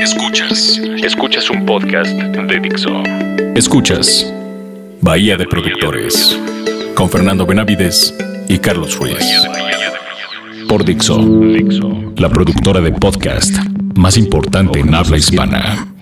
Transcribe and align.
Escuchas, 0.00 0.80
escuchas 1.04 1.48
un 1.50 1.64
podcast 1.64 2.10
de 2.10 2.58
Dixo. 2.58 3.02
Escuchas 3.54 4.34
Bahía 5.00 5.36
de 5.36 5.46
Productores 5.46 6.36
con 6.96 7.08
Fernando 7.08 7.46
Benavides 7.46 8.12
y 8.48 8.58
Carlos 8.58 8.98
Ruiz. 8.98 9.46
Por 10.68 10.84
Dixo, 10.84 11.20
la 12.16 12.28
productora 12.28 12.80
de 12.80 12.90
podcast 12.90 13.54
más 13.94 14.16
importante 14.16 14.80
en 14.80 14.92
habla 14.92 15.16
hispana. 15.16 15.94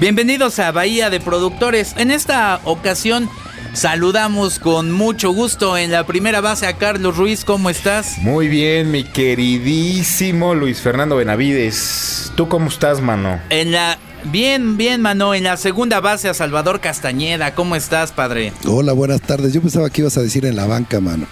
Bienvenidos 0.00 0.60
a 0.60 0.70
Bahía 0.70 1.10
de 1.10 1.18
Productores. 1.18 1.94
En 1.96 2.12
esta 2.12 2.60
ocasión 2.62 3.28
saludamos 3.72 4.60
con 4.60 4.92
mucho 4.92 5.32
gusto 5.32 5.76
en 5.76 5.90
la 5.90 6.06
primera 6.06 6.40
base 6.40 6.68
a 6.68 6.74
Carlos 6.74 7.16
Ruiz. 7.16 7.44
¿Cómo 7.44 7.68
estás? 7.68 8.16
Muy 8.18 8.46
bien, 8.46 8.92
mi 8.92 9.02
queridísimo 9.02 10.54
Luis 10.54 10.80
Fernando 10.80 11.16
Benavides. 11.16 12.30
¿Tú 12.36 12.48
cómo 12.48 12.68
estás, 12.68 13.00
mano? 13.00 13.40
En 13.50 13.72
la 13.72 13.98
Bien, 14.24 14.76
bien, 14.76 15.00
mano. 15.00 15.34
En 15.34 15.44
la 15.44 15.56
segunda 15.56 15.98
base 15.98 16.28
a 16.28 16.34
Salvador 16.34 16.80
Castañeda. 16.80 17.56
¿Cómo 17.56 17.74
estás, 17.74 18.12
padre? 18.12 18.52
Hola, 18.66 18.92
buenas 18.92 19.20
tardes. 19.20 19.52
Yo 19.52 19.60
pensaba 19.60 19.90
que 19.90 20.02
ibas 20.02 20.16
a 20.16 20.22
decir 20.22 20.44
en 20.46 20.54
la 20.54 20.66
banca, 20.66 21.00
mano. 21.00 21.26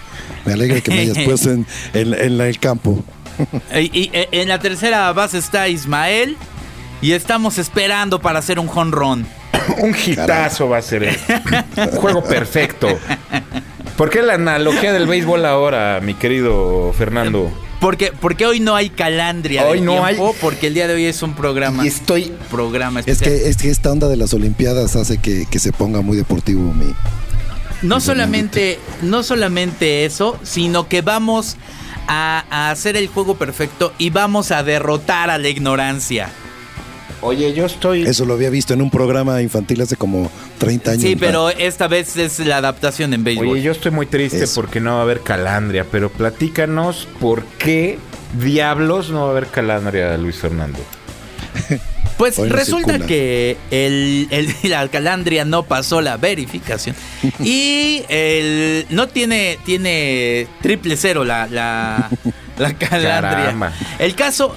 Me 0.45 0.53
alegra 0.53 0.81
que 0.81 0.91
me 0.91 0.99
hayas 0.99 1.19
puesto 1.19 1.51
en, 1.51 1.65
el 1.93 2.59
campo. 2.59 3.01
y, 3.75 4.09
eh, 4.11 4.27
en 4.31 4.49
la 4.49 4.59
tercera 4.59 5.11
base 5.13 5.37
está 5.37 5.69
Ismael. 5.69 6.35
Y 7.01 7.11
estamos 7.11 7.57
esperando 7.57 8.19
para 8.19 8.39
hacer 8.39 8.59
un 8.59 8.67
jonrón. 8.67 9.27
un 9.77 9.95
hitazo 9.95 10.69
va 10.69 10.77
a 10.77 10.81
ser. 10.81 11.17
Un 11.77 11.87
juego 11.99 12.23
perfecto. 12.23 12.87
¿Por 13.95 14.09
qué 14.09 14.21
la 14.21 14.35
analogía 14.35 14.93
del 14.93 15.07
béisbol 15.07 15.45
ahora, 15.45 15.99
mi 16.01 16.13
querido 16.13 16.93
Fernando? 16.97 17.51
Porque, 17.79 18.11
porque 18.11 18.45
hoy 18.45 18.59
no 18.59 18.75
hay 18.75 18.89
calandria 18.89 19.65
hoy 19.67 19.81
no 19.81 20.03
hay 20.03 20.17
porque 20.41 20.67
el 20.67 20.73
día 20.73 20.87
de 20.87 20.95
hoy 20.95 21.05
es 21.05 21.21
un 21.21 21.35
programa. 21.35 21.83
Y 21.83 21.87
estoy 21.87 22.31
programa 22.49 22.99
especial. 23.01 23.31
Es 23.31 23.41
que, 23.41 23.49
es 23.49 23.57
que 23.57 23.69
esta 23.69 23.91
onda 23.91 24.07
de 24.07 24.17
las 24.17 24.33
Olimpiadas 24.33 24.95
hace 24.95 25.19
que, 25.19 25.45
se 25.59 25.71
ponga 25.71 26.01
muy 26.01 26.17
deportivo 26.17 26.73
mi. 26.73 26.93
No 27.83 27.99
solamente, 27.99 28.79
no 29.03 29.21
solamente 29.21 30.05
eso, 30.05 30.39
sino 30.41 30.87
que 30.87 31.01
vamos 31.03 31.57
a, 32.07 32.45
a 32.49 32.71
hacer 32.71 32.97
el 32.97 33.07
juego 33.07 33.35
perfecto 33.35 33.93
y 33.99 34.09
vamos 34.09 34.51
a 34.51 34.63
derrotar 34.63 35.29
a 35.29 35.37
la 35.37 35.47
ignorancia. 35.47 36.29
Oye, 37.27 37.53
yo 37.53 37.65
estoy. 37.65 38.03
Eso 38.03 38.23
lo 38.23 38.35
había 38.35 38.49
visto 38.49 38.73
en 38.73 38.81
un 38.81 38.89
programa 38.89 39.41
infantil 39.41 39.81
hace 39.81 39.97
como 39.97 40.31
30 40.59 40.91
años. 40.91 41.03
Sí, 41.03 41.17
pero 41.17 41.49
esta 41.49 41.89
vez 41.89 42.15
es 42.15 42.39
la 42.39 42.57
adaptación 42.57 43.13
en 43.13 43.25
béisbol. 43.25 43.49
Oye, 43.49 43.61
yo 43.61 43.73
estoy 43.73 43.91
muy 43.91 44.05
triste 44.05 44.45
porque 44.55 44.79
no 44.79 44.93
va 44.93 44.99
a 44.99 45.01
haber 45.01 45.19
calandria, 45.19 45.85
pero 45.91 46.09
platícanos 46.09 47.05
por 47.19 47.43
qué 47.57 47.99
diablos 48.41 49.09
no 49.09 49.23
va 49.23 49.27
a 49.27 49.31
haber 49.31 49.47
calandria, 49.47 50.15
Luis 50.17 50.37
Fernando. 50.37 50.79
Pues 52.17 52.35
resulta 52.49 52.97
que 52.97 53.57
el, 53.69 54.27
la 54.63 54.87
calandria 54.87 55.45
no 55.45 55.61
pasó 55.63 56.01
la 56.01 56.17
verificación 56.17 56.95
y 57.39 58.01
el, 58.09 58.87
no 58.89 59.07
tiene, 59.07 59.59
tiene 59.63 60.47
triple 60.63 60.97
cero 60.97 61.23
la, 61.23 61.45
la, 61.45 62.09
la 62.57 62.73
calandria. 62.73 63.71
El 63.99 64.15
caso 64.15 64.55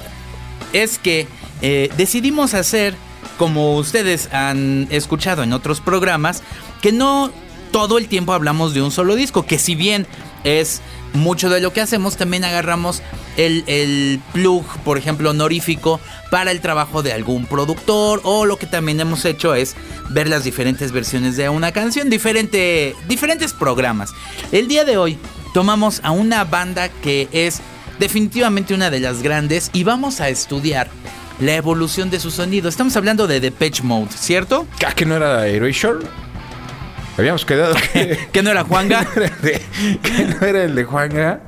es 0.73 0.99
que 0.99 1.27
eh, 1.63 1.91
decidimos 1.97 2.55
hacer, 2.55 2.95
como 3.39 3.77
ustedes 3.77 4.33
han 4.33 4.89
escuchado 4.91 5.43
en 5.43 5.53
otros 5.53 5.81
programas, 5.81 6.43
que 6.81 6.93
no 6.93 7.31
todo 7.71 7.99
el 7.99 8.09
tiempo 8.09 8.33
hablamos 8.33 8.75
de 8.75 8.83
un 8.83 8.91
solo 8.91 9.15
disco, 9.15 9.47
que 9.47 9.59
si 9.59 9.75
bien 9.75 10.07
es 10.45 10.81
mucho 11.13 11.51
de 11.51 11.61
lo 11.61 11.73
que 11.73 11.81
hacemos, 11.81 12.17
también 12.17 12.45
agarramos 12.45 13.03
el, 13.37 13.65
el, 13.67 14.21
plug, 14.33 14.65
por 14.85 14.99
ejemplo, 14.99 15.31
honorífico 15.31 16.01
para 16.31 16.51
el 16.51 16.61
trabajo 16.61 17.03
de 17.03 17.13
algún 17.13 17.47
productor 17.47 18.21
o 18.25 18.47
lo 18.47 18.57
que 18.57 18.67
también 18.67 19.01
hemos 19.01 19.25
hecho 19.25 19.55
es 19.55 19.77
ver 20.11 20.29
las 20.29 20.45
diferentes 20.45 20.93
versiones 20.93 21.37
de 21.37 21.49
una 21.49 21.73
canción, 21.73 22.11
diferente, 22.11 22.95
diferentes 23.09 23.53
programas. 23.53 24.11
El 24.53 24.69
día 24.69 24.85
de 24.85 24.97
hoy 24.97 25.19
tomamos 25.53 26.01
a 26.05 26.11
una 26.11 26.45
banda 26.45 26.89
que 26.89 27.29
es 27.33 27.61
definitivamente 27.99 28.75
una 28.75 28.91
de 28.91 29.01
las 29.01 29.23
grandes 29.23 29.71
y 29.73 29.85
vamos 29.85 30.21
a 30.21 30.29
estudiar 30.29 30.91
la 31.41 31.57
evolución 31.57 32.11
de 32.11 32.21
su 32.21 32.31
sonido. 32.31 32.69
Estamos 32.69 32.97
hablando 32.97 33.27
de 33.27 33.41
Depeche 33.41 33.83
Mode, 33.83 34.11
¿cierto? 34.15 34.67
¿Ah, 34.87 34.93
que 34.93 35.07
no 35.07 35.17
era 35.17 35.47
Erasure? 35.47 36.07
Habíamos 37.19 37.45
quedado 37.45 37.75
que... 38.33 38.43
no 38.43 38.51
era 38.51 38.65
Juanga. 38.65 39.05
que 39.13 40.37
no 40.41 40.47
era 40.47 40.65
el 40.65 40.75
de 40.75 40.85
Juanga. 40.85 41.41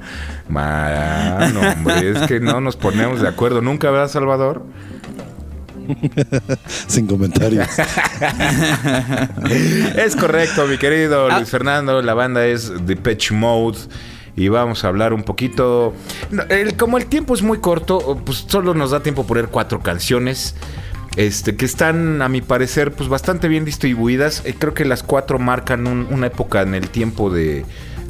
no, 0.49 1.61
hombre, 1.61 2.11
es 2.11 2.19
que 2.27 2.41
no 2.41 2.61
nos 2.61 2.77
ponemos 2.77 3.21
de 3.21 3.29
acuerdo. 3.29 3.61
Nunca, 3.61 3.91
¿verdad, 3.91 4.09
Salvador? 4.09 4.65
Sin 6.87 7.07
comentarios. 7.07 7.67
es 9.97 10.17
correcto, 10.17 10.67
mi 10.67 10.79
querido 10.79 11.29
ah. 11.31 11.39
Luis 11.39 11.51
Fernando. 11.51 12.01
La 12.03 12.15
banda 12.15 12.47
es 12.47 12.87
Depeche 12.87 13.35
Mode 13.35 13.79
y 14.37 14.49
vamos 14.49 14.85
a 14.85 14.89
hablar 14.89 15.13
un 15.13 15.23
poquito. 15.23 15.95
como 16.79 16.99
el 16.99 17.07
tiempo 17.07 17.35
es 17.35 17.43
muy 17.43 17.59
corto, 17.59 18.21
pues 18.25 18.45
solo 18.49 18.75
nos 18.75 18.91
da 18.91 19.03
tiempo 19.03 19.27
poner 19.27 19.49
cuatro 19.49 19.81
canciones. 19.81 20.55
Este, 21.17 21.57
que 21.57 21.67
están, 21.67 22.23
a 22.23 22.31
mi 22.31 22.41
parecer, 22.41 22.93
pues 22.93 23.11
bastante 23.11 23.47
bien 23.47 23.67
distribuidas. 23.67 24.43
Eh, 24.47 24.55
creo 24.59 24.73
que 24.73 24.87
las 24.87 25.03
cuatro 25.03 25.39
marcan 25.39 25.87
una 25.87 26.29
época 26.29 26.63
en 26.63 26.75
el 26.75 26.89
tiempo 26.89 27.29
de, 27.29 27.67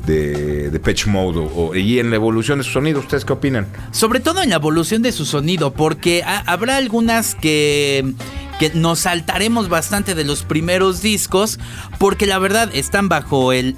de, 0.06 0.70
de 0.70 0.80
Patch 0.80 1.06
Mode 1.06 1.78
y 1.78 1.98
en 1.98 2.10
la 2.10 2.16
evolución 2.16 2.58
de 2.58 2.64
su 2.64 2.70
sonido. 2.70 3.00
¿Ustedes 3.00 3.24
qué 3.24 3.32
opinan? 3.32 3.66
Sobre 3.90 4.20
todo 4.20 4.42
en 4.42 4.50
la 4.50 4.56
evolución 4.56 5.02
de 5.02 5.12
su 5.12 5.24
sonido, 5.24 5.72
porque 5.72 6.22
habrá 6.24 6.76
algunas 6.76 7.34
que 7.34 8.14
que 8.58 8.70
nos 8.74 9.00
saltaremos 9.00 9.68
bastante 9.68 10.14
de 10.14 10.22
los 10.22 10.44
primeros 10.44 11.02
discos 11.02 11.58
porque 11.98 12.26
la 12.26 12.38
verdad 12.38 12.70
están 12.72 13.08
bajo 13.08 13.52
el, 13.52 13.74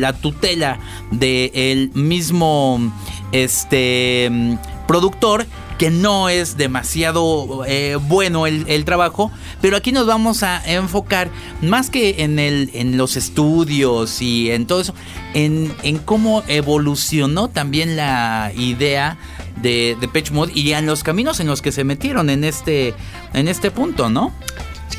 la 0.00 0.12
tutela 0.12 0.78
del 1.10 1.90
mismo 1.94 2.92
este 3.32 4.58
productor 4.86 5.46
que 5.80 5.90
no 5.90 6.28
es 6.28 6.58
demasiado 6.58 7.64
eh, 7.66 7.96
bueno 7.98 8.46
el, 8.46 8.84
trabajo, 8.84 9.32
pero 9.62 9.78
aquí 9.78 9.92
nos 9.92 10.06
vamos 10.06 10.42
a 10.42 10.62
enfocar 10.70 11.30
más 11.62 11.88
que 11.88 12.16
en, 12.18 12.38
el, 12.38 12.68
en 12.74 12.98
los 12.98 13.16
estudios 13.16 14.20
y 14.20 14.50
en 14.50 14.66
todo 14.66 14.82
eso, 14.82 14.94
en, 15.32 15.74
en 15.82 15.96
cómo 15.96 16.44
evolucionó 16.48 17.48
también 17.48 17.96
la 17.96 18.52
idea 18.54 19.16
de, 19.62 19.96
de 19.98 20.06
Pitch 20.06 20.32
Mode 20.32 20.52
y 20.54 20.70
en 20.72 20.84
los 20.84 21.02
caminos 21.02 21.40
en 21.40 21.46
los 21.46 21.62
que 21.62 21.72
se 21.72 21.82
metieron 21.82 22.28
en 22.28 22.44
este, 22.44 22.92
en 23.32 23.48
este 23.48 23.70
punto, 23.70 24.10
¿no? 24.10 24.34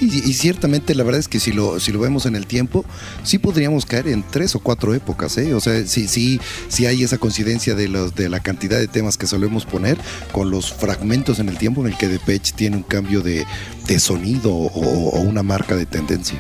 Sí, 0.01 0.23
y 0.25 0.33
ciertamente 0.33 0.95
la 0.95 1.03
verdad 1.03 1.19
es 1.19 1.27
que 1.27 1.39
si 1.39 1.51
lo, 1.51 1.79
si 1.79 1.91
lo 1.91 1.99
vemos 1.99 2.25
en 2.25 2.35
el 2.35 2.47
tiempo, 2.47 2.83
sí 3.23 3.37
podríamos 3.37 3.85
caer 3.85 4.07
en 4.07 4.23
tres 4.23 4.55
o 4.55 4.59
cuatro 4.59 4.95
épocas, 4.95 5.37
¿eh? 5.37 5.53
O 5.53 5.59
sea, 5.59 5.85
sí, 5.85 6.07
sí, 6.07 6.41
sí 6.69 6.87
hay 6.87 7.03
esa 7.03 7.19
coincidencia 7.19 7.75
de, 7.75 7.87
los, 7.87 8.15
de 8.15 8.27
la 8.27 8.39
cantidad 8.39 8.79
de 8.79 8.87
temas 8.87 9.15
que 9.15 9.27
solemos 9.27 9.67
poner 9.67 9.99
con 10.31 10.49
los 10.49 10.73
fragmentos 10.73 11.37
en 11.37 11.49
el 11.49 11.57
tiempo 11.59 11.81
en 11.81 11.91
el 11.91 11.97
que 11.99 12.07
Depeche 12.07 12.51
tiene 12.55 12.77
un 12.77 12.83
cambio 12.83 13.21
de, 13.21 13.45
sonido 13.99 14.51
o, 14.51 15.19
una 15.19 15.43
marca 15.43 15.75
de 15.75 15.85
tendencia. 15.85 16.39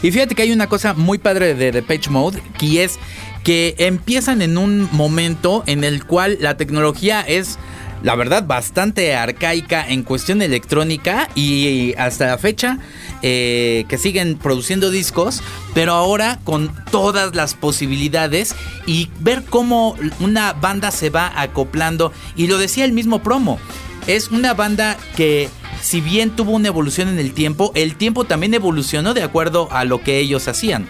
Y 0.00 0.12
fíjate 0.12 0.36
que 0.36 0.42
hay 0.42 0.52
una 0.52 0.68
cosa 0.68 0.94
muy 0.94 1.18
padre 1.18 1.56
de 1.56 1.72
Depeche 1.72 2.08
Mode, 2.08 2.40
que 2.56 2.84
es 2.84 3.00
que 3.42 3.74
empiezan 3.78 4.42
en 4.42 4.58
un 4.58 4.88
momento 4.92 5.64
en 5.66 5.82
el 5.82 6.04
cual 6.04 6.38
la 6.40 6.56
tecnología 6.56 7.20
es 7.22 7.58
la 8.02 8.14
verdad, 8.14 8.46
bastante 8.46 9.14
arcaica 9.14 9.86
en 9.86 10.02
cuestión 10.02 10.40
electrónica 10.42 11.28
y 11.34 11.94
hasta 11.98 12.26
la 12.26 12.38
fecha 12.38 12.78
eh, 13.22 13.84
que 13.88 13.98
siguen 13.98 14.38
produciendo 14.38 14.90
discos, 14.90 15.42
pero 15.74 15.92
ahora 15.92 16.38
con 16.44 16.72
todas 16.90 17.34
las 17.34 17.54
posibilidades 17.54 18.54
y 18.86 19.10
ver 19.20 19.44
cómo 19.44 19.96
una 20.20 20.54
banda 20.54 20.90
se 20.90 21.10
va 21.10 21.32
acoplando. 21.40 22.12
Y 22.36 22.46
lo 22.46 22.58
decía 22.58 22.84
el 22.84 22.92
mismo 22.92 23.22
promo, 23.22 23.58
es 24.06 24.28
una 24.28 24.54
banda 24.54 24.96
que 25.16 25.48
si 25.82 26.00
bien 26.00 26.30
tuvo 26.30 26.52
una 26.52 26.68
evolución 26.68 27.08
en 27.08 27.18
el 27.18 27.32
tiempo, 27.32 27.72
el 27.74 27.96
tiempo 27.96 28.24
también 28.24 28.54
evolucionó 28.54 29.14
de 29.14 29.22
acuerdo 29.22 29.68
a 29.72 29.84
lo 29.84 30.02
que 30.02 30.18
ellos 30.18 30.48
hacían. 30.48 30.86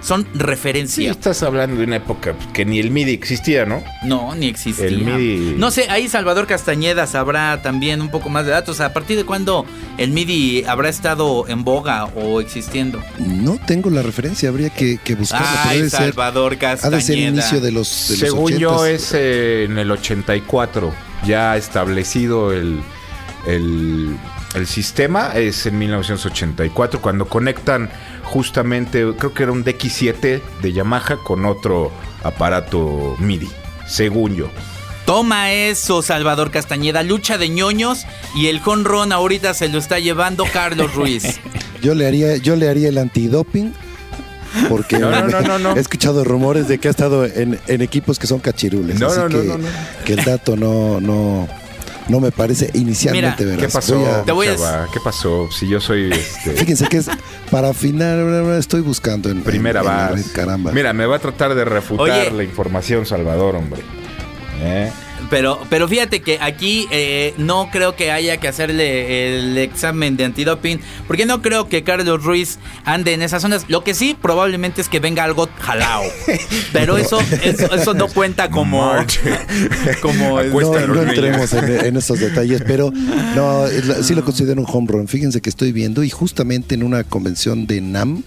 Son 0.00 0.26
referencia. 0.34 1.10
estás 1.10 1.42
hablando 1.42 1.76
de 1.76 1.84
una 1.84 1.96
época 1.96 2.34
que 2.52 2.64
ni 2.64 2.78
el 2.78 2.90
MIDI 2.90 3.12
existía, 3.12 3.64
¿no? 3.64 3.82
No, 4.02 4.34
ni 4.34 4.46
existía. 4.46 4.86
El 4.86 5.02
MIDI. 5.02 5.54
No 5.56 5.70
sé, 5.70 5.86
ahí 5.90 6.08
Salvador 6.08 6.46
Castañeda 6.46 7.06
sabrá 7.06 7.62
también 7.62 8.00
un 8.00 8.10
poco 8.10 8.28
más 8.28 8.44
de 8.44 8.52
datos. 8.52 8.80
¿A 8.80 8.92
partir 8.92 9.16
de 9.16 9.24
cuándo 9.24 9.64
el 9.98 10.10
MIDI 10.10 10.64
habrá 10.66 10.88
estado 10.88 11.46
en 11.48 11.64
boga 11.64 12.06
o 12.06 12.40
existiendo? 12.40 13.02
No 13.18 13.58
tengo 13.66 13.90
la 13.90 14.02
referencia, 14.02 14.48
habría 14.48 14.70
que, 14.70 14.98
que 14.98 15.14
buscarla. 15.14 15.68
Ay, 15.68 15.88
Salvador 15.88 16.56
Castañeda. 16.56 16.96
Ha 16.96 16.98
de 16.98 17.04
ser 17.04 17.18
inicio 17.18 17.60
de 17.60 17.72
los, 17.72 17.88
Según 17.88 18.58
yo, 18.58 18.84
es 18.86 19.12
eh, 19.14 19.64
en 19.64 19.78
el 19.78 19.90
84, 19.90 20.92
ya 21.26 21.56
establecido 21.56 22.52
el, 22.52 22.80
el, 23.46 24.16
el 24.54 24.66
sistema, 24.66 25.32
es 25.34 25.66
en 25.66 25.78
1984, 25.78 27.00
cuando 27.00 27.26
conectan 27.26 27.90
justamente, 28.24 29.04
creo 29.18 29.32
que 29.32 29.42
era 29.42 29.52
un 29.52 29.64
DX7 29.64 30.40
de 30.62 30.72
Yamaha 30.72 31.18
con 31.18 31.44
otro 31.44 31.92
aparato 32.22 33.16
MIDI, 33.18 33.48
según 33.86 34.34
yo. 34.34 34.48
Toma 35.06 35.52
eso, 35.52 36.00
Salvador 36.02 36.50
Castañeda, 36.50 37.02
lucha 37.02 37.36
de 37.36 37.50
ñoños 37.50 38.06
y 38.34 38.46
el 38.46 38.60
jonrón 38.60 39.12
ahorita 39.12 39.52
se 39.52 39.68
lo 39.68 39.78
está 39.78 39.98
llevando 39.98 40.44
Carlos 40.50 40.94
Ruiz. 40.94 41.40
yo 41.82 41.94
le 41.94 42.06
haría, 42.06 42.36
yo 42.38 42.56
le 42.56 42.68
haría 42.68 42.88
el 42.88 42.96
antidoping 42.96 43.74
porque 44.68 44.96
he 44.96 45.80
escuchado 45.80 46.24
rumores 46.24 46.68
de 46.68 46.78
que 46.78 46.88
ha 46.88 46.90
estado 46.90 47.26
en, 47.26 47.58
equipos 47.66 48.18
que 48.18 48.26
son 48.26 48.40
cachirules. 48.40 49.00
así 49.02 49.20
que, 49.28 49.58
que, 50.04 50.12
el 50.14 50.24
dato 50.24 50.56
no, 50.56 51.00
no, 51.00 51.48
no 52.08 52.20
me 52.20 52.30
parece 52.30 52.70
inicialmente 52.74 53.44
verdad. 53.44 53.66
¿Qué 53.66 53.72
pasó? 53.72 54.24
¿Qué 54.92 55.00
pasó? 55.00 55.48
Si 55.50 55.68
yo 55.68 55.80
soy. 55.80 56.12
Este... 56.12 56.52
Fíjense 56.52 56.86
que 56.88 56.98
es 56.98 57.10
para 57.50 57.70
afinar, 57.70 58.18
estoy 58.58 58.80
buscando 58.80 59.30
en. 59.30 59.42
Primera 59.42 59.82
base. 59.82 60.32
caramba. 60.32 60.72
Mira, 60.72 60.92
me 60.92 61.06
va 61.06 61.16
a 61.16 61.18
tratar 61.18 61.54
de 61.54 61.64
refutar 61.64 62.32
la 62.32 62.42
información, 62.42 63.06
Salvador, 63.06 63.56
hombre. 63.56 63.82
¿Eh? 64.60 64.90
Pero, 65.30 65.60
pero 65.70 65.88
fíjate 65.88 66.20
que 66.22 66.38
aquí 66.40 66.86
eh, 66.90 67.34
no 67.38 67.68
creo 67.70 67.96
que 67.96 68.10
haya 68.10 68.36
que 68.38 68.48
hacerle 68.48 69.38
el 69.38 69.58
examen 69.58 70.16
de 70.16 70.24
antidoping, 70.24 70.80
porque 71.06 71.26
no 71.26 71.42
creo 71.42 71.68
que 71.68 71.82
Carlos 71.82 72.22
Ruiz 72.22 72.58
ande 72.84 73.12
en 73.12 73.22
esas 73.22 73.42
zonas. 73.42 73.64
Lo 73.68 73.84
que 73.84 73.94
sí, 73.94 74.16
probablemente 74.20 74.80
es 74.80 74.88
que 74.88 75.00
venga 75.00 75.24
algo 75.24 75.48
jalao. 75.60 76.02
Pero 76.72 76.96
eso, 76.96 77.18
eso, 77.42 77.94
no 77.94 78.08
cuenta 78.08 78.50
como. 78.50 78.92
como 80.02 80.42
no, 80.42 81.02
entremos 81.02 81.52
en, 81.52 81.96
esos 81.96 82.20
detalles, 82.20 82.62
pero 82.66 82.90
no, 83.34 83.66
sí 84.02 84.14
lo 84.14 84.24
considero 84.24 84.60
un 84.60 84.66
home 84.68 84.86
run. 84.88 85.08
Fíjense 85.08 85.40
que 85.40 85.50
estoy 85.50 85.72
viendo 85.72 86.02
y 86.02 86.10
justamente 86.10 86.74
en 86.74 86.82
una 86.82 87.04
convención 87.04 87.66
de 87.66 87.80
NAM 87.80 88.22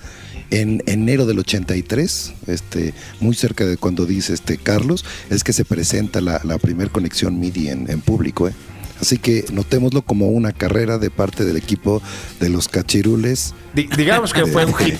en 0.51 0.83
enero 0.85 1.25
del 1.25 1.39
83, 1.39 2.33
este, 2.47 2.93
muy 3.19 3.35
cerca 3.35 3.65
de 3.65 3.77
cuando 3.77 4.05
dice 4.05 4.33
este 4.33 4.57
Carlos, 4.57 5.05
es 5.29 5.43
que 5.43 5.53
se 5.53 5.65
presenta 5.65 6.21
la, 6.21 6.41
la 6.43 6.57
primer 6.57 6.89
conexión 6.89 7.39
MIDI 7.39 7.69
en, 7.69 8.01
público. 8.01 8.47
¿eh? 8.47 8.53
Así 9.01 9.17
que 9.17 9.45
notémoslo 9.51 10.01
como 10.01 10.27
una 10.27 10.51
carrera 10.51 10.97
de 10.97 11.09
parte 11.09 11.45
del 11.45 11.57
equipo 11.57 12.01
de 12.39 12.49
los 12.49 12.67
cachirules. 12.67 13.53
digamos 13.73 14.33
que 14.33 14.45
fue 14.45 14.65
un 14.65 14.73
hit. 14.73 14.95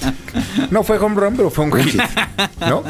No 0.71 0.83
fue 0.83 0.97
home 0.97 1.15
run, 1.15 1.35
pero 1.35 1.49
fue 1.49 1.65
un, 1.65 1.73
hit. 1.73 2.01
¿No? 2.59 2.83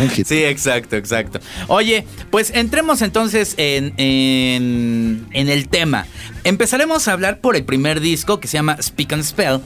Un 0.00 0.10
hit. 0.10 0.26
Sí, 0.26 0.44
exacto, 0.44 0.96
exacto. 0.96 1.40
Oye, 1.68 2.06
pues 2.30 2.50
entremos 2.54 3.02
entonces 3.02 3.54
en, 3.56 3.94
en, 3.96 5.26
en, 5.32 5.48
el 5.48 5.68
tema. 5.68 6.06
Empezaremos 6.44 7.08
a 7.08 7.12
hablar 7.12 7.40
por 7.40 7.56
el 7.56 7.64
primer 7.64 8.00
disco 8.00 8.40
que 8.40 8.48
se 8.48 8.58
llama 8.58 8.76
Speak 8.82 9.12
and 9.12 9.22
Spell. 9.22 9.60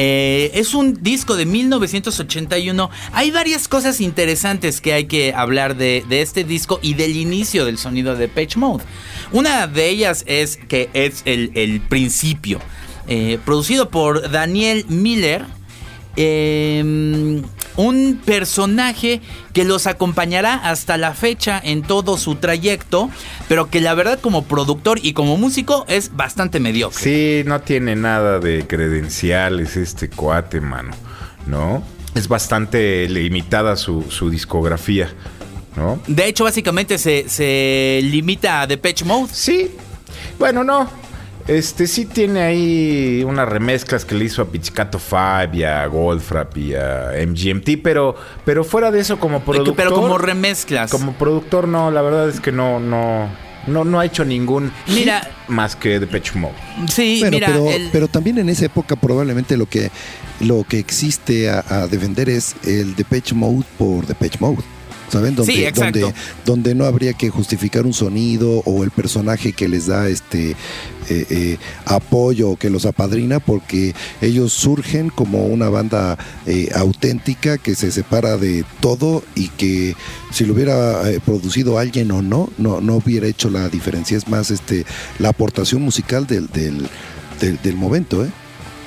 Eh, 0.00 0.52
es 0.54 0.74
un 0.74 1.02
disco 1.02 1.36
de 1.36 1.44
1981. 1.44 2.88
Hay 3.12 3.32
varias 3.32 3.66
cosas 3.66 4.00
interesantes 4.00 4.80
que 4.80 4.92
hay 4.92 5.06
que 5.06 5.34
hablar 5.34 5.76
de, 5.76 6.04
este 6.08 6.44
disco 6.44 6.78
y 6.80 6.94
del 6.94 7.16
inicio 7.16 7.64
del 7.64 7.78
sonido 7.78 8.14
de 8.14 8.28
Page 8.28 8.56
Mode. 8.56 8.84
Una 9.32 9.66
de 9.66 9.88
ellas 9.88 10.22
es 10.26 10.56
que 10.56 10.88
es 10.94 11.22
el, 11.24 11.82
principio. 11.88 12.60
Eh, 13.08 13.38
producido 13.44 13.90
por 13.90 14.30
Daniel 14.30 14.86
Miller. 14.88 15.44
Eh, 16.20 17.42
un 17.76 18.20
personaje 18.24 19.20
que 19.52 19.64
los 19.64 19.86
acompañará 19.86 20.54
hasta 20.54 20.96
la 20.96 21.14
fecha 21.14 21.60
en 21.62 21.82
todo 21.82 22.18
su 22.18 22.34
trayecto, 22.34 23.08
pero 23.46 23.70
que 23.70 23.80
la 23.80 23.94
verdad 23.94 24.18
como 24.18 24.44
productor 24.44 24.98
y 25.00 25.12
como 25.12 25.36
músico 25.36 25.84
es 25.88 26.16
bastante 26.16 26.58
mediocre. 26.58 26.98
Sí, 27.00 27.48
no 27.48 27.60
tiene 27.60 27.94
nada 27.94 28.40
de 28.40 28.66
credenciales 28.66 29.76
este 29.76 30.10
cuate, 30.10 30.60
mano, 30.60 30.90
¿no? 31.46 31.84
Es 32.16 32.26
bastante 32.26 33.08
limitada 33.08 33.76
su, 33.76 34.02
discografía, 34.28 35.08
¿no? 35.76 36.00
De 36.08 36.26
hecho, 36.26 36.42
básicamente 36.42 36.98
se, 36.98 37.28
se 37.28 38.00
limita 38.02 38.62
a 38.62 38.66
Depeche 38.66 39.04
Mode. 39.04 39.32
Sí, 39.32 39.70
bueno, 40.36 40.64
no, 40.64 40.90
este 41.48 41.86
sí 41.86 42.04
tiene 42.04 42.42
ahí 42.42 43.24
unas 43.26 43.48
remezclas 43.48 44.04
que 44.04 44.14
le 44.14 44.26
hizo 44.26 44.42
a 44.42 44.46
Pizzicato 44.46 44.98
5 44.98 45.54
y 45.54 45.62
a 45.64 45.86
Goldfrapp 45.86 46.56
y 46.58 46.74
a 46.74 47.12
MGMT, 47.26 47.82
pero, 47.82 48.14
pero 48.44 48.64
fuera 48.64 48.90
de 48.90 49.00
eso 49.00 49.18
como 49.18 49.40
productor. 49.40 49.74
Pero 49.74 49.94
como 49.94 50.18
remezclas. 50.18 50.90
Como 50.90 51.14
productor 51.14 51.66
no, 51.66 51.90
la 51.90 52.02
verdad 52.02 52.28
es 52.28 52.40
que 52.40 52.52
no, 52.52 52.78
no, 52.78 53.30
no, 53.66 53.84
no 53.84 53.98
ha 53.98 54.04
hecho 54.04 54.26
ningún 54.26 54.70
mira, 54.88 55.26
más 55.48 55.74
que 55.74 55.98
Depeche 55.98 56.38
Mode. 56.38 56.54
Sí, 56.88 57.22
mira, 57.30 57.48
pero, 57.48 57.66
pero 57.92 58.08
también 58.08 58.38
en 58.38 58.50
esa 58.50 58.66
época 58.66 58.96
probablemente 58.96 59.56
lo 59.56 59.66
que, 59.66 59.90
lo 60.40 60.64
que 60.64 60.78
existe 60.78 61.48
a, 61.48 61.64
a 61.66 61.86
defender 61.86 62.28
es 62.28 62.56
el 62.64 62.94
Depeche 62.94 63.34
Mode 63.34 63.64
por 63.78 64.06
Depeche 64.06 64.38
Mode. 64.38 64.62
¿saben? 65.08 65.34
Donde, 65.34 65.72
donde, 65.72 66.14
donde, 66.44 66.74
no 66.74 66.84
habría 66.84 67.14
que 67.14 67.30
justificar 67.30 67.86
un 67.86 67.94
sonido 67.94 68.62
o 68.66 68.84
el 68.84 68.90
personaje 68.90 69.52
que 69.52 69.68
les 69.68 69.86
da 69.86 70.06
este 70.08 70.54
eh, 71.08 71.26
eh, 71.30 71.58
apoyo 71.86 72.56
que 72.56 72.70
los 72.70 72.86
apadrina, 72.86 73.40
porque 73.40 73.94
ellos 74.20 74.52
surgen 74.52 75.10
como 75.10 75.46
una 75.46 75.68
banda 75.68 76.18
eh, 76.46 76.68
auténtica 76.74 77.58
que 77.58 77.74
se 77.74 77.90
separa 77.90 78.36
de 78.36 78.64
todo 78.80 79.22
y 79.34 79.48
que 79.48 79.94
si 80.30 80.44
lo 80.44 80.54
hubiera 80.54 81.02
producido 81.24 81.78
alguien 81.78 82.10
o 82.10 82.22
no, 82.22 82.50
no, 82.58 82.80
no 82.80 82.96
hubiera 82.96 83.26
hecho 83.26 83.50
la 83.50 83.68
diferencia. 83.68 84.16
Es 84.16 84.28
más 84.28 84.50
este 84.50 84.84
la 85.18 85.30
aportación 85.30 85.82
musical 85.82 86.26
del, 86.26 86.48
del, 86.48 86.88
del, 87.40 87.76
momento. 87.76 88.26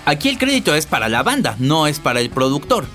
Aquí 0.05 0.29
el 0.29 0.37
crédito 0.37 0.75
es 0.75 0.85
para 0.85 1.09
la 1.09 1.23
banda, 1.23 1.55
no 1.59 1.87
es 1.87 1.99
para 1.99 2.19
el 2.19 2.29
productor. 2.29 2.85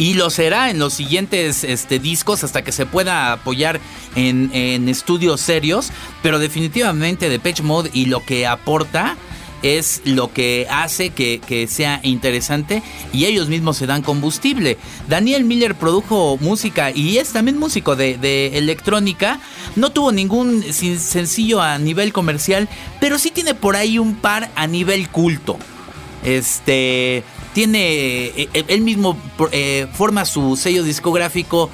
Y 0.00 0.14
lo 0.14 0.30
será 0.30 0.70
en 0.70 0.78
los 0.78 0.94
siguientes 0.94 1.62
este, 1.62 1.98
discos 1.98 2.42
hasta 2.42 2.62
que 2.62 2.72
se 2.72 2.86
pueda 2.86 3.34
apoyar 3.34 3.80
en, 4.16 4.88
estudios 4.88 5.42
serios. 5.42 5.90
Pero 6.22 6.38
definitivamente 6.38 7.28
Depeche 7.28 7.62
Mode 7.62 7.90
y 7.92 8.06
lo 8.06 8.24
que 8.24 8.46
aporta 8.46 9.18
es 9.62 10.00
lo 10.06 10.32
que 10.32 10.66
hace 10.70 11.10
que, 11.10 11.66
sea 11.68 12.00
interesante 12.02 12.82
y 13.12 13.26
ellos 13.26 13.48
mismos 13.48 13.76
se 13.76 13.86
dan 13.86 14.00
combustible. 14.00 14.78
Daniel 15.06 15.44
Miller 15.44 15.74
produjo 15.74 16.38
música 16.40 16.90
y 16.92 17.18
es 17.18 17.34
también 17.34 17.58
músico 17.58 17.94
de, 17.94 18.16
de, 18.16 18.56
electrónica. 18.56 19.38
No 19.76 19.90
tuvo 19.90 20.12
ningún 20.12 20.62
sencillo 20.72 21.60
a 21.60 21.76
nivel 21.76 22.14
comercial, 22.14 22.70
pero 23.00 23.18
sí 23.18 23.30
tiene 23.30 23.52
por 23.54 23.76
ahí 23.76 23.98
un 23.98 24.14
par 24.14 24.50
a 24.54 24.66
nivel 24.66 25.10
culto. 25.10 25.58
Este 26.24 27.22
tiene, 27.52 28.26
eh, 28.26 28.48
eh, 28.54 28.64
él 28.68 28.80
mismo 28.82 29.18
eh, 29.52 29.86
forma 29.92 30.24
su 30.24 30.56
sello 30.56 30.82
discográfico 30.82 31.70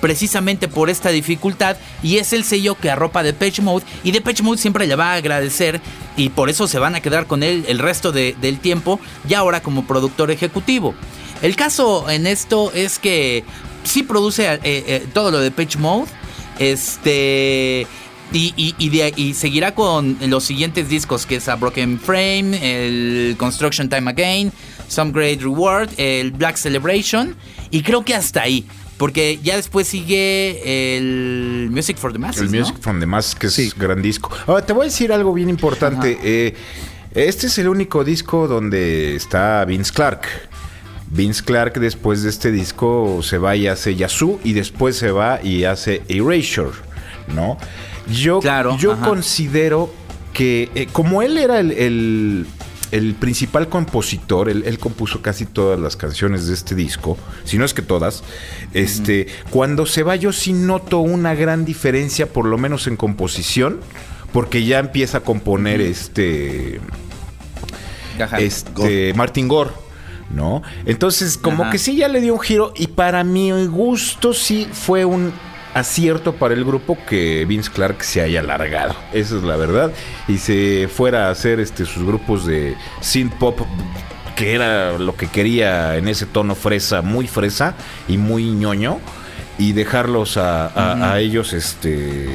precisamente 0.00 0.66
por 0.66 0.90
esta 0.90 1.10
dificultad 1.10 1.76
y 2.02 2.16
es 2.16 2.32
el 2.32 2.42
sello 2.42 2.74
que 2.74 2.90
arropa 2.90 3.22
Depeche 3.22 3.62
Mode 3.62 3.84
y 4.02 4.10
Depeche 4.10 4.42
Mode 4.42 4.58
siempre 4.58 4.86
le 4.88 4.96
va 4.96 5.12
a 5.12 5.14
agradecer 5.14 5.80
y 6.16 6.30
por 6.30 6.50
eso 6.50 6.66
se 6.66 6.80
van 6.80 6.96
a 6.96 7.00
quedar 7.00 7.28
con 7.28 7.44
él 7.44 7.64
el 7.68 7.78
resto 7.78 8.10
del 8.10 8.58
tiempo 8.58 8.98
ya 9.28 9.38
ahora 9.38 9.62
como 9.62 9.86
productor 9.86 10.32
ejecutivo. 10.32 10.94
El 11.40 11.54
caso 11.54 12.10
en 12.10 12.26
esto 12.26 12.72
es 12.72 12.98
que 12.98 13.44
sí 13.84 14.02
produce 14.02 15.06
todo 15.12 15.30
lo 15.30 15.38
de 15.38 15.44
Depeche 15.44 15.78
Mode, 15.78 16.10
este... 16.58 17.86
Y, 18.34 18.74
y, 18.78 19.34
seguirá 19.34 19.74
con 19.74 20.16
los 20.22 20.44
siguientes 20.44 20.88
discos, 20.88 21.26
que 21.26 21.36
es 21.36 21.50
A 21.50 21.56
Broken 21.56 22.00
Frame, 22.00 22.54
el 22.62 23.36
Construction 23.36 23.90
Time 23.90 24.10
Again, 24.10 24.50
Some 24.92 25.12
Great 25.12 25.40
Reward, 25.40 25.88
el 25.96 26.32
Black 26.32 26.56
Celebration 26.56 27.34
y 27.70 27.82
creo 27.82 28.04
que 28.04 28.14
hasta 28.14 28.42
ahí. 28.42 28.66
Porque 28.98 29.40
ya 29.42 29.56
después 29.56 29.88
sigue 29.88 30.96
el 30.96 31.70
Music 31.70 31.96
for 31.96 32.12
the 32.12 32.18
Masses. 32.18 32.42
El 32.42 32.50
Music 32.50 32.76
for 32.80 33.00
the 33.00 33.06
Masses, 33.06 33.34
que 33.34 33.46
es 33.48 33.76
gran 33.76 34.00
disco. 34.00 34.30
Ahora, 34.46 34.64
te 34.64 34.72
voy 34.72 34.82
a 34.82 34.84
decir 34.84 35.12
algo 35.12 35.32
bien 35.32 35.48
importante. 35.48 36.18
Eh, 36.22 36.54
este 37.12 37.48
es 37.48 37.58
el 37.58 37.68
único 37.68 38.04
disco 38.04 38.46
donde 38.46 39.16
está 39.16 39.64
Vince 39.64 39.92
Clark. 39.92 40.28
Vince 41.08 41.42
Clark 41.42 41.80
después 41.80 42.22
de 42.22 42.30
este 42.30 42.52
disco 42.52 43.20
se 43.22 43.38
va 43.38 43.56
y 43.56 43.66
hace 43.66 43.96
Yazoo 43.96 44.38
y 44.44 44.52
después 44.52 44.96
se 44.96 45.10
va 45.10 45.42
y 45.42 45.64
hace 45.64 46.02
Erasure, 46.08 46.72
¿no? 47.34 47.58
Yo, 48.08 48.40
yo 48.78 49.00
considero 49.00 49.92
que 50.32 50.70
eh, 50.74 50.86
como 50.92 51.22
él 51.22 51.38
era 51.38 51.60
el 51.60 51.72
el 51.72 52.46
principal 53.14 53.68
compositor, 53.68 54.50
él, 54.50 54.78
compuso 54.78 55.22
casi 55.22 55.46
todas 55.46 55.80
las 55.80 55.96
canciones 55.96 56.46
de 56.46 56.54
este 56.54 56.74
disco, 56.74 57.16
si 57.44 57.56
no 57.56 57.64
es 57.64 57.72
que 57.72 57.82
todas. 57.82 58.22
Este, 58.74 59.28
cuando 59.50 59.86
se 59.86 60.02
va, 60.02 60.16
yo 60.16 60.32
sí 60.32 60.52
noto 60.52 60.98
una 60.98 61.34
gran 61.34 61.64
diferencia, 61.64 62.26
por 62.26 62.44
lo 62.44 62.58
menos 62.58 62.86
en 62.86 62.96
composición, 62.96 63.80
porque 64.32 64.64
ya 64.64 64.78
empieza 64.78 65.18
a 65.18 65.20
componer 65.20 65.80
este. 65.80 66.80
Este. 68.38 69.14
Martin 69.14 69.48
Gore. 69.48 69.70
¿No? 70.30 70.62
Entonces, 70.86 71.36
como 71.36 71.68
que 71.68 71.76
sí 71.76 71.96
ya 71.96 72.08
le 72.08 72.22
dio 72.22 72.32
un 72.32 72.40
giro. 72.40 72.72
Y 72.74 72.86
para 72.86 73.22
mi 73.22 73.50
gusto, 73.66 74.32
sí 74.32 74.66
fue 74.72 75.04
un 75.04 75.30
acierto 75.74 76.34
para 76.34 76.54
el 76.54 76.64
grupo 76.64 76.98
que 77.08 77.44
Vince 77.44 77.70
Clark 77.70 78.02
se 78.02 78.20
haya 78.20 78.40
alargado. 78.40 78.94
Esa 79.12 79.36
es 79.36 79.42
la 79.42 79.56
verdad. 79.56 79.92
Y 80.28 80.38
se 80.38 80.88
fuera 80.88 81.28
a 81.28 81.30
hacer 81.30 81.60
este, 81.60 81.84
sus 81.84 82.04
grupos 82.04 82.46
de 82.46 82.76
synth 83.00 83.34
pop 83.34 83.60
que 84.36 84.54
era 84.54 84.98
lo 84.98 85.14
que 85.16 85.28
quería 85.28 85.96
en 85.96 86.08
ese 86.08 86.26
tono 86.26 86.54
fresa, 86.54 87.02
muy 87.02 87.28
fresa 87.28 87.74
y 88.08 88.16
muy 88.18 88.50
ñoño, 88.50 88.98
y 89.58 89.72
dejarlos 89.72 90.36
a, 90.36 91.18
ellos 91.18 91.52
este 91.52 92.28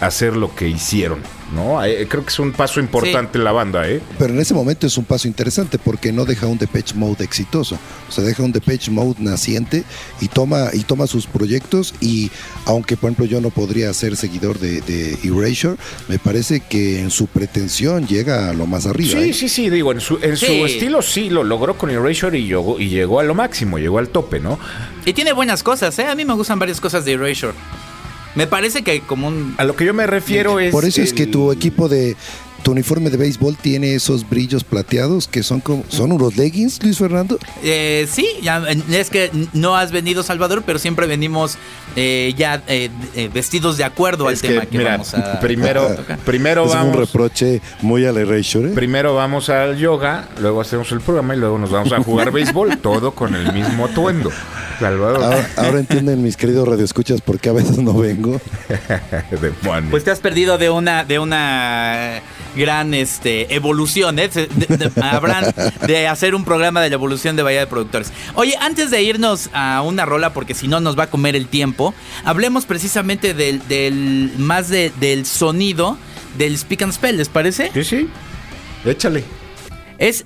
hacer 0.00 0.36
lo 0.36 0.54
que 0.54 0.68
hicieron. 0.68 1.20
¿no? 1.54 1.84
Eh, 1.84 2.06
creo 2.08 2.24
que 2.24 2.30
es 2.30 2.38
un 2.38 2.52
paso 2.52 2.80
importante 2.80 3.38
en 3.38 3.44
la 3.44 3.52
banda, 3.52 3.88
¿eh? 3.88 4.00
Pero 4.18 4.32
en 4.32 4.40
ese 4.40 4.54
momento 4.54 4.86
es 4.86 4.96
un 4.98 5.04
paso 5.04 5.28
interesante 5.28 5.78
porque 5.78 6.12
no 6.12 6.24
deja 6.24 6.46
un 6.46 6.58
Depeche 6.58 6.94
Mode 6.94 7.24
exitoso. 7.24 7.78
O 8.08 8.12
sea, 8.12 8.24
deja 8.24 8.42
un 8.42 8.52
Depeche 8.52 8.90
Mode 8.90 9.16
naciente 9.18 9.84
y 10.20 10.28
toma, 10.28 10.70
y 10.72 10.80
toma 10.80 11.06
sus 11.06 11.26
proyectos 11.26 11.94
y 12.00 12.30
aunque 12.66 12.96
por 12.96 13.10
ejemplo 13.10 13.26
yo 13.26 13.40
no 13.40 13.50
podría 13.50 13.92
ser 13.94 14.16
seguidor 14.16 14.58
de, 14.58 14.74
Erasure, 15.22 15.76
me 16.08 16.18
parece 16.18 16.60
que 16.60 17.00
en 17.00 17.10
su 17.10 17.26
pretensión 17.26 18.06
llega 18.06 18.50
a 18.50 18.54
lo 18.54 18.66
más 18.66 18.86
arriba. 18.86 19.20
Sí, 19.20 19.30
¿eh? 19.30 19.32
sí, 19.32 19.48
sí, 19.48 19.70
digo, 19.70 19.92
en 19.92 20.00
su, 20.00 20.18
en 20.20 20.36
su 20.36 20.46
estilo 20.46 21.02
sí 21.02 21.30
lo 21.30 21.44
logró 21.44 21.76
con 21.76 21.90
Erasure 21.90 22.38
y 22.38 22.46
llegó, 22.46 22.80
y 22.80 22.88
llegó 22.88 23.20
a 23.20 23.22
lo 23.22 23.34
máximo, 23.34 23.78
llegó 23.78 23.98
al 23.98 24.08
tope, 24.08 24.40
¿no? 24.40 24.58
Y 25.04 25.12
tiene 25.12 25.32
buenas 25.32 25.62
cosas, 25.62 25.98
¿eh? 25.98 26.06
A 26.06 26.14
mí 26.14 26.24
me 26.24 26.34
gustan 26.34 26.58
varias 26.58 26.80
cosas 26.80 27.04
de 27.04 27.12
Erasure. 27.12 27.54
Me 28.34 28.46
parece 28.46 28.82
que 28.82 29.00
como 29.00 29.28
un... 29.28 29.54
A 29.58 29.64
lo 29.64 29.76
que 29.76 29.84
yo 29.84 29.94
me 29.94 30.06
refiero 30.06 30.58
es... 30.58 30.72
Por 30.72 30.84
eso 30.84 31.02
es 31.02 31.12
que 31.12 31.26
tu 31.26 31.52
equipo 31.52 31.88
de... 31.88 32.16
Tu 32.64 32.72
uniforme 32.72 33.10
de 33.10 33.18
béisbol 33.18 33.58
tiene 33.58 33.94
esos 33.94 34.26
brillos 34.26 34.64
plateados 34.64 35.28
que 35.28 35.42
son 35.42 35.60
como, 35.60 35.84
son 35.88 36.12
unos 36.12 36.34
leggings, 36.38 36.82
Luis 36.82 36.96
Fernando. 36.96 37.38
Eh, 37.62 38.08
sí, 38.10 38.26
ya, 38.40 38.64
es 38.90 39.10
que 39.10 39.30
no 39.52 39.76
has 39.76 39.92
venido 39.92 40.22
Salvador, 40.22 40.62
pero 40.64 40.78
siempre 40.78 41.06
venimos 41.06 41.58
eh, 41.94 42.32
ya 42.38 42.62
eh, 42.66 42.88
vestidos 43.34 43.76
de 43.76 43.84
acuerdo 43.84 44.28
al 44.28 44.40
tema 44.40 44.64
que, 44.64 44.82
vamos 44.82 45.12
a 45.12 45.40
primero, 45.42 45.94
primero 46.24 46.64
es 46.64 46.72
vamos 46.72 46.96
un 46.96 47.00
reproche 47.00 47.60
muy 47.82 48.06
al 48.06 48.16
erasure. 48.16 48.70
Primero 48.70 49.14
vamos 49.14 49.50
al 49.50 49.76
yoga, 49.76 50.30
luego 50.40 50.62
hacemos 50.62 50.90
el 50.92 51.02
programa 51.02 51.34
y 51.34 51.38
luego 51.38 51.58
nos 51.58 51.70
vamos 51.70 51.92
a 51.92 52.02
jugar 52.02 52.30
béisbol, 52.32 52.78
todo 52.78 53.14
con 53.14 53.34
el 53.34 53.52
mismo 53.52 53.84
atuendo. 53.84 54.30
Ahora, 54.80 55.78
entienden 55.78 56.22
mis 56.22 56.36
queridos 56.36 56.66
radioescuchas 56.66 57.20
por 57.20 57.38
qué 57.38 57.50
a 57.50 57.52
veces 57.52 57.78
no 57.78 57.94
vengo. 57.94 58.40
pues 59.90 60.04
te 60.04 60.10
has 60.10 60.20
perdido 60.20 60.58
de 60.58 60.70
una, 60.70 61.04
de 61.04 61.18
una 61.18 62.20
gran 62.54 62.94
este, 62.94 63.54
evolución, 63.54 64.18
¿eh? 64.18 64.30
habrán 65.02 65.54
de 65.86 66.08
hacer 66.08 66.34
un 66.34 66.44
programa 66.44 66.80
de 66.80 66.90
la 66.90 66.94
evolución 66.94 67.36
de 67.36 67.42
Bahía 67.42 67.60
de 67.60 67.66
Productores. 67.66 68.12
Oye, 68.34 68.56
antes 68.60 68.90
de 68.90 69.02
irnos 69.02 69.50
a 69.52 69.82
una 69.82 70.04
rola, 70.04 70.32
porque 70.32 70.54
si 70.54 70.68
no 70.68 70.80
nos 70.80 70.98
va 70.98 71.04
a 71.04 71.10
comer 71.10 71.36
el 71.36 71.48
tiempo, 71.48 71.94
hablemos 72.24 72.66
precisamente 72.66 73.34
del, 73.34 73.66
del 73.68 74.32
más 74.38 74.68
del 74.68 75.26
sonido 75.26 75.98
del 76.38 76.56
Speak 76.58 76.82
and 76.82 76.92
Spell, 76.92 77.16
¿les 77.16 77.28
parece? 77.28 77.70
Sí, 77.74 77.84
sí. 77.84 78.08
Échale. 78.84 79.24
Es, 79.98 80.24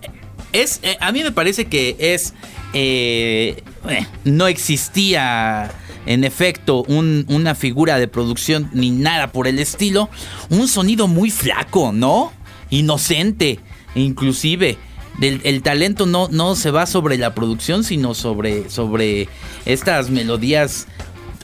es, 0.52 0.80
eh, 0.82 0.96
a 1.00 1.12
mí 1.12 1.22
me 1.22 1.32
parece 1.32 1.66
que 1.66 1.96
es 1.98 2.34
eh, 2.72 3.62
eh, 3.88 4.06
no 4.24 4.46
existía 4.46 5.70
en 6.08 6.24
efecto 6.24 6.84
una 6.88 7.54
figura 7.54 7.98
de 7.98 8.08
producción 8.08 8.70
ni 8.72 8.90
nada 8.90 9.30
por 9.30 9.46
el 9.46 9.58
estilo, 9.58 10.08
un 10.48 10.66
sonido 10.66 11.06
muy 11.06 11.30
flaco, 11.30 11.92
¿no? 11.92 12.32
Inocente, 12.70 13.60
inclusive. 13.94 14.78
El, 15.20 15.62
talento 15.62 16.06
no, 16.06 16.28
no 16.30 16.56
se 16.56 16.70
va 16.70 16.86
sobre 16.86 17.18
la 17.18 17.34
producción, 17.34 17.84
sino 17.84 18.14
sobre, 18.14 18.70
sobre 18.70 19.28
estas 19.66 20.08
melodías. 20.08 20.86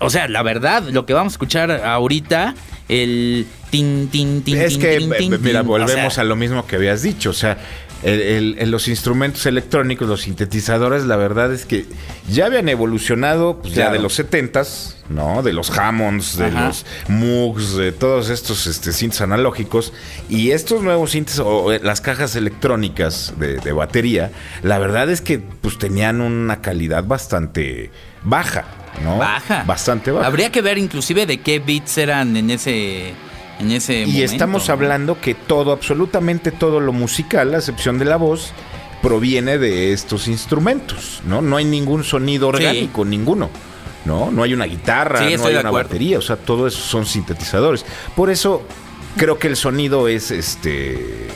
O 0.00 0.08
sea, 0.08 0.28
la 0.28 0.42
verdad, 0.42 0.82
lo 0.88 1.04
que 1.04 1.12
vamos 1.12 1.32
a 1.32 1.34
escuchar 1.34 1.70
ahorita, 1.70 2.54
el 2.88 3.46
tin, 3.68 4.08
tin, 4.08 4.42
tin, 4.42 4.56
Es 4.56 4.78
que, 4.78 4.98
mira, 5.40 5.60
volvemos 5.60 6.16
a 6.16 6.24
lo 6.24 6.36
mismo 6.36 6.66
que 6.66 6.76
habías 6.76 7.02
dicho. 7.02 7.28
O 7.28 7.34
sea, 7.34 7.58
el, 8.04 8.70
los 8.70 8.86
instrumentos 8.88 9.46
electrónicos, 9.46 10.06
los 10.06 10.22
sintetizadores, 10.22 11.04
la 11.04 11.16
verdad 11.16 11.52
es 11.52 11.64
que 11.64 11.86
ya 12.28 12.46
habían 12.46 12.68
evolucionado 12.68 13.60
pues, 13.62 13.74
ya 13.74 13.90
de 13.90 13.98
los 13.98 14.18
70s, 14.20 14.96
¿no? 15.08 15.42
De 15.42 15.54
los 15.54 15.70
Hammonds, 15.76 16.36
de 16.36 16.50
los 16.50 16.84
Moogs, 17.08 17.76
de 17.76 17.92
todos 17.92 18.28
estos 18.28 18.66
este, 18.66 18.92
synths 18.92 19.22
analógicos. 19.22 19.94
Y 20.28 20.50
estos 20.50 20.82
nuevos 20.82 21.12
synths, 21.12 21.38
o 21.38 21.72
las 21.82 22.02
cajas 22.02 22.36
electrónicas 22.36 23.32
de, 23.38 23.56
de, 23.56 23.72
batería, 23.72 24.32
la 24.62 24.78
verdad 24.78 25.10
es 25.10 25.22
que 25.22 25.38
pues 25.38 25.78
tenían 25.78 26.20
una 26.20 26.60
calidad 26.60 27.04
bastante 27.04 27.90
baja, 28.22 28.66
¿no? 29.02 29.16
Baja. 29.16 29.64
Bastante 29.66 30.10
baja. 30.10 30.26
Habría 30.26 30.52
que 30.52 30.60
ver 30.60 30.76
inclusive 30.76 31.24
de 31.24 31.38
qué 31.38 31.58
bits 31.58 31.96
eran 31.96 32.36
en 32.36 32.50
ese 32.50 33.14
y 33.60 34.22
estamos 34.22 34.68
hablando 34.68 35.20
que 35.20 35.34
todo, 35.34 35.72
absolutamente 35.72 36.50
todo 36.50 36.80
lo 36.80 36.92
musical, 36.92 37.54
a 37.54 37.58
excepción 37.58 37.98
de 37.98 38.04
la 38.04 38.16
voz, 38.16 38.52
proviene 39.02 39.58
de 39.58 39.92
estos 39.92 40.28
instrumentos, 40.28 41.20
¿no? 41.26 41.42
No 41.42 41.56
hay 41.56 41.64
ningún 41.64 42.04
sonido 42.04 42.48
orgánico, 42.48 43.04
ninguno. 43.04 43.50
¿No? 44.04 44.30
No 44.30 44.42
hay 44.42 44.52
una 44.52 44.66
guitarra, 44.66 45.20
no 45.20 45.46
hay 45.46 45.56
una 45.56 45.70
batería, 45.70 46.18
o 46.18 46.22
sea, 46.22 46.36
todo 46.36 46.66
eso 46.66 46.78
son 46.78 47.06
sintetizadores. 47.06 47.86
Por 48.14 48.28
eso 48.28 48.62
creo 49.16 49.38
que 49.38 49.48
el 49.48 49.56
sonido 49.56 50.08
es 50.08 50.30
este 50.30 51.28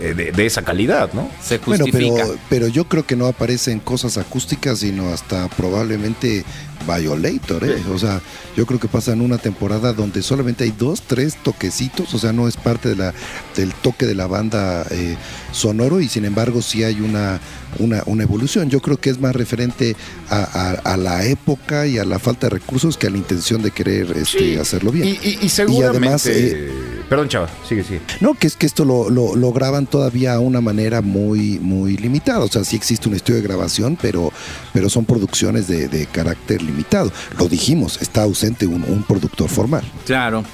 eh, 0.00 0.32
de, 0.34 0.46
esa 0.46 0.62
calidad, 0.62 1.12
¿no? 1.12 1.28
Se 1.40 1.58
justifica. 1.58 1.98
Bueno, 1.98 2.16
pero, 2.16 2.38
pero 2.48 2.68
yo 2.68 2.84
creo 2.84 3.04
que 3.04 3.16
no 3.16 3.26
aparecen 3.26 3.80
cosas 3.80 4.16
acústicas, 4.16 4.78
sino 4.78 5.08
hasta 5.08 5.48
probablemente 5.48 6.44
Violator, 6.86 7.64
¿eh? 7.64 7.82
O 7.92 7.98
sea, 7.98 8.20
yo 8.56 8.66
creo 8.66 8.80
que 8.80 8.88
pasa 8.88 9.12
en 9.12 9.20
una 9.20 9.38
temporada 9.38 9.92
donde 9.92 10.22
solamente 10.22 10.64
hay 10.64 10.74
dos, 10.76 11.02
tres 11.02 11.36
toquecitos, 11.42 12.14
o 12.14 12.18
sea, 12.18 12.32
no 12.32 12.48
es 12.48 12.56
parte 12.56 12.90
de 12.90 12.96
la, 12.96 13.14
del 13.56 13.72
toque 13.74 14.06
de 14.06 14.14
la 14.14 14.26
banda 14.26 14.86
eh, 14.90 15.16
sonoro 15.52 16.00
y 16.00 16.08
sin 16.08 16.24
embargo 16.24 16.62
sí 16.62 16.84
hay 16.84 17.00
una, 17.00 17.40
una, 17.78 18.02
una, 18.06 18.22
evolución. 18.22 18.70
Yo 18.70 18.80
creo 18.80 18.98
que 18.98 19.10
es 19.10 19.20
más 19.20 19.34
referente 19.34 19.96
a, 20.30 20.96
la 20.96 21.24
época 21.24 21.86
y 21.86 21.98
a 21.98 22.04
la 22.04 22.18
falta 22.18 22.46
de 22.46 22.50
recursos 22.50 22.96
que 22.96 23.06
a 23.06 23.10
la 23.10 23.18
intención 23.18 23.62
de 23.62 23.70
querer 23.70 24.16
este, 24.16 24.58
hacerlo 24.58 24.92
bien. 24.92 25.16
Y, 25.22 25.48
seguramente... 25.48 26.70
Perdón, 27.08 27.28
chava, 27.28 27.48
sigue, 27.66 27.84
sigue. 27.84 28.00
No, 28.20 28.34
que 28.34 28.46
es 28.46 28.56
que 28.56 28.66
esto 28.66 28.84
lo, 28.84 29.08
lo, 29.08 29.52
graban 29.52 29.86
todavía 29.86 30.34
a 30.34 30.40
una 30.40 30.60
manera 30.60 31.00
muy, 31.00 31.58
muy 31.58 31.96
limitada. 31.96 32.40
O 32.40 32.48
sea, 32.48 32.64
sí 32.64 32.76
existe 32.76 33.08
un 33.08 33.14
estudio 33.14 33.40
de 33.40 33.48
grabación, 33.48 33.96
pero, 34.00 34.30
pero 34.74 34.90
son 34.90 35.06
producciones 35.06 35.68
de, 35.68 36.06
carácter 36.12 36.62
limitado. 36.68 37.10
Lo 37.38 37.48
dijimos, 37.48 38.00
está 38.00 38.22
ausente 38.22 38.66
un, 38.66 39.04
productor 39.08 39.48
formal. 39.48 39.84
Claro. 40.06 40.44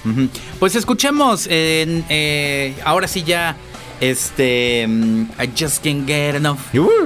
Pues 0.58 0.74
escuchemos 0.74 1.46
eh, 1.50 2.74
ahora 2.84 3.08
sí 3.08 3.22
ya 3.22 3.56
este 4.00 4.86
mm, 4.86 5.22
I 5.40 5.50
just 5.58 5.82
can't 5.82 6.06
get 6.06 6.34
enough. 6.34 6.58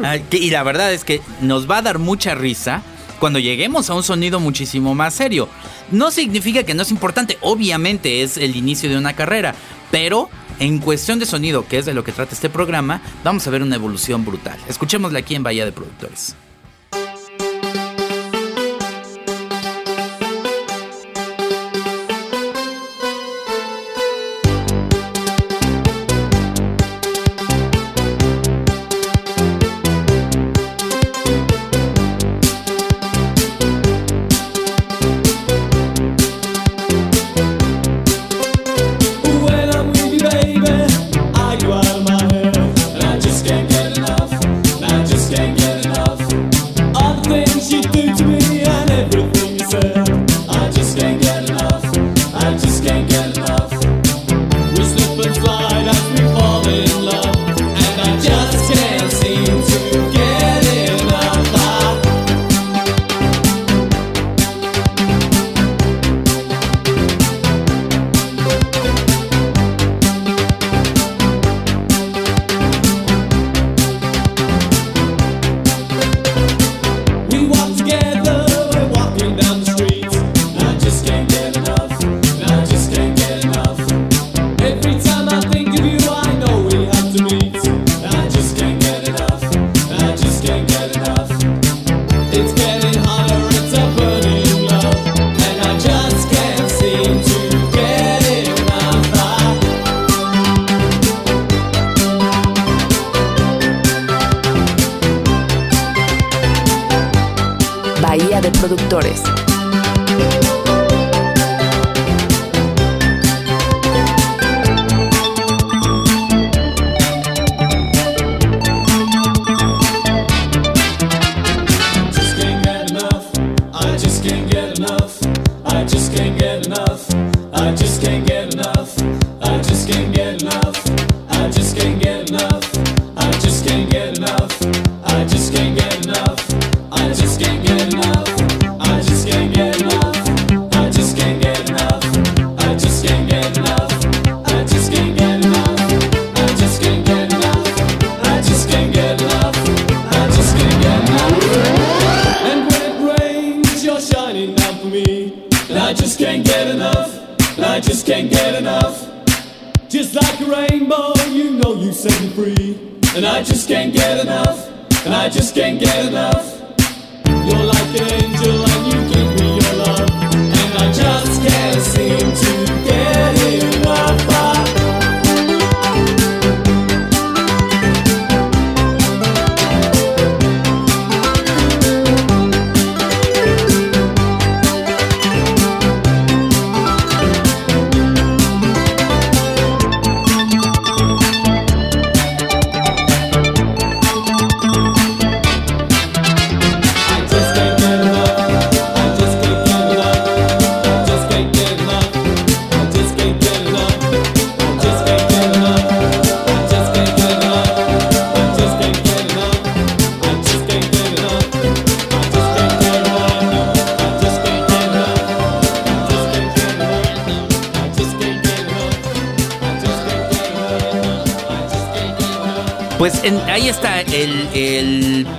Ah, 0.03 0.17
y 0.31 0.51
la 0.51 0.63
verdad 0.63 0.93
es 0.93 1.05
que 1.05 1.21
nos 1.41 1.71
va 1.71 1.79
a 1.79 1.83
dar 1.83 1.99
mucha 1.99 2.35
risa 2.35 2.83
cuando 3.19 3.39
lleguemos 3.39 3.91
a 3.91 3.95
un 3.95 4.03
sonido 4.03 4.41
muchísimo 4.41 4.95
más 4.95 5.15
serio. 5.15 5.49
No 5.91 6.11
significa 6.11 6.63
que 6.63 6.75
no 6.75 6.83
es 6.83 6.91
importante, 6.91 7.39
obviamente 7.41 8.23
es 8.23 8.37
el 8.37 8.57
inicio 8.57 8.89
de 8.89 8.99
una 8.99 9.15
carrera, 9.15 9.55
pero 9.91 10.29
en 10.59 10.79
cuestión 10.79 11.19
de 11.19 11.27
sonido, 11.27 11.67
que 11.67 11.79
es 11.79 11.87
de 11.87 11.95
lo 11.95 12.05
que 12.05 12.13
trata 12.13 12.35
este 12.35 12.51
programa, 12.51 13.01
vamos 13.25 13.47
a 13.47 13.51
ver 13.51 13.63
una 13.63 13.77
evolución 13.77 14.25
brutal. 14.25 14.59
Escuchémosla 14.69 15.21
aquí 15.21 15.35
en 15.35 15.43
Bahía 15.43 15.65
de 15.65 15.73
Productores. 15.73 16.35
Productores. 16.35 16.48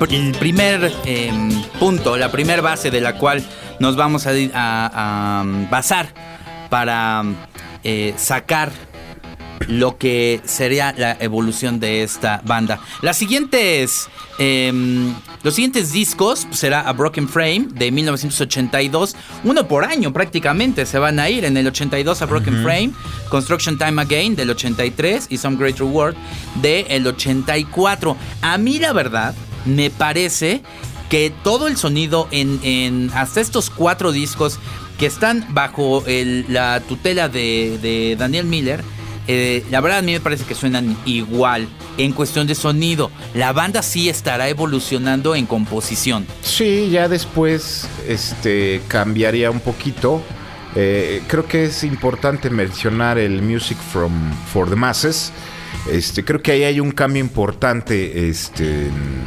El, 0.08 0.32
primer 0.34 0.94
em, 1.06 1.62
punto, 1.80 2.18
la 2.18 2.32
primera 2.32 2.62
base 2.62 2.92
de 2.92 3.02
la 3.02 3.16
cual 3.16 3.44
nos 3.80 3.96
vamos 3.96 4.26
a, 4.28 5.44
basar 5.70 6.14
para 6.70 7.24
eh, 7.84 8.14
sacar 8.18 8.72
lo 9.68 9.98
que 9.98 10.42
sería 10.46 10.94
la 10.98 11.18
evolución 11.20 11.80
de 11.80 12.04
esta 12.04 12.42
banda. 12.46 12.80
Las 13.02 13.18
siguientes, 13.18 14.10
em, 14.38 15.14
los 15.44 15.54
siguientes 15.54 15.92
discos 15.92 16.48
será 16.52 16.82
A 16.82 16.94
Broken 16.94 17.28
Frame 17.28 17.68
de 17.72 17.92
1982, 17.92 19.16
uno 19.44 19.68
por 19.68 19.84
año 19.86 20.12
prácticamente 20.14 20.86
se 20.86 20.98
van 20.98 21.20
a 21.20 21.30
ir. 21.30 21.46
En 21.46 21.58
el 21.58 21.68
82 21.68 22.22
A 22.22 22.26
Broken 22.26 22.64
Frame, 22.64 22.92
Construction 23.30 23.78
Time 23.78 24.02
Again 24.02 24.36
del 24.36 24.50
83 24.50 25.28
y 25.30 25.38
Some 25.38 25.58
Great 25.58 25.78
Reward 25.78 26.16
del 26.62 27.06
84. 27.06 28.18
A 28.42 28.58
mí 28.58 28.80
la 28.80 28.94
verdad 28.94 29.36
me 29.66 29.90
parece 29.90 30.62
que 31.10 31.32
todo 31.44 31.68
el 31.68 31.78
sonido 31.78 32.28
en, 32.32 33.12
hasta 33.14 33.42
estos 33.42 33.70
cuatro 33.70 34.12
discos 34.12 34.60
que 34.98 35.06
están 35.06 35.46
bajo 35.50 36.04
la 36.08 36.82
tutela 36.82 37.30
de 37.30 38.16
Daniel 38.18 38.46
Miller, 38.46 38.84
eh, 39.32 39.64
la 39.70 39.80
verdad 39.80 40.00
a 40.00 40.02
mí 40.02 40.12
me 40.12 40.20
parece 40.20 40.44
que 40.44 40.56
suenan 40.56 40.98
igual 41.06 41.68
en 42.00 42.14
cuestión 42.14 42.48
de 42.48 42.56
sonido. 42.56 43.12
La 43.36 43.54
banda 43.54 43.84
sí 43.84 44.10
estará 44.10 44.50
evolucionando 44.50 45.36
en 45.36 45.46
composición. 45.46 46.26
Sí, 46.42 46.90
ya 46.90 47.08
después 47.08 47.88
este, 48.08 48.82
cambiaría 48.88 49.52
un 49.52 49.60
poquito. 49.60 50.24
Eh, 50.76 51.22
creo 51.28 51.46
que 51.46 51.66
es 51.66 51.84
importante 51.84 52.50
mencionar 52.50 53.20
el 53.20 53.44
Music 53.44 53.78
from, 53.92 54.34
for 54.52 54.68
the 54.68 54.76
Masses. 54.76 55.32
Este, 55.92 56.26
creo 56.26 56.42
que 56.42 56.54
ahí 56.54 56.64
hay 56.64 56.80
un 56.80 56.90
cambio 56.90 57.22
importante 57.22 58.30
este, 58.30 58.88
en, 58.88 59.24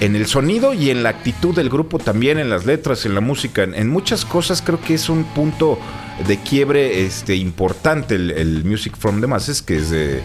el 0.00 0.26
sonido 0.26 0.74
y 0.74 0.90
en 0.90 1.02
la 1.02 1.08
actitud 1.08 1.54
del 1.54 1.70
grupo 1.70 1.98
también, 1.98 2.38
en 2.38 2.50
las 2.50 2.66
letras, 2.66 3.06
en 3.06 3.14
la 3.14 3.20
música, 3.20 3.64
en 3.64 3.88
muchas 3.88 4.24
cosas 4.24 4.62
creo 4.62 4.80
que 4.80 4.94
es 4.94 5.08
un 5.08 5.24
punto 5.24 5.78
de 6.26 6.38
quiebre 6.38 7.04
este, 7.04 7.36
importante 7.36 8.14
el, 8.14 8.64
Music 8.64 8.94
from 8.98 9.20
the 9.20 9.26
Masses, 9.26 9.62
que 9.62 9.76
es 9.76 9.90
de 9.90 10.20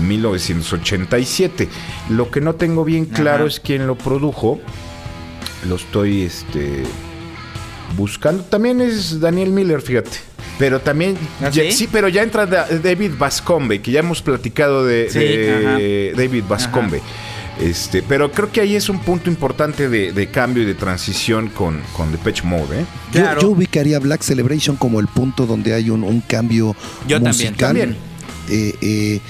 1987. 0.00 1.68
Lo 2.10 2.30
que 2.30 2.40
no 2.40 2.54
tengo 2.54 2.84
bien 2.84 3.06
claro 3.06 3.46
es 3.46 3.60
quién 3.60 3.86
lo 3.86 3.96
produjo. 3.96 4.60
Lo 5.68 5.76
estoy 5.76 6.22
este, 6.22 6.82
buscando. 7.96 8.42
También 8.44 8.80
es 8.80 9.20
Daniel 9.20 9.50
Miller, 9.50 9.80
fíjate. 9.80 10.18
Pero 10.58 10.80
también, 10.80 11.16
¿Ah, 11.40 11.50
sí? 11.50 11.88
pero 11.90 12.08
ya 12.08 12.22
entra 12.22 12.46
David 12.46 13.12
Bascombe, 13.18 13.80
que 13.80 13.90
ya 13.90 14.00
hemos 14.00 14.22
platicado 14.22 14.84
de, 14.84 16.12
David 16.16 16.44
Bascombe. 16.48 17.00
Este, 17.60 18.02
pero 18.02 18.32
creo 18.32 18.50
que 18.50 18.60
ahí 18.60 18.74
es 18.74 18.88
un 18.88 18.98
punto 19.00 19.28
importante 19.28 19.88
de, 19.88 20.26
cambio 20.28 20.62
y 20.62 20.66
de 20.66 20.74
transición 20.74 21.48
con, 21.48 21.80
con 21.96 22.10
Depeche 22.10 22.42
Mode. 22.44 22.80
¿eh? 22.80 22.86
Yo, 23.40 23.50
ubicaría 23.50 23.98
Black 23.98 24.22
Celebration 24.22 24.76
como 24.76 25.00
el 25.00 25.06
punto 25.06 25.46
donde 25.46 25.74
hay 25.74 25.90
un, 25.90 26.20
cambio 26.22 26.74
yo 27.06 27.20
musical. 27.20 27.56
También, 27.56 27.96
eh, 28.48 28.74
eh, 28.80 29.20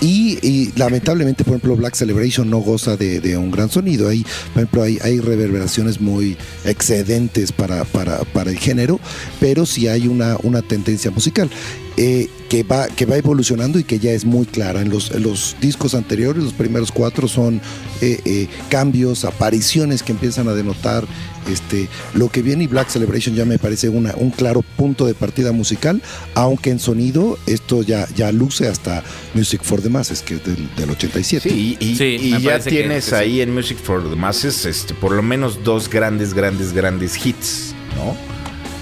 y, 0.00 0.72
lamentablemente, 0.76 1.44
por 1.44 1.52
ejemplo, 1.54 1.76
Black 1.76 1.94
Celebration 1.94 2.48
no 2.50 2.58
goza 2.58 2.96
de, 2.96 3.36
un 3.38 3.50
gran 3.50 3.70
sonido. 3.70 4.08
Hay, 4.08 4.22
por 4.52 4.62
ejemplo, 4.62 4.82
hay, 4.82 4.98
hay 5.02 5.20
reverberaciones 5.20 6.00
muy 6.00 6.36
excedentes 6.64 7.52
para, 7.52 7.84
para, 7.84 8.18
para, 8.18 8.50
el 8.50 8.58
género, 8.58 9.00
pero 9.40 9.64
sí 9.64 9.88
hay 9.88 10.06
una, 10.08 10.36
una 10.42 10.62
tendencia 10.62 11.10
musical. 11.10 11.48
Eh, 11.96 12.28
que, 12.48 12.64
va, 12.64 12.88
que 12.88 13.06
va 13.06 13.16
evolucionando 13.16 13.78
y 13.78 13.84
que 13.84 13.98
ya 13.98 14.10
es 14.12 14.24
muy 14.24 14.46
clara. 14.46 14.80
En 14.80 14.90
los, 14.90 15.12
los 15.20 15.56
discos 15.60 15.94
anteriores, 15.94 16.42
los 16.42 16.52
primeros 16.52 16.90
cuatro 16.92 17.28
son 17.28 17.60
eh, 18.00 18.20
eh, 18.24 18.48
cambios, 18.68 19.24
apariciones 19.24 20.02
que 20.02 20.12
empiezan 20.12 20.48
a 20.48 20.54
denotar 20.54 21.04
este, 21.48 21.88
lo 22.14 22.28
que 22.30 22.42
viene 22.42 22.64
y 22.64 22.66
Black 22.66 22.88
Celebration 22.88 23.34
ya 23.34 23.44
me 23.44 23.58
parece 23.58 23.88
una, 23.88 24.14
un 24.16 24.30
claro 24.30 24.62
punto 24.76 25.06
de 25.06 25.14
partida 25.14 25.52
musical, 25.52 26.02
aunque 26.34 26.70
en 26.70 26.78
sonido 26.78 27.38
esto 27.46 27.82
ya, 27.82 28.08
ya 28.16 28.32
luce 28.32 28.66
hasta 28.66 29.02
Music 29.34 29.62
for 29.62 29.80
the 29.80 29.88
Masses, 29.88 30.22
que 30.22 30.34
es 30.34 30.44
del, 30.44 30.90
87. 30.90 31.48
Sí, 31.48 31.76
y, 31.78 32.40
ya 32.40 32.58
tienes 32.58 33.12
ahí 33.12 33.40
en 33.40 33.54
Music 33.54 33.78
for 33.78 34.02
the 34.08 34.16
Masses 34.16 34.66
este, 34.66 34.94
por 34.94 35.12
lo 35.12 35.22
menos 35.22 35.62
dos 35.62 35.88
grandes, 35.88 36.34
grandes, 36.34 36.72
grandes 36.72 37.24
hits, 37.24 37.74
¿no? 37.96 38.33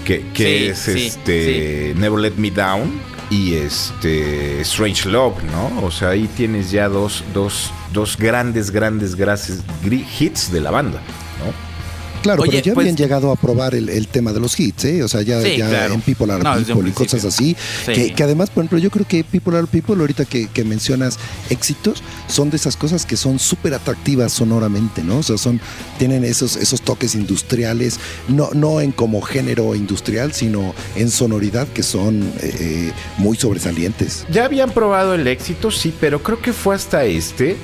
Que, 0.03 0.69
es 0.69 0.87
este 0.87 1.93
Never 1.97 2.19
Let 2.19 2.33
Me 2.37 2.51
Down 2.51 3.01
y 3.29 3.55
este 3.55 4.61
Strange 4.61 5.09
Love, 5.09 5.41
¿no? 5.43 5.85
O 5.85 5.91
sea, 5.91 6.09
ahí 6.09 6.29
tienes 6.35 6.71
ya 6.71 6.87
dos, 6.87 7.23
dos, 7.33 7.71
dos 7.91 8.17
grandes, 8.17 8.71
grandes, 8.71 9.15
grandes 9.15 9.61
hits 10.19 10.51
de 10.51 10.61
la 10.61 10.71
banda, 10.71 11.01
Claro, 12.23 12.41
pero 12.43 12.53
ya 12.53 12.59
habían 12.59 12.73
pues, 12.73 12.95
llegado 12.95 13.31
a 13.31 13.35
probar 13.35 13.75
el, 13.75 14.07
tema 14.07 14.31
de 14.31 14.39
los 14.39 14.57
hits, 14.57 14.85
¿eh? 14.85 15.03
O 15.03 15.07
sea, 15.07 15.21
ya, 15.21 15.41
en 15.41 16.01
People 16.01 16.31
Are 16.31 16.63
People 16.63 16.89
y 16.89 16.93
cosas 16.93 17.25
así. 17.25 17.55
Que, 17.85 18.23
además, 18.23 18.49
por 18.49 18.63
ejemplo, 18.63 18.79
yo 18.79 18.89
creo 18.89 19.05
que 19.05 19.23
People 19.23 19.57
Are 19.57 19.67
People, 19.67 19.95
ahorita 19.95 20.25
que, 20.25 20.63
mencionas 20.63 21.19
éxitos, 21.49 22.01
son 22.27 22.49
de 22.49 22.55
esas 22.55 22.77
cosas 22.77 23.05
que 23.05 23.17
son 23.17 23.37
súper 23.37 23.73
atractivas 23.73 24.31
sonoramente, 24.31 25.03
¿no? 25.03 25.17
O 25.17 25.23
sea, 25.23 25.37
son, 25.37 25.59
tienen 25.99 26.23
esos, 26.23 26.55
esos 26.55 26.81
toques 26.81 27.15
industriales, 27.15 27.99
no, 28.29 28.49
no 28.53 28.79
en 28.79 28.93
como 28.93 29.21
género 29.21 29.75
industrial, 29.75 30.33
sino 30.33 30.73
en 30.95 31.09
sonoridad 31.09 31.67
que 31.67 31.83
son 31.83 32.23
eh, 32.41 32.55
eh, 32.59 32.91
muy 33.17 33.35
sobresalientes. 33.35 34.25
Ya 34.31 34.45
habían 34.45 34.71
probado 34.71 35.13
el 35.13 35.27
éxito, 35.27 35.69
sí, 35.69 35.93
pero 35.99 36.23
creo 36.23 36.39
que 36.39 36.53
fue 36.53 36.75
hasta 36.75 37.03
este. 37.03 37.57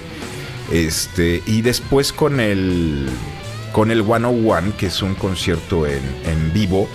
Este, 0.72 1.41
y 1.48 1.62
después 1.62 2.13
con 2.13 2.39
el 2.39 3.08
con 3.71 3.91
el 3.91 4.03
101, 4.03 4.73
que 4.77 4.88
es 4.88 5.01
un 5.01 5.15
concierto 5.15 5.86
en, 5.88 6.01
en 6.25 6.53
vivo. 6.53 6.88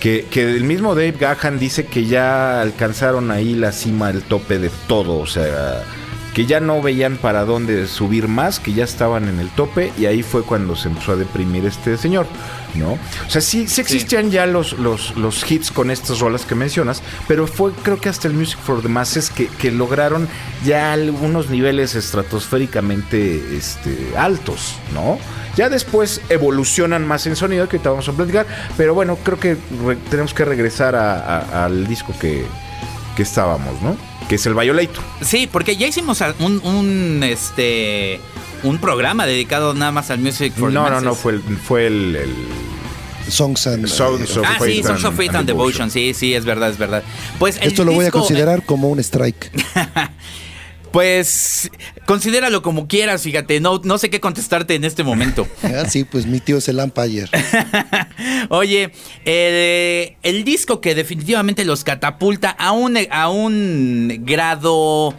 Que, 0.00 0.26
que, 0.30 0.42
el 0.42 0.64
mismo 0.64 0.94
Dave 0.94 1.14
Gahan 1.18 1.58
dice 1.58 1.86
que 1.86 2.06
ya 2.06 2.60
alcanzaron 2.60 3.30
ahí 3.30 3.54
la 3.54 3.70
cima, 3.70 4.10
el 4.10 4.22
tope 4.22 4.58
de 4.58 4.70
todo. 4.88 5.18
O 5.18 5.26
sea, 5.26 5.84
que 6.34 6.46
ya 6.46 6.60
no 6.60 6.80
veían 6.80 7.16
para 7.16 7.44
dónde 7.44 7.86
subir 7.86 8.28
más, 8.28 8.58
que 8.58 8.72
ya 8.72 8.84
estaban 8.84 9.28
en 9.28 9.38
el 9.38 9.48
tope 9.50 9.92
y 9.98 10.06
ahí 10.06 10.22
fue 10.22 10.42
cuando 10.42 10.76
se 10.76 10.88
empezó 10.88 11.12
a 11.12 11.16
deprimir 11.16 11.66
este 11.66 11.96
señor, 11.98 12.26
¿no? 12.74 12.92
O 12.92 13.30
sea, 13.30 13.40
sí, 13.40 13.68
sí 13.68 13.80
existían 13.80 14.30
ya 14.30 14.46
los, 14.46 14.72
los, 14.74 15.16
los, 15.16 15.50
hits 15.50 15.70
con 15.70 15.90
estas 15.90 16.20
rolas 16.20 16.46
que 16.46 16.54
mencionas, 16.54 17.02
pero 17.28 17.46
fue 17.46 17.72
creo 17.82 18.00
que 18.00 18.08
hasta 18.08 18.28
el 18.28 18.34
Music 18.34 18.58
for 18.58 18.80
the 18.80 18.88
Masses 18.88 19.30
que, 19.30 19.48
que 19.48 19.70
lograron 19.70 20.28
ya 20.64 20.92
algunos 20.92 21.50
niveles 21.50 21.94
estratosféricamente 21.94 23.56
este, 23.56 24.14
altos, 24.16 24.76
¿no? 24.94 25.18
Ya 25.54 25.68
después 25.68 26.22
evolucionan 26.30 27.06
más 27.06 27.26
en 27.26 27.36
sonido, 27.36 27.68
que 27.68 27.76
ahorita 27.76 27.90
vamos 27.90 28.08
a 28.08 28.12
platicar, 28.12 28.46
pero 28.78 28.94
bueno, 28.94 29.18
creo 29.22 29.38
que 29.38 29.58
tenemos 30.08 30.32
que 30.32 30.46
regresar 30.46 30.94
a, 30.94 31.18
a, 31.18 31.64
al 31.66 31.86
disco 31.86 32.14
que, 32.18 32.46
que 33.16 33.22
estábamos, 33.22 33.82
¿no? 33.82 34.11
Que 34.32 34.36
es 34.36 34.46
el 34.46 34.54
Violator. 34.54 35.04
Sí, 35.20 35.46
porque 35.46 35.76
ya 35.76 35.86
hicimos 35.86 36.24
un, 36.38 36.58
un 36.64 37.22
este 37.22 38.18
un 38.62 38.78
programa 38.78 39.26
dedicado 39.26 39.74
nada 39.74 39.92
más 39.92 40.10
al 40.10 40.20
Music 40.20 40.54
for 40.54 40.72
No, 40.72 40.88
no, 40.88 41.02
no, 41.02 41.14
fue 41.14 41.32
el, 41.32 41.42
fue 41.42 41.86
el, 41.86 42.16
el... 42.16 42.34
Songs 43.30 43.66
and, 43.66 43.86
Songs 43.86 44.34
of 44.38 44.46
ah, 44.48 44.56
Faith 44.58 44.76
sí, 44.76 44.82
Songs 44.84 45.04
of 45.04 45.16
Faith 45.16 45.28
and, 45.28 45.40
and 45.40 45.48
Devotion. 45.48 45.90
Sí, 45.90 46.14
sí, 46.14 46.32
es 46.32 46.46
verdad, 46.46 46.70
es 46.70 46.78
verdad. 46.78 47.02
Pues 47.38 47.58
Esto 47.60 47.84
lo 47.84 47.92
voy 47.92 48.06
a 48.06 48.10
considerar 48.10 48.64
como 48.64 48.88
un 48.88 49.00
strike. 49.00 49.50
Pues 50.92 51.70
considéralo 52.12 52.60
como 52.60 52.88
quieras, 52.88 53.22
fíjate, 53.22 53.58
no, 53.58 53.80
no 53.84 53.96
sé 53.96 54.10
qué 54.10 54.20
contestarte 54.20 54.74
en 54.74 54.84
este 54.84 55.02
momento. 55.02 55.48
Ah, 55.62 55.88
sí, 55.88 56.04
pues 56.04 56.26
mi 56.26 56.40
tío 56.40 56.58
es 56.58 56.68
el 56.68 56.78
Empire. 56.78 57.28
Oye, 58.50 58.92
el, 59.24 60.16
el, 60.22 60.44
disco 60.44 60.82
que 60.82 60.94
definitivamente 60.94 61.64
los 61.64 61.82
catapulta 61.82 62.50
a 62.50 62.72
un, 62.72 62.98
a 63.10 63.30
un 63.30 64.22
grado 64.26 65.14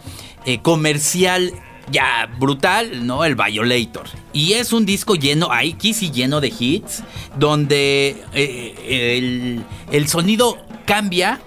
eh, 0.46 0.60
comercial 0.62 1.52
ya 1.90 2.30
brutal, 2.38 3.04
¿no? 3.04 3.24
El 3.24 3.34
Violator. 3.34 4.06
Y 4.32 4.52
es 4.52 4.72
un 4.72 4.86
disco 4.86 5.16
lleno, 5.16 5.50
aquí 5.50 5.92
sí 5.92 6.12
lleno 6.12 6.40
de 6.40 6.52
hits, 6.56 7.02
donde 7.36 8.22
eh, 8.32 9.16
el, 9.18 9.64
el 9.90 10.08
sonido 10.08 10.64
cambia 10.86 11.40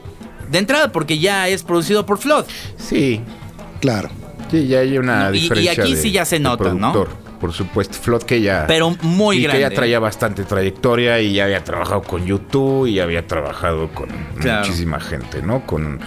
de 0.51 0.57
entrada 0.57 0.91
porque 0.91 1.19
ya 1.19 1.47
es 1.47 1.63
producido 1.63 2.05
por 2.05 2.17
Flood. 2.17 2.45
Sí, 2.77 3.21
Claro. 3.79 4.09
Sí, 4.49 4.67
ya 4.67 4.79
hay 4.79 4.97
una 4.97 5.31
diferencia. 5.31 5.73
Y 5.73 5.79
aquí 5.79 5.95
de, 5.95 6.01
sí 6.01 6.11
ya 6.11 6.25
se 6.25 6.39
nota, 6.39 6.73
¿no? 6.73 7.07
Por 7.39 7.53
supuesto, 7.53 7.97
Flood 7.99 8.23
que 8.23 8.41
ya. 8.41 8.65
Pero 8.67 8.95
muy 9.01 9.37
y 9.37 9.43
grande. 9.43 9.63
que 9.63 9.69
ya 9.69 9.75
traía 9.75 9.99
bastante 9.99 10.43
trayectoria 10.43 11.19
y 11.21 11.33
ya 11.33 11.43
había 11.43 11.63
trabajado 11.63 12.01
con 12.01 12.25
YouTube 12.25 12.87
y 12.87 12.95
ya 12.95 13.03
había 13.03 13.27
trabajado 13.27 13.89
con 13.89 14.09
claro. 14.39 14.65
muchísima 14.65 14.99
gente, 14.99 15.43
¿no? 15.43 15.65
Con 15.65 15.99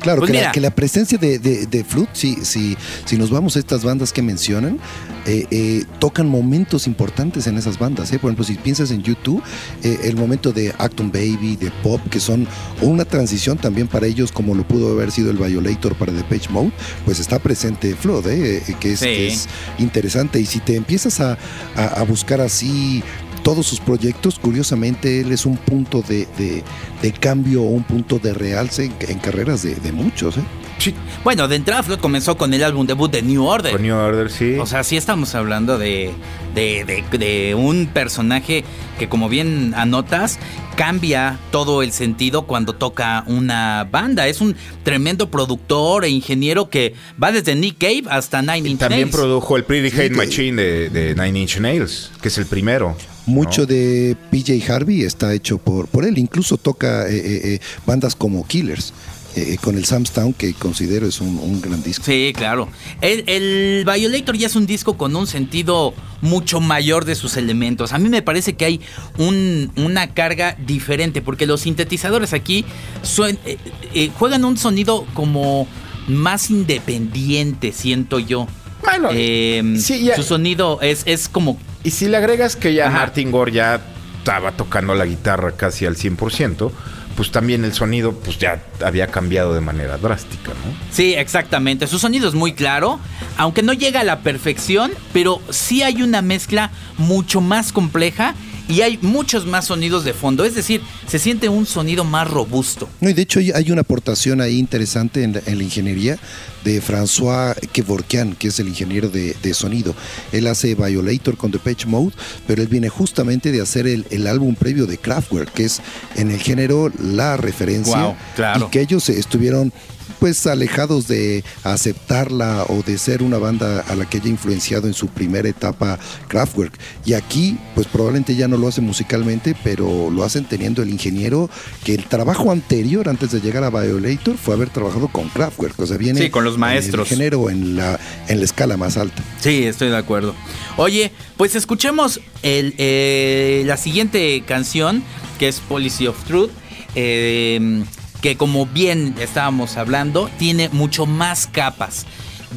Claro, 0.00 0.20
pues 0.20 0.32
que, 0.32 0.40
la, 0.40 0.52
que, 0.52 0.60
la, 0.60 0.70
presencia 0.70 1.18
de, 1.18 1.38
de, 1.38 1.66
de 1.66 1.84
Flood, 1.84 2.08
si, 2.12 2.44
si, 2.44 2.76
si, 3.04 3.16
nos 3.16 3.30
vamos 3.30 3.56
a 3.56 3.58
estas 3.58 3.84
bandas 3.84 4.12
que 4.12 4.22
mencionan, 4.22 4.78
eh, 5.26 5.46
eh, 5.50 5.84
tocan 5.98 6.28
momentos 6.28 6.86
importantes 6.86 7.46
en 7.46 7.58
esas 7.58 7.78
bandas. 7.78 8.12
¿eh? 8.12 8.18
Por 8.18 8.30
ejemplo, 8.30 8.44
si 8.44 8.54
piensas 8.54 8.90
en 8.92 9.02
YouTube, 9.02 9.42
el 9.82 10.16
momento 10.16 10.52
de 10.52 10.72
Acton 10.78 11.10
Baby, 11.10 11.56
de 11.56 11.70
Pop, 11.82 12.00
que 12.10 12.20
son 12.20 12.46
una 12.80 13.04
transición 13.04 13.58
también 13.58 13.88
para 13.88 14.06
ellos, 14.06 14.30
como 14.30 14.54
lo 14.54 14.66
pudo 14.66 14.92
haber 14.92 15.10
sido 15.10 15.30
el 15.30 15.36
Violator 15.36 15.96
para 15.96 16.12
The 16.12 16.22
Page 16.24 16.48
Mode, 16.50 16.72
pues 17.04 17.18
está 17.18 17.38
presente 17.38 17.94
Flood, 17.94 18.24
que 18.24 18.92
es, 18.92 19.00
sí. 19.00 19.06
que, 19.06 19.26
es, 19.28 19.48
interesante. 19.78 20.38
Y 20.40 20.46
si 20.46 20.60
te 20.60 20.76
empiezas 20.76 21.20
a, 21.20 21.36
a, 21.74 21.86
a 21.86 22.02
buscar 22.04 22.40
así 22.40 23.02
todos 23.46 23.64
sus 23.64 23.78
proyectos, 23.78 24.40
curiosamente, 24.40 25.20
él 25.20 25.30
es 25.30 25.46
un 25.46 25.56
punto 25.56 26.02
de, 26.02 26.26
de, 26.36 26.64
de 27.00 27.12
cambio 27.12 27.62
o 27.62 27.66
un 27.66 27.84
punto 27.84 28.18
de 28.18 28.34
realce 28.34 28.86
en, 28.86 28.94
en 29.08 29.20
carreras 29.20 29.62
de, 29.62 29.76
de 29.76 29.92
muchos. 29.92 30.36
¿eh? 30.36 30.42
Sí. 30.78 30.92
Bueno, 31.22 31.46
de 31.46 31.54
entrada 31.54 31.84
Flood 31.84 32.00
comenzó 32.00 32.36
con 32.36 32.52
el 32.54 32.64
álbum 32.64 32.88
debut 32.88 33.08
de 33.08 33.22
New 33.22 33.44
Order. 33.44 33.70
Con 33.70 33.82
New 33.82 33.94
Order, 33.94 34.32
sí. 34.32 34.56
O 34.58 34.66
sea, 34.66 34.82
sí 34.82 34.96
estamos 34.96 35.36
hablando 35.36 35.78
de, 35.78 36.12
de, 36.56 37.04
de, 37.16 37.54
un 37.54 37.86
personaje 37.86 38.64
que, 38.98 39.08
como 39.08 39.28
bien 39.28 39.74
anotas, 39.76 40.40
cambia 40.74 41.38
todo 41.52 41.84
el 41.84 41.92
sentido 41.92 42.48
cuando 42.48 42.72
toca 42.72 43.22
una 43.28 43.86
banda. 43.88 44.26
Es 44.26 44.40
un 44.40 44.56
tremendo 44.82 45.30
productor 45.30 46.04
e 46.04 46.08
ingeniero 46.08 46.68
que 46.68 46.94
va 47.22 47.30
desde 47.30 47.54
Nick 47.54 47.78
Cave 47.78 48.02
hasta 48.10 48.42
Nine 48.42 48.70
Inch 48.70 48.80
También 48.80 49.02
Nails. 49.02 49.14
produjo 49.16 49.56
el 49.56 49.62
Pretty 49.62 49.96
Hate 49.96 50.16
Machine 50.16 50.60
de, 50.60 50.90
de, 50.90 51.14
Nine 51.14 51.42
Inch 51.42 51.60
Nails, 51.60 52.10
que 52.20 52.26
es 52.26 52.38
el 52.38 52.46
primero. 52.46 52.96
Mucho 53.26 53.62
¿no? 53.62 53.66
de 53.66 54.16
PJ 54.30 54.72
Harvey 54.72 55.02
está 55.02 55.34
hecho 55.34 55.58
por, 55.58 55.88
por 55.88 56.04
él. 56.04 56.18
Incluso 56.18 56.56
toca 56.56 57.08
eh, 57.08 57.20
eh, 57.54 57.60
bandas 57.86 58.14
como 58.14 58.46
Killers. 58.46 58.92
Eh, 59.38 59.58
con 59.60 59.76
el 59.76 59.84
Samstown, 59.84 60.32
que 60.32 60.54
considero 60.54 61.06
es 61.06 61.20
un, 61.20 61.38
un, 61.38 61.60
gran 61.60 61.82
disco. 61.82 62.02
Sí, 62.06 62.32
claro. 62.34 62.70
El, 63.02 63.22
el, 63.26 63.84
Violator 63.84 64.34
ya 64.34 64.46
es 64.46 64.56
un 64.56 64.64
disco 64.64 64.96
con 64.96 65.14
un 65.14 65.26
sentido 65.26 65.92
mucho 66.22 66.58
mayor 66.62 67.04
de 67.04 67.14
sus 67.14 67.36
elementos. 67.36 67.92
A 67.92 67.98
mí 67.98 68.08
me 68.08 68.22
parece 68.22 68.54
que 68.54 68.64
hay 68.64 68.80
un, 69.18 69.70
una 69.76 70.14
carga 70.14 70.56
diferente, 70.66 71.20
porque 71.20 71.44
los 71.44 71.60
sintetizadores 71.60 72.32
aquí 72.32 72.64
suen, 73.02 73.38
eh, 73.44 73.58
eh, 73.92 74.10
juegan 74.18 74.42
un 74.46 74.56
sonido 74.56 75.06
como 75.12 75.68
más 76.08 76.48
independiente, 76.50 77.72
siento 77.72 78.18
yo. 78.18 78.48
Bueno, 78.82 79.10
eh, 79.12 79.76
sí, 79.78 80.04
ya. 80.04 80.16
su 80.16 80.22
sonido 80.22 80.80
es, 80.80 81.02
es 81.04 81.28
como... 81.28 81.58
Y 81.86 81.92
si 81.92 82.08
le 82.08 82.16
agregas 82.16 82.56
que 82.56 82.74
ya 82.74 82.88
Ajá. 82.88 82.98
Martin 82.98 83.30
Gore 83.30 83.52
ya 83.52 83.80
estaba 84.18 84.50
tocando 84.50 84.96
la 84.96 85.06
guitarra 85.06 85.52
casi 85.52 85.86
al 85.86 85.94
100%, 85.94 86.72
pues 87.14 87.30
también 87.30 87.64
el 87.64 87.74
sonido 87.74 88.12
pues 88.12 88.38
ya 88.38 88.60
había 88.84 89.06
cambiado 89.06 89.54
de 89.54 89.60
manera 89.60 89.96
drástica, 89.96 90.48
¿no? 90.50 90.76
Sí, 90.90 91.14
exactamente. 91.14 91.86
Su 91.86 92.00
sonido 92.00 92.28
es 92.28 92.34
muy 92.34 92.54
claro, 92.54 92.98
aunque 93.36 93.62
no 93.62 93.72
llega 93.72 94.00
a 94.00 94.04
la 94.04 94.22
perfección, 94.22 94.90
pero 95.12 95.40
sí 95.50 95.84
hay 95.84 96.02
una 96.02 96.22
mezcla 96.22 96.72
mucho 96.98 97.40
más 97.40 97.70
compleja 97.70 98.34
y 98.68 98.80
hay 98.80 98.98
muchos 99.00 99.46
más 99.46 99.66
sonidos 99.66 100.04
de 100.04 100.12
fondo, 100.12 100.44
es 100.44 100.54
decir, 100.54 100.80
se 101.06 101.18
siente 101.18 101.48
un 101.48 101.66
sonido 101.66 102.04
más 102.04 102.28
robusto. 102.28 102.88
No, 103.00 103.08
y 103.08 103.12
de 103.12 103.22
hecho 103.22 103.40
hay 103.40 103.70
una 103.70 103.82
aportación 103.82 104.40
ahí 104.40 104.58
interesante 104.58 105.22
en 105.22 105.34
la, 105.34 105.42
en 105.46 105.58
la 105.58 105.64
ingeniería 105.64 106.18
de 106.64 106.82
François 106.82 107.54
Kevorkian, 107.72 108.34
que 108.34 108.48
es 108.48 108.58
el 108.58 108.68
ingeniero 108.68 109.08
de, 109.08 109.36
de, 109.40 109.54
sonido. 109.54 109.94
Él 110.32 110.48
hace 110.48 110.74
Violator 110.74 111.36
con 111.36 111.52
Depeche 111.52 111.86
Mode, 111.86 112.12
pero 112.46 112.60
él 112.60 112.68
viene 112.68 112.88
justamente 112.88 113.52
de 113.52 113.60
hacer 113.60 113.86
el, 113.86 114.04
el, 114.10 114.26
álbum 114.26 114.56
previo 114.56 114.86
de 114.86 114.98
Kraftwerk, 114.98 115.52
que 115.52 115.64
es 115.64 115.80
en 116.16 116.32
el 116.32 116.40
género 116.40 116.90
la 117.00 117.36
referencia. 117.36 118.02
Wow, 118.02 118.16
claro. 118.34 118.66
Y 118.66 118.70
que 118.70 118.80
ellos 118.80 119.08
estuvieron 119.08 119.72
pues 120.18 120.46
alejados 120.46 121.08
de 121.08 121.44
aceptarla 121.64 122.64
o 122.68 122.82
de 122.82 122.98
ser 122.98 123.22
una 123.22 123.38
banda 123.38 123.80
a 123.80 123.94
la 123.94 124.08
que 124.08 124.18
haya 124.18 124.28
influenciado 124.28 124.86
en 124.86 124.94
su 124.94 125.08
primera 125.08 125.48
etapa 125.48 125.98
Kraftwerk. 126.28 126.72
Y 127.04 127.14
aquí, 127.14 127.58
pues 127.74 127.86
probablemente 127.86 128.36
ya 128.36 128.48
no 128.48 128.56
lo 128.56 128.68
hacen 128.68 128.84
musicalmente, 128.84 129.56
pero 129.62 130.10
lo 130.10 130.24
hacen 130.24 130.44
teniendo 130.44 130.82
el 130.82 130.90
ingeniero 130.90 131.50
que 131.84 131.94
el 131.94 132.04
trabajo 132.04 132.50
anterior, 132.50 133.08
antes 133.08 133.30
de 133.32 133.40
llegar 133.40 133.64
a 133.64 133.70
Violator, 133.70 134.36
fue 134.36 134.54
haber 134.54 134.70
trabajado 134.70 135.08
con 135.08 135.28
Kraftwerk. 135.28 135.78
O 135.78 135.86
sea, 135.86 135.96
viene 135.96 136.20
sí, 136.20 136.30
con 136.30 136.44
los 136.44 136.58
maestros. 136.58 137.10
el 137.10 137.16
género 137.16 137.50
en 137.50 137.76
la, 137.76 137.98
en 138.28 138.38
la 138.38 138.44
escala 138.44 138.76
más 138.76 138.96
alta. 138.96 139.22
Sí, 139.40 139.64
estoy 139.64 139.88
de 139.88 139.96
acuerdo. 139.96 140.34
Oye, 140.76 141.12
pues 141.36 141.54
escuchemos 141.54 142.20
el, 142.42 142.74
eh, 142.78 143.62
la 143.66 143.76
siguiente 143.76 144.42
canción, 144.46 145.02
que 145.38 145.48
es 145.48 145.60
Policy 145.60 146.06
of 146.06 146.22
Truth. 146.24 146.50
Eh, 146.94 147.84
que 148.26 148.36
como 148.36 148.66
bien 148.66 149.14
estábamos 149.20 149.76
hablando, 149.76 150.28
tiene 150.36 150.68
mucho 150.70 151.06
más 151.06 151.46
capas. 151.46 152.06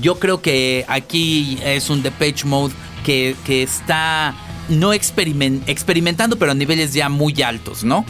Yo 0.02 0.18
creo 0.18 0.42
que 0.42 0.84
aquí 0.88 1.60
es 1.64 1.92
un 1.92 2.02
Depeche 2.02 2.48
Mode 2.48 2.74
que, 3.06 3.36
que 3.46 3.62
está 3.62 4.34
no 4.68 4.94
experiment, 4.94 5.70
experimentando, 5.70 6.40
pero 6.40 6.54
a 6.54 6.56
niveles 6.56 6.94
ya 6.96 7.08
muy 7.08 7.40
altos, 7.44 7.84
¿no? 7.84 8.04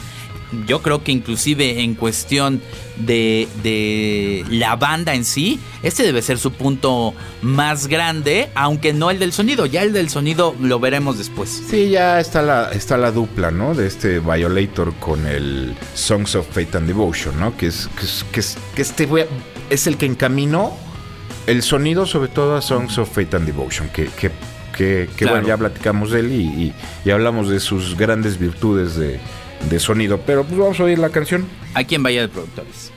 Yo 0.66 0.82
creo 0.82 1.04
que 1.04 1.12
inclusive 1.12 1.80
en 1.82 1.94
cuestión 1.94 2.60
de, 2.96 3.48
de, 3.62 4.44
la 4.48 4.76
banda 4.76 5.14
en 5.14 5.24
sí, 5.24 5.60
este 5.82 6.02
debe 6.02 6.22
ser 6.22 6.38
su 6.38 6.52
punto 6.52 7.14
más 7.42 7.86
grande, 7.86 8.50
aunque 8.54 8.92
no 8.92 9.10
el 9.10 9.18
del 9.18 9.32
sonido. 9.32 9.66
Ya 9.66 9.82
el 9.82 9.92
del 9.92 10.10
sonido 10.10 10.54
lo 10.60 10.80
veremos 10.80 11.18
después. 11.18 11.62
Sí, 11.68 11.90
ya 11.90 12.20
está 12.20 12.42
la, 12.42 12.70
está 12.72 12.96
la 12.96 13.12
dupla, 13.12 13.50
¿no? 13.50 13.74
De 13.74 13.86
este 13.86 14.18
Violator 14.18 14.92
con 14.94 15.26
el 15.26 15.74
Songs 15.94 16.34
of 16.34 16.46
Faith 16.50 16.74
and 16.74 16.86
Devotion, 16.86 17.38
¿no? 17.38 17.56
Que 17.56 17.68
es, 17.68 17.88
que, 17.98 18.04
es, 18.04 18.24
que, 18.32 18.40
es, 18.40 18.58
que 18.74 18.82
este 18.82 19.08
es 19.70 19.86
el 19.86 19.96
que 19.96 20.06
encaminó 20.06 20.76
el 21.46 21.62
sonido, 21.62 22.06
sobre 22.06 22.28
todo 22.28 22.56
a 22.56 22.62
Songs 22.62 22.98
of 22.98 23.10
Faith 23.10 23.34
and 23.34 23.46
Devotion, 23.46 23.88
que, 23.88 24.06
que, 24.06 24.30
que, 24.76 25.08
que 25.08 25.08
claro. 25.16 25.36
bueno, 25.36 25.48
ya 25.48 25.56
platicamos 25.56 26.10
de 26.10 26.20
él 26.20 26.32
y, 26.32 26.42
y, 26.42 26.74
y 27.04 27.10
hablamos 27.10 27.48
de 27.48 27.60
sus 27.60 27.96
grandes 27.96 28.38
virtudes 28.38 28.96
de 28.96 29.20
de 29.68 29.80
sonido. 29.80 30.20
Pero 30.26 30.44
pues 30.44 30.58
vamos 30.58 30.80
a 30.80 30.84
oír 30.84 30.98
la 30.98 31.10
canción. 31.10 31.46
Aquí 31.74 31.94
en 31.94 32.02
Bahía 32.02 32.22
de 32.22 32.28
Productores. 32.28 32.92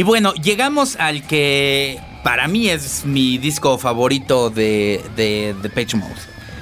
Y 0.00 0.02
bueno, 0.02 0.32
llegamos 0.32 0.96
al 0.96 1.26
que 1.26 2.00
para 2.24 2.48
mí 2.48 2.70
es 2.70 3.04
mi 3.04 3.36
disco 3.36 3.76
favorito 3.76 4.48
de, 4.48 5.04
de, 5.14 5.54
Page 5.68 5.94
Mode. 5.98 6.14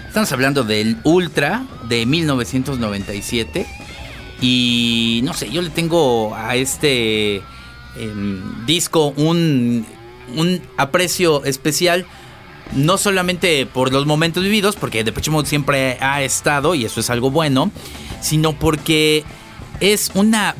Estamos 0.09 0.33
hablando 0.33 0.64
del 0.64 0.96
Ultra 1.05 1.64
de 1.88 2.05
1997. 2.05 3.64
Y 4.40 5.20
no 5.22 5.35
sé, 5.35 5.53
yo 5.53 5.62
le 5.62 5.70
tengo 5.70 6.35
a 6.35 6.57
este 6.57 7.37
em, 7.96 8.66
disco 8.66 9.14
un, 9.16 9.87
un 10.35 10.61
aprecio 10.77 11.44
especial. 11.44 12.07
No 12.72 12.98
solamente 12.98 13.66
por 13.66 13.92
los 13.92 14.05
momentos 14.05 14.42
vividos, 14.42 14.74
porque 14.74 15.05
Depeche 15.05 15.31
Mode 15.31 15.48
siempre 15.48 15.96
ha 16.01 16.22
estado, 16.22 16.74
y 16.74 16.85
eso 16.85 16.98
es 16.98 17.09
algo 17.09 17.31
bueno, 17.31 17.70
sino 18.20 18.59
porque 18.59 19.22
es 19.79 20.11
una 20.14 20.57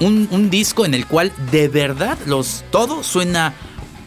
un, 0.00 0.50
disco 0.50 0.84
en 0.84 0.94
el 0.94 1.06
cual 1.06 1.32
de 1.50 1.68
verdad 1.68 2.18
los, 2.26 2.64
todo 2.70 3.02
suena 3.02 3.54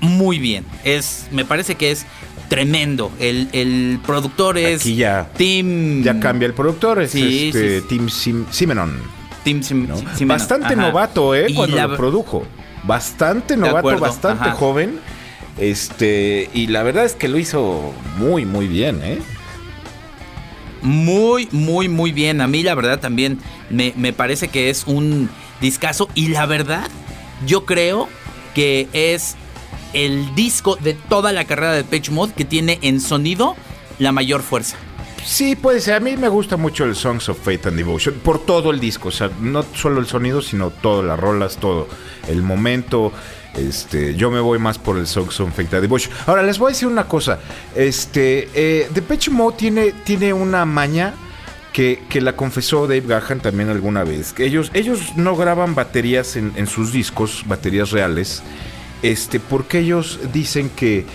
muy 0.01 0.39
bien. 0.39 0.65
Es, 0.84 1.27
me 1.32 1.45
parece 1.45 1.75
que 1.75 1.91
es 1.91 2.06
tremendo. 2.49 3.12
El, 3.19 3.99
productor 4.06 4.58
es 4.58 4.82
Aquí 4.82 4.95
ya, 4.95 5.29
Tim. 5.38 6.03
Ya 6.03 6.19
cambia 6.19 6.45
el 6.47 6.53
productor, 6.53 7.01
es 7.01 7.15
este, 7.15 7.82
Tim 7.82 8.10
Simenon. 8.10 8.99
Tim 9.43 9.62
Bastante 10.25 10.75
novato, 10.75 11.36
¿eh? 11.36 11.47
cuando 11.53 11.88
lo 11.88 11.97
produjo. 11.97 12.45
Bastante 12.84 13.56
novato, 13.56 13.97
bastante 13.99 14.51
joven. 14.51 14.99
Este, 15.58 16.49
y 16.53 16.67
la 16.67 16.82
verdad 16.82 17.06
es 17.06 17.13
que 17.13 17.27
lo 17.27 17.38
hizo 17.38 17.93
muy, 18.17 18.45
muy 18.45 18.67
bien, 18.67 19.01
¿eh? 19.03 19.19
Muy, 20.82 21.47
muy, 21.51 21.88
muy 21.88 22.12
bien. 22.12 22.41
A 22.41 22.47
mí 22.47 22.63
la 22.63 22.75
verdad 22.75 22.99
también 22.99 23.39
me, 23.69 23.93
me 23.95 24.13
parece 24.13 24.47
que 24.47 24.69
es 24.69 24.86
un 24.86 25.29
discazo. 25.62 26.10
Y 26.16 26.30
la 26.30 26.46
verdad, 26.46 26.89
yo 27.46 27.66
creo 27.66 28.08
que 28.54 28.88
es 28.94 29.36
el 29.94 30.34
disco 30.36 30.76
de 30.76 30.94
toda 30.94 31.32
la 31.32 31.46
carrera 31.46 31.74
de 31.74 31.84
Pitch 31.84 32.10
Mode 32.10 32.34
que 32.34 32.46
tiene 32.46 32.80
en 32.82 33.00
sonido 33.00 33.56
la 34.00 34.12
mayor 34.12 34.42
fuerza. 34.42 34.78
Sí, 35.26 35.56
puede 35.56 35.80
ser. 35.80 35.96
A 35.96 36.00
mí 36.00 36.18
me 36.18 36.28
gusta 36.28 36.58
mucho 36.58 36.84
el 36.84 36.96
Songs 36.96 37.30
of 37.30 37.39
Faith 37.39 37.68
and 37.68 37.78
Devotion 37.78 38.16
por 38.16 38.46
todo 38.46 38.72
el 38.72 38.80
disco. 38.80 39.08
O 39.08 39.12
sea, 39.12 39.32
no 39.39 39.63
solo 39.74 40.02
el 40.02 40.08
sonido, 40.08 40.42
sino 40.42 40.70
todas 40.70 41.06
las 41.06 41.18
rolas, 41.18 41.58
todo 41.58 41.88
el 42.28 42.42
momento. 42.42 43.13
Este, 43.56 44.16
yo 44.16 44.32
me 44.32 44.42
voy 44.42 44.60
más 44.60 44.80
por 44.80 44.98
el 44.98 45.08
Songs 45.08 45.39
of 45.39 45.56
Faith 45.56 45.74
and 45.74 45.84
Devotion. 45.84 46.13
Ahora, 46.26 46.44
les 46.44 46.58
voy 46.58 46.70
a 46.70 46.74
decir 46.74 46.89
una 46.89 47.08
cosa. 47.08 47.39
Este, 47.74 48.50
eh, 48.54 48.89
Depeche 48.94 49.32
Mode 49.32 49.56
tiene, 49.58 49.92
tiene 50.04 50.34
una 50.34 50.66
maña 50.66 51.13
que, 51.74 52.00
la 52.22 52.36
confesó 52.36 52.88
Dave 52.88 53.04
Gahan 53.06 53.42
también 53.42 53.70
alguna 53.70 54.04
vez. 54.04 54.32
Que 54.32 54.46
ellos, 54.46 54.72
ellos 54.74 55.18
no 55.18 55.36
graban 55.36 55.76
baterías 55.76 56.36
en, 56.36 56.54
en 56.56 56.68
sus 56.68 56.94
discos, 56.94 57.44
baterías 57.48 57.92
reales, 57.92 58.44
este, 59.02 59.40
porque 59.40 59.80
ellos 59.80 60.20
dicen 60.32 60.70
que 60.70 61.06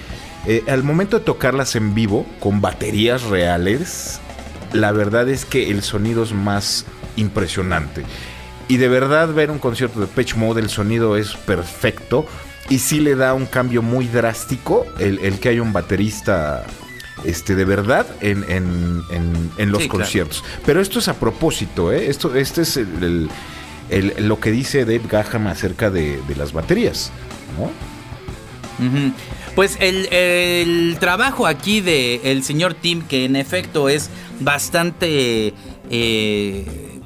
eh, 0.46 0.64
al 0.68 0.82
momento 0.82 1.18
de 1.18 1.24
tocarlas 1.24 1.76
en 1.76 1.94
vivo, 1.94 2.26
con 2.40 2.60
baterías 2.60 3.22
reales, 3.24 4.20
la 4.72 4.92
verdad 4.92 5.28
es 5.28 5.44
que 5.44 5.70
el 5.70 5.82
sonido 5.82 6.22
es 6.22 6.32
más 6.32 6.84
impresionante. 7.16 8.04
Y 8.68 8.76
de 8.76 8.88
verdad 8.88 9.32
ver 9.32 9.50
un 9.50 9.58
concierto 9.58 10.00
de 10.00 10.06
Pitch 10.06 10.36
Mode, 10.36 10.60
el 10.60 10.68
sonido 10.68 11.16
es 11.16 11.34
perfecto. 11.34 12.26
Y 12.68 12.80
sí 12.80 13.00
le 13.00 13.14
da 13.14 13.32
un 13.32 13.46
cambio 13.46 13.80
muy 13.80 14.06
drástico 14.06 14.84
el, 14.98 15.38
que 15.40 15.48
haya 15.48 15.62
un 15.62 15.72
baterista 15.72 16.64
este, 17.24 17.54
de 17.54 17.64
verdad 17.64 18.06
en, 18.20 19.02
los 19.58 19.86
conciertos. 19.86 20.44
Pero 20.64 20.80
esto 20.80 20.98
es 20.98 21.08
a 21.08 21.14
propósito, 21.14 21.92
¿eh? 21.92 22.08
Esto, 22.08 22.34
este 22.34 22.62
es 22.62 22.78
lo 24.18 24.40
que 24.40 24.50
dice 24.50 24.84
Dave 24.84 25.02
Gaham 25.08 25.46
acerca 25.46 25.90
de, 25.90 26.20
las 26.36 26.52
baterías, 26.52 27.10
¿no? 27.58 27.70
Pues 29.54 29.76
el, 29.80 30.96
trabajo 31.00 31.46
aquí 31.46 31.80
del 31.80 32.20
el 32.22 32.44
señor 32.44 32.74
Tim, 32.74 33.02
que 33.02 33.24
en 33.24 33.34
efecto 33.34 33.88
es 33.88 34.08
bastante 34.40 35.52
eh, 35.90 37.00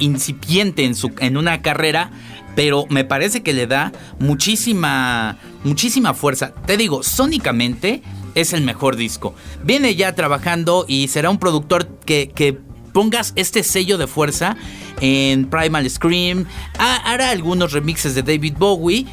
incipiente 0.00 0.84
en, 0.84 0.94
su, 0.94 1.12
en 1.20 1.36
una 1.36 1.62
carrera, 1.62 2.10
pero 2.56 2.86
me 2.88 3.04
parece 3.04 3.42
que 3.42 3.52
le 3.52 3.66
da 3.66 3.92
muchísima, 4.18 5.38
muchísima 5.62 6.14
fuerza. 6.14 6.52
Te 6.66 6.76
digo, 6.76 7.02
sónicamente 7.02 8.02
es 8.34 8.52
el 8.52 8.62
mejor 8.62 8.96
disco. 8.96 9.34
Viene 9.62 9.94
ya 9.94 10.14
trabajando 10.14 10.84
y 10.88 11.08
será 11.08 11.30
un 11.30 11.38
productor 11.38 11.86
que, 12.04 12.30
que 12.34 12.58
pongas 12.92 13.32
este 13.36 13.62
sello 13.62 13.98
de 13.98 14.06
fuerza 14.06 14.56
en 15.00 15.46
Primal 15.46 15.88
Scream. 15.90 16.46
Hará 16.78 17.30
algunos 17.30 17.72
remixes 17.72 18.14
de 18.14 18.22
David 18.22 18.54
Bowie. 18.58 19.06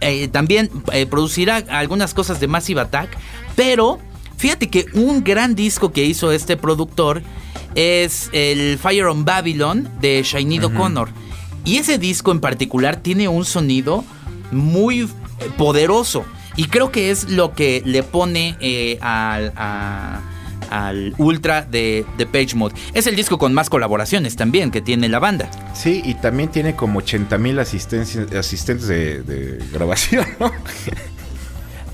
Eh, 0.00 0.28
también 0.28 0.70
eh, 0.92 1.06
producirá 1.06 1.56
algunas 1.68 2.14
cosas 2.14 2.40
de 2.40 2.48
Massive 2.48 2.80
Attack, 2.80 3.10
pero 3.54 3.98
fíjate 4.38 4.70
que 4.70 4.86
un 4.94 5.22
gran 5.22 5.54
disco 5.54 5.92
que 5.92 6.04
hizo 6.04 6.32
este 6.32 6.56
productor 6.56 7.22
es 7.74 8.30
el 8.32 8.78
Fire 8.78 9.06
on 9.06 9.24
Babylon 9.24 9.88
de 10.00 10.22
Shiny 10.22 10.58
O'Connor. 10.60 11.10
Y 11.64 11.76
ese 11.76 11.98
disco 11.98 12.32
en 12.32 12.40
particular 12.40 12.96
tiene 12.96 13.28
un 13.28 13.44
sonido 13.44 14.04
muy 14.50 15.08
poderoso. 15.56 16.24
Y 16.60 16.66
creo 16.66 16.92
que 16.92 17.10
es 17.10 17.30
lo 17.30 17.54
que 17.54 17.82
le 17.86 18.02
pone 18.02 18.54
eh, 18.60 18.98
al, 19.00 19.54
a, 19.56 20.20
al 20.68 21.14
Ultra 21.16 21.62
de, 21.62 22.04
de 22.18 22.26
Page 22.26 22.54
Mode. 22.54 22.74
Es 22.92 23.06
el 23.06 23.16
disco 23.16 23.38
con 23.38 23.54
más 23.54 23.70
colaboraciones 23.70 24.36
también 24.36 24.70
que 24.70 24.82
tiene 24.82 25.08
la 25.08 25.20
banda. 25.20 25.50
Sí, 25.72 26.02
y 26.04 26.16
también 26.16 26.50
tiene 26.50 26.76
como 26.76 26.98
80 26.98 27.38
mil 27.38 27.58
asistentes 27.58 28.86
de, 28.86 29.58
grabación, 29.72 30.26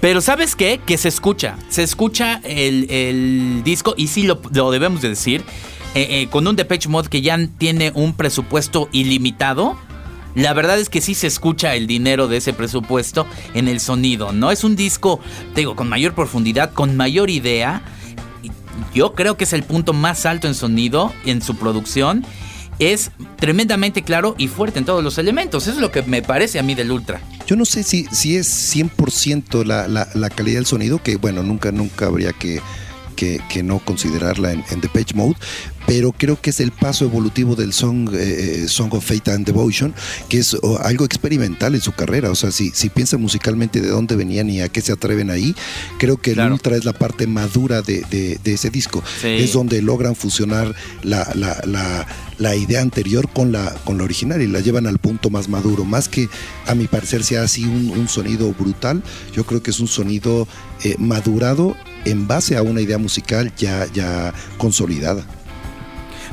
Pero 0.00 0.20
¿sabes 0.20 0.56
qué? 0.56 0.80
Que 0.84 0.98
se 0.98 1.10
escucha. 1.10 1.56
Se 1.68 1.84
escucha 1.84 2.40
el, 2.42 3.62
disco 3.62 3.94
y 3.96 4.08
sí 4.08 4.24
lo, 4.24 4.40
debemos 4.72 5.00
de 5.00 5.10
decir. 5.10 5.44
Eh, 5.94 6.22
eh, 6.22 6.28
con 6.28 6.44
un 6.48 6.56
Depeche 6.56 6.88
Mode 6.88 7.08
que 7.08 7.22
ya 7.22 7.38
tiene 7.56 7.92
un 7.94 8.14
presupuesto 8.14 8.88
ilimitado. 8.90 9.78
La 10.36 10.52
verdad 10.52 10.78
es 10.78 10.88
que 10.88 11.00
sí 11.00 11.14
se 11.14 11.26
escucha 11.26 11.74
el 11.74 11.88
dinero 11.88 12.28
de 12.28 12.36
ese 12.36 12.52
presupuesto 12.52 13.26
en 13.54 13.66
el 13.66 13.80
sonido, 13.80 14.30
¿no? 14.30 14.52
Es 14.52 14.62
un 14.62 14.76
disco, 14.76 15.18
te 15.54 15.62
digo, 15.62 15.74
con 15.74 15.88
mayor 15.88 16.14
profundidad, 16.14 16.72
con 16.72 16.96
mayor 16.96 17.30
idea 17.30 17.82
yo 18.94 19.14
creo 19.14 19.36
que 19.36 19.44
es 19.44 19.52
el 19.52 19.62
punto 19.62 19.92
más 19.92 20.26
alto 20.26 20.46
en 20.46 20.54
sonido, 20.54 21.12
en 21.24 21.42
su 21.42 21.56
producción. 21.56 22.24
Es 22.78 23.10
tremendamente 23.38 24.02
claro 24.02 24.34
y 24.36 24.48
fuerte 24.48 24.78
en 24.78 24.84
todos 24.84 25.02
los 25.02 25.16
elementos. 25.18 25.64
Eso 25.64 25.76
es 25.76 25.80
lo 25.80 25.90
que 25.90 26.02
me 26.02 26.22
parece 26.22 26.58
a 26.58 26.62
mí 26.62 26.74
del 26.74 26.90
Ultra. 26.90 27.20
Yo 27.46 27.56
no 27.56 27.64
sé 27.64 27.82
si, 27.82 28.06
si 28.10 28.36
es 28.36 28.74
100% 28.74 29.64
la, 29.64 29.88
la, 29.88 30.08
la 30.14 30.30
calidad 30.30 30.56
del 30.56 30.66
sonido, 30.66 31.02
que 31.02 31.16
bueno, 31.16 31.42
nunca, 31.42 31.72
nunca 31.72 32.06
habría 32.06 32.32
que 32.32 32.60
que, 33.16 33.40
no 33.64 33.78
considerarla 33.80 34.52
en, 34.52 34.64
en 34.70 34.80
Page 34.80 35.14
Mode, 35.14 35.34
pero 35.86 36.12
creo 36.12 36.40
que 36.40 36.50
es 36.50 36.60
el 36.60 36.72
paso 36.72 37.04
evolutivo 37.04 37.54
del 37.54 37.72
song, 37.72 38.10
eh, 38.12 38.64
eh, 38.64 38.68
song 38.68 38.92
of 38.92 39.04
Faith 39.04 39.28
and 39.28 39.46
Devotion, 39.46 39.94
que 40.28 40.38
es 40.38 40.56
algo 40.82 41.04
experimental 41.04 41.74
en 41.74 41.80
su 41.80 41.92
carrera. 41.92 42.30
O 42.30 42.34
sea, 42.34 42.50
si, 42.50 42.70
si 42.70 42.88
piensan 42.88 43.20
musicalmente 43.20 43.80
de 43.80 43.88
dónde 43.88 44.16
venían 44.16 44.50
y 44.50 44.60
a 44.60 44.68
qué 44.68 44.80
se 44.80 44.92
atreven 44.92 45.30
ahí, 45.30 45.54
creo 45.98 46.16
que 46.16 46.32
el 46.32 46.40
Ultra 46.40 46.76
es 46.76 46.84
la 46.84 46.92
parte 46.92 47.26
madura 47.26 47.82
de, 47.82 48.38
ese 48.44 48.70
disco. 48.70 49.02
Es 49.22 49.52
donde 49.52 49.80
logran 49.80 50.16
fusionar 50.16 50.74
la, 51.02 51.26
la, 52.38 52.56
idea 52.56 52.80
anterior 52.80 53.28
con 53.32 53.52
la, 53.52 53.74
con 53.84 53.98
la 53.98 54.04
original 54.04 54.42
y 54.42 54.46
la 54.46 54.60
llevan 54.60 54.86
al 54.86 54.98
punto 54.98 55.30
más 55.30 55.48
maduro. 55.48 55.84
Más 55.84 56.08
que 56.08 56.28
a 56.66 56.74
mi 56.74 56.86
parecer 56.86 57.22
sea 57.22 57.42
así 57.42 57.64
un, 57.64 58.08
sonido 58.08 58.52
brutal, 58.52 59.02
yo 59.34 59.44
creo 59.44 59.62
que 59.62 59.70
es 59.70 59.80
un 59.80 59.88
sonido 59.88 60.46
eh, 60.84 60.94
madurado 60.98 61.76
en 62.06 62.26
base 62.26 62.56
a 62.56 62.62
una 62.62 62.80
idea 62.80 62.98
musical 62.98 63.52
ya, 63.56 63.86
ya 63.92 64.32
consolidada. 64.56 65.24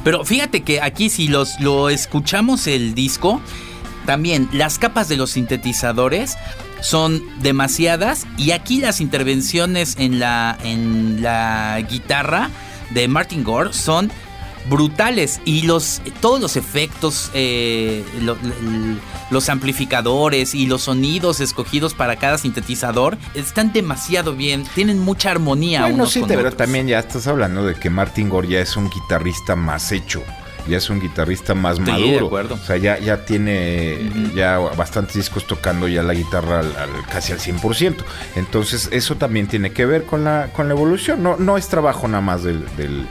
Pero 0.04 0.26
fíjate 0.26 0.62
que 0.62 0.82
aquí 0.82 1.10
si 1.10 1.28
los, 1.28 1.60
lo 1.60 1.90
escuchamos 1.90 2.68
el 2.68 2.94
disco, 2.94 3.42
también 4.06 4.50
las 4.52 4.80
capas 4.80 5.08
de 5.10 5.18
los 5.18 5.32
sintetizadores 5.32 6.36
son 6.82 7.24
demasiadas 7.42 8.28
y 8.38 8.52
aquí 8.52 8.80
las 8.80 9.00
intervenciones 9.00 9.96
en 9.98 10.20
la, 10.20 10.58
en 10.64 11.22
la 11.22 11.80
guitarra 11.90 12.50
de 12.94 13.08
Martin 13.08 13.44
Gore 13.44 13.72
son 13.72 14.12
brutales 14.70 15.42
y 15.46 15.64
los 15.64 16.02
todos 16.22 16.40
los 16.40 16.56
efectos 16.56 17.30
eh, 17.34 18.04
los 19.30 19.50
amplificadores 19.50 20.56
y 20.56 20.68
los 20.68 20.84
sonidos 20.84 21.40
escogidos 21.40 21.94
para 21.94 22.16
cada 22.16 22.38
sintetizador 22.38 23.18
están 23.34 23.74
demasiado 23.74 24.36
bien 24.36 24.66
tienen 24.76 25.00
mucha 25.00 25.32
armonía 25.32 25.82
bueno 25.82 26.06
sí 26.06 26.24
pero 26.28 26.52
también 26.52 26.88
ya 26.88 27.00
estás 27.00 27.28
hablando 27.28 27.66
de 27.66 27.76
que 27.76 27.90
Martin 27.90 28.30
Gore 28.30 28.48
ya 28.48 28.60
es 28.60 28.78
un 28.78 28.90
guitarrista 28.90 29.56
más 29.56 29.92
hecho 29.92 30.24
ya 30.68 30.78
es 30.78 30.90
un 30.90 31.00
guitarrista 31.00 31.54
más 31.54 31.80
maduro. 31.80 32.30
De 32.30 32.54
O 32.54 32.58
sea, 32.58 32.78
ya, 32.78 32.98
ya 32.98 33.26
tiene 33.26 34.10
ya 34.34 34.58
bastantes 34.58 35.16
discos 35.16 35.46
tocando 35.46 35.88
ya 35.88 36.04
la 36.04 36.14
guitarra 36.14 36.60
al, 36.60 37.06
casi 37.12 37.34
al 37.34 37.40
100%. 37.40 37.98
Entonces, 38.36 38.90
eso 38.92 39.16
también 39.16 39.48
tiene 39.48 39.72
que 39.72 39.86
ver 39.86 40.06
con 40.06 40.24
la, 40.24 40.50
con 40.54 40.68
la 40.68 40.74
evolución. 40.74 41.22
No, 41.22 41.36
no 41.38 41.58
es 41.58 41.68
trabajo 41.68 42.08
nada 42.08 42.22
más 42.22 42.44
del 42.44 42.64
del 42.78 43.06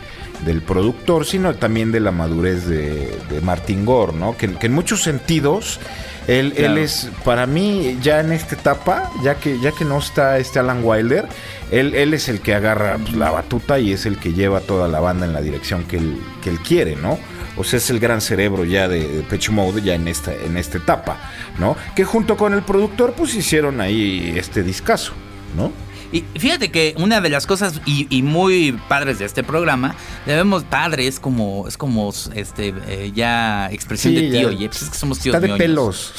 productor, 0.62 1.24
sino 1.24 1.54
también 1.54 1.92
de 1.92 2.00
la 2.00 2.10
madurez 2.10 2.66
de, 2.66 3.40
Martin 3.42 3.84
Gore, 3.84 4.12
¿no? 4.12 4.36
Que, 4.36 4.50
en 4.60 4.72
muchos 4.72 5.02
sentidos 5.02 5.80
él, 6.28 6.54
él, 6.56 6.78
es, 6.78 7.10
para 7.24 7.46
mí, 7.46 7.98
ya 8.00 8.20
en 8.20 8.32
esta 8.32 8.54
etapa, 8.54 9.10
ya 9.24 9.34
que, 9.36 9.58
ya 9.60 9.72
que 9.72 9.84
no 9.84 9.98
está 9.98 10.38
este 10.38 10.58
Alan 10.58 10.80
Wilder, 10.84 11.26
él, 11.70 11.94
él 11.94 12.14
es 12.14 12.28
el 12.28 12.40
que 12.40 12.54
agarra 12.54 12.96
pues, 12.98 13.14
la 13.14 13.30
batuta 13.30 13.78
y 13.78 13.92
es 13.92 14.06
el 14.06 14.18
que 14.18 14.32
lleva 14.32 14.60
toda 14.60 14.86
la 14.86 15.00
banda 15.00 15.26
en 15.26 15.32
la 15.32 15.40
dirección 15.40 15.84
que 15.84 15.96
él, 15.96 16.20
que 16.42 16.50
él 16.50 16.60
quiere, 16.60 16.94
¿no? 16.94 17.18
O 17.56 17.64
sea, 17.64 17.78
es 17.78 17.90
el 17.90 17.98
gran 17.98 18.20
cerebro 18.20 18.64
ya 18.64 18.88
de, 18.88 19.22
de 19.22 19.50
Mode 19.50 19.82
ya 19.82 19.94
en 19.94 20.08
esta, 20.08 20.32
en 20.32 20.56
esta 20.56 20.78
etapa, 20.78 21.18
¿no? 21.58 21.76
Que 21.94 22.04
junto 22.04 22.36
con 22.36 22.54
el 22.54 22.62
productor, 22.62 23.12
pues 23.14 23.34
hicieron 23.34 23.80
ahí 23.80 24.34
este 24.36 24.62
discazo, 24.62 25.12
¿no? 25.56 25.72
Y 26.12 26.24
fíjate 26.38 26.70
que 26.70 26.94
una 26.98 27.22
de 27.22 27.30
las 27.30 27.46
cosas 27.46 27.80
y, 27.86 28.22
muy 28.22 28.78
padres 28.88 29.18
de 29.18 29.24
este 29.24 29.42
programa, 29.42 29.96
debemos 30.26 30.62
padres 30.62 31.18
como 31.18 31.66
es 31.66 31.78
como 31.78 32.12
este 32.34 32.74
eh, 32.86 33.12
ya 33.14 33.70
expresión 33.72 34.14
de 34.14 34.30
tío, 34.30 34.52
y 34.52 34.68
pues 34.68 34.82
es 34.82 34.90
que 34.90 34.98
somos 34.98 35.18
tíos 35.18 35.34
Está 35.34 35.46
de 35.46 35.58
pelos. 35.58 36.12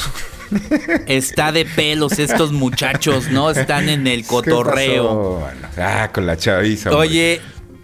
Está 1.08 1.52
de 1.52 1.66
pelos 1.66 2.18
estos 2.18 2.52
muchachos, 2.52 3.30
¿no? 3.30 3.52
Están 3.52 3.88
en 3.88 4.08
el 4.08 4.26
cotorreo. 4.28 5.48
ah, 5.78 6.10
con 6.12 6.26
la 6.26 6.38
chaviza. 6.38 6.92
Oye, 6.96 7.40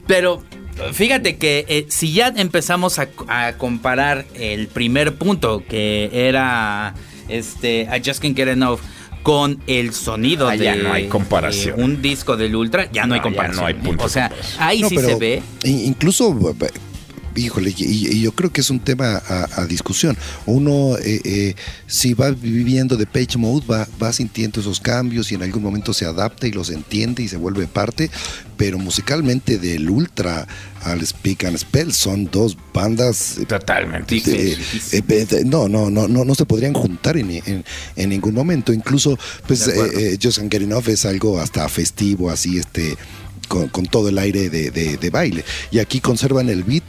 pero 0.07 0.43
fíjate 0.91 1.37
que 1.37 1.65
eh, 1.67 1.85
si 1.89 2.11
ya 2.11 2.29
empezamos 2.35 2.97
a, 2.97 3.09
a, 3.27 3.53
comparar 3.53 4.25
el 4.33 4.67
primer 4.67 5.15
punto 5.15 5.63
que 5.67 6.09
era 6.11 6.95
este 7.27 7.81
I 7.81 8.01
Just 8.03 8.21
Can't 8.21 8.35
Get 8.35 8.47
Enough 8.47 8.79
con 9.23 9.59
el 9.67 9.93
sonido 9.93 10.47
ah, 10.47 10.51
de 10.51 10.63
ya 10.63 10.75
no 10.75 10.93
hay 10.93 11.07
comparación. 11.07 11.81
un 11.81 12.01
disco 12.01 12.37
del 12.37 12.55
Ultra, 12.55 12.89
ya 12.91 13.05
no, 13.05 13.15
hay 13.15 13.21
comparación. 13.21 13.61
no 13.61 13.67
hay 13.67 13.73
punto 13.73 14.05
o 14.05 14.09
sea, 14.09 14.31
ahí 14.59 14.83
sí 14.87 14.97
se 14.97 15.15
ve. 15.15 15.43
Incluso 15.63 16.33
Híjole, 17.35 17.73
y, 17.77 18.21
yo 18.21 18.31
creo 18.33 18.51
que 18.51 18.61
es 18.61 18.69
un 18.69 18.79
tema 18.79 19.21
a, 19.27 19.65
discusión. 19.65 20.17
Uno, 20.45 20.97
eh, 20.97 21.21
eh, 21.23 21.55
si 21.87 22.13
va 22.13 22.31
viviendo 22.31 22.97
de 22.97 23.05
page 23.05 23.37
mode, 23.37 23.65
va, 23.65 23.87
va 24.01 24.11
sintiendo 24.13 24.59
esos 24.59 24.79
cambios 24.79 25.31
y 25.31 25.35
en 25.35 25.43
algún 25.43 25.63
momento 25.63 25.93
se 25.93 26.05
adapta 26.05 26.47
y 26.47 26.51
los 26.51 26.69
entiende 26.69 27.23
y 27.23 27.27
se 27.27 27.37
vuelve 27.37 27.67
parte, 27.67 28.09
pero 28.57 28.79
musicalmente 28.79 29.57
del 29.57 29.89
Ultra 29.89 30.47
al 30.83 31.05
Speak 31.05 31.45
and 31.45 31.57
Spell 31.57 31.93
son 31.93 32.25
dos 32.31 32.57
bandas 32.73 33.37
eh, 33.37 33.45
totalmente 33.45 34.21
no, 35.45 35.67
no, 35.67 35.89
no, 35.89 36.07
no, 36.07 36.25
no 36.25 36.35
se 36.35 36.45
podrían 36.45 36.73
juntar 36.73 37.17
en, 37.17 37.63
ningún 37.95 38.33
momento. 38.33 38.73
Incluso, 38.73 39.17
pues, 39.47 39.67
eh, 39.67 40.17
Just 40.21 40.39
Getting 40.39 40.73
Off 40.73 40.87
es 40.87 41.05
algo 41.05 41.39
hasta 41.39 41.67
festivo, 41.69 42.29
así, 42.29 42.57
este, 42.57 42.97
con, 43.47 43.85
todo 43.85 44.09
el 44.09 44.17
aire 44.17 44.49
de, 44.49 45.09
baile. 45.09 45.43
Y 45.71 45.79
aquí 45.79 45.99
conservan 45.99 46.49
el 46.49 46.63
beat 46.63 46.83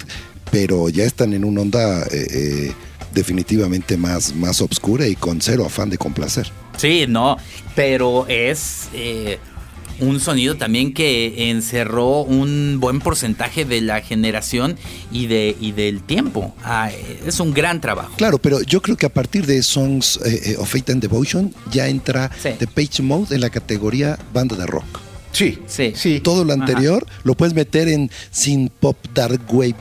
pero 0.51 0.89
ya 0.89 1.05
están 1.05 1.33
en 1.33 1.45
una 1.45 1.63
onda 1.63 2.03
eh, 2.05 2.27
eh, 2.31 2.73
definitivamente 3.15 3.97
más, 3.97 4.35
más 4.35 4.61
obscura 4.61 5.07
y 5.07 5.15
con 5.15 5.41
cero 5.41 5.65
afán 5.67 5.91
de 5.91 5.99
complacer. 5.99 6.51
Sí, 6.77 7.07
no, 7.09 7.37
pero 7.75 8.27
es 8.27 8.89
eh, 8.95 9.39
un 10.01 10.19
sonido 10.21 10.57
también 10.57 10.95
que 10.95 11.51
encerró 11.51 12.23
un 12.23 12.79
buen 12.81 13.01
porcentaje 13.01 13.65
de 13.65 13.81
la 13.81 14.01
generación 14.01 14.77
y, 15.13 15.27
de, 15.27 15.57
y 15.61 15.73
del 15.73 16.03
tiempo. 16.03 16.55
Ah, 16.65 16.91
es 17.27 17.39
un 17.41 17.53
gran 17.53 17.81
trabajo. 17.81 18.13
Claro, 18.17 18.39
pero 18.39 18.63
yo 18.63 18.81
creo 18.81 18.97
que 18.97 19.07
a 19.07 19.13
partir 19.13 19.47
de 19.47 19.63
Songs 19.63 20.19
of 20.59 20.73
Fate 20.73 20.93
and 20.93 21.03
Devotion 21.03 21.55
ya 21.71 21.89
entra 21.89 22.31
The 22.43 22.67
Page 22.67 23.03
Mode 23.03 23.35
en 23.35 23.43
la 23.43 23.51
categoría 23.51 24.19
banda 24.33 24.57
de 24.57 24.67
rock. 24.67 25.10
Sí, 25.33 25.59
sí, 25.67 25.93
sí. 25.95 26.21
Todo 26.21 26.45
lo 26.45 26.53
anterior 26.53 27.07
lo 27.23 27.35
puedes 27.35 27.55
meter 27.55 27.89
en 27.89 28.11
sin 28.31 28.69
pop, 28.69 28.97
dark 29.15 29.41
wave, 29.51 29.77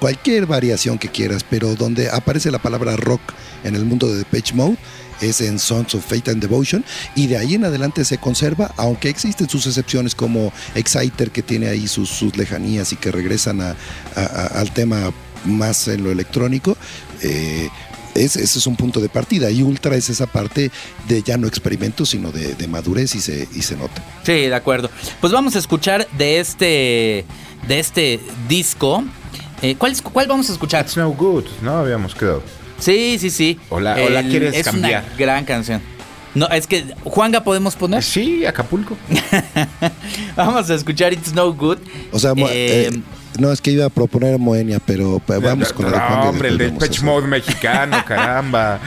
cualquier 0.00 0.46
variación 0.46 0.98
que 0.98 1.08
quieras, 1.08 1.44
pero 1.48 1.74
donde 1.76 2.10
aparece 2.10 2.50
la 2.50 2.58
palabra 2.58 2.96
rock 2.96 3.20
en 3.64 3.76
el 3.76 3.84
mundo 3.84 4.12
de 4.12 4.24
Pitch 4.24 4.52
Mode 4.52 4.76
es 5.20 5.40
en 5.40 5.58
Songs 5.58 5.94
of 5.94 6.04
Fate 6.04 6.30
and 6.30 6.40
Devotion 6.40 6.84
y 7.14 7.26
de 7.26 7.36
ahí 7.36 7.54
en 7.54 7.64
adelante 7.64 8.04
se 8.04 8.18
conserva, 8.18 8.72
aunque 8.76 9.08
existen 9.08 9.48
sus 9.48 9.66
excepciones 9.66 10.14
como 10.14 10.52
Exciter 10.74 11.30
que 11.30 11.42
tiene 11.42 11.68
ahí 11.68 11.86
sus, 11.86 12.08
sus 12.08 12.36
lejanías 12.36 12.92
y 12.92 12.96
que 12.96 13.12
regresan 13.12 13.60
a, 13.60 13.76
al 14.54 14.72
tema 14.72 15.12
más 15.44 15.88
en 15.88 16.04
lo 16.04 16.10
electrónico. 16.10 16.76
Eh, 17.22 17.68
ese 18.14 18.42
es 18.42 18.66
un 18.66 18.76
punto 18.76 19.00
de 19.00 19.08
partida. 19.08 19.50
Y 19.50 19.62
Ultra 19.62 19.96
es 19.96 20.10
esa 20.10 20.26
parte 20.26 20.70
de 21.08 21.22
ya 21.22 21.36
no 21.36 21.46
experimento, 21.46 22.06
sino 22.06 22.32
de, 22.32 22.68
madurez 22.68 23.14
y 23.14 23.20
se, 23.20 23.48
y 23.54 23.62
se 23.62 23.76
nota. 23.76 24.02
Sí, 24.22 24.32
de 24.32 24.54
acuerdo. 24.54 24.90
Pues 25.20 25.32
vamos 25.32 25.56
a 25.56 25.58
escuchar 25.58 26.08
de 26.18 26.40
este, 26.40 27.24
de 27.66 27.78
este 27.78 28.20
disco. 28.48 29.04
Eh, 29.62 29.76
¿cuál, 29.76 29.94
¿Cuál 30.02 30.26
vamos 30.26 30.48
a 30.48 30.52
escuchar? 30.52 30.84
It's 30.84 30.96
No 30.96 31.10
Good, 31.10 31.44
¿no? 31.62 31.78
Habíamos 31.78 32.14
quedado. 32.14 32.42
Sí, 32.78 33.18
sí, 33.20 33.30
sí. 33.30 33.58
O 33.68 33.78
la, 33.78 33.94
quieres 34.22 34.54
es 34.54 34.64
cambiar. 34.64 35.02
Es 35.02 35.08
una 35.08 35.16
gran 35.18 35.44
canción. 35.44 35.82
No, 36.34 36.46
es 36.48 36.66
que, 36.66 36.84
Juanga, 37.02 37.42
¿podemos 37.42 37.74
poner? 37.74 38.02
Sí, 38.02 38.46
Acapulco. 38.46 38.96
vamos 40.36 40.70
a 40.70 40.74
escuchar 40.74 41.12
It's 41.12 41.34
No 41.34 41.52
Good. 41.52 41.78
O 42.12 42.18
sea, 42.18 42.32
eh, 42.36 42.90
eh 42.92 43.00
no, 43.38 43.52
es 43.52 43.60
que 43.60 43.70
iba 43.70 43.86
a 43.86 43.90
proponer 43.90 44.38
Moenia, 44.38 44.80
pero 44.84 45.20
vamos 45.26 45.72
con 45.72 45.86
el 45.86 45.92
de 45.92 45.98
hombre, 45.98 46.48
el 46.48 46.58
del 46.58 46.72
Pitch 46.72 47.02
Mode 47.02 47.26
mexicano, 47.26 48.02
caramba. 48.06 48.80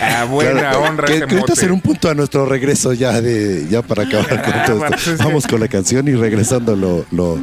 A 0.00 0.24
buena 0.24 0.78
honra. 0.78 1.06
Que, 1.06 1.26
que 1.26 1.52
hacer 1.52 1.72
un 1.72 1.80
punto 1.80 2.08
a 2.08 2.14
nuestro 2.14 2.46
regreso 2.46 2.92
ya 2.92 3.20
de 3.20 3.66
ya 3.68 3.82
para 3.82 4.04
acabar 4.04 4.28
con 4.28 4.38
ah, 4.54 4.64
todo 4.64 4.84
esto. 4.84 4.96
Pues 5.04 5.18
vamos 5.18 5.46
con 5.46 5.60
la 5.60 5.68
canción 5.68 6.06
y 6.08 6.14
regresando 6.14 6.76
lo, 6.76 7.04
lo, 7.10 7.38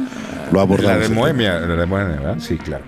lo 0.50 0.60
abordamos. 0.60 1.00
La 1.00 1.08
de 1.08 1.14
Moenia, 1.14 1.58
la 1.60 1.76
de 1.76 1.86
Moenia, 1.86 2.16
¿verdad? 2.16 2.36
Sí, 2.38 2.56
claro. 2.56 2.84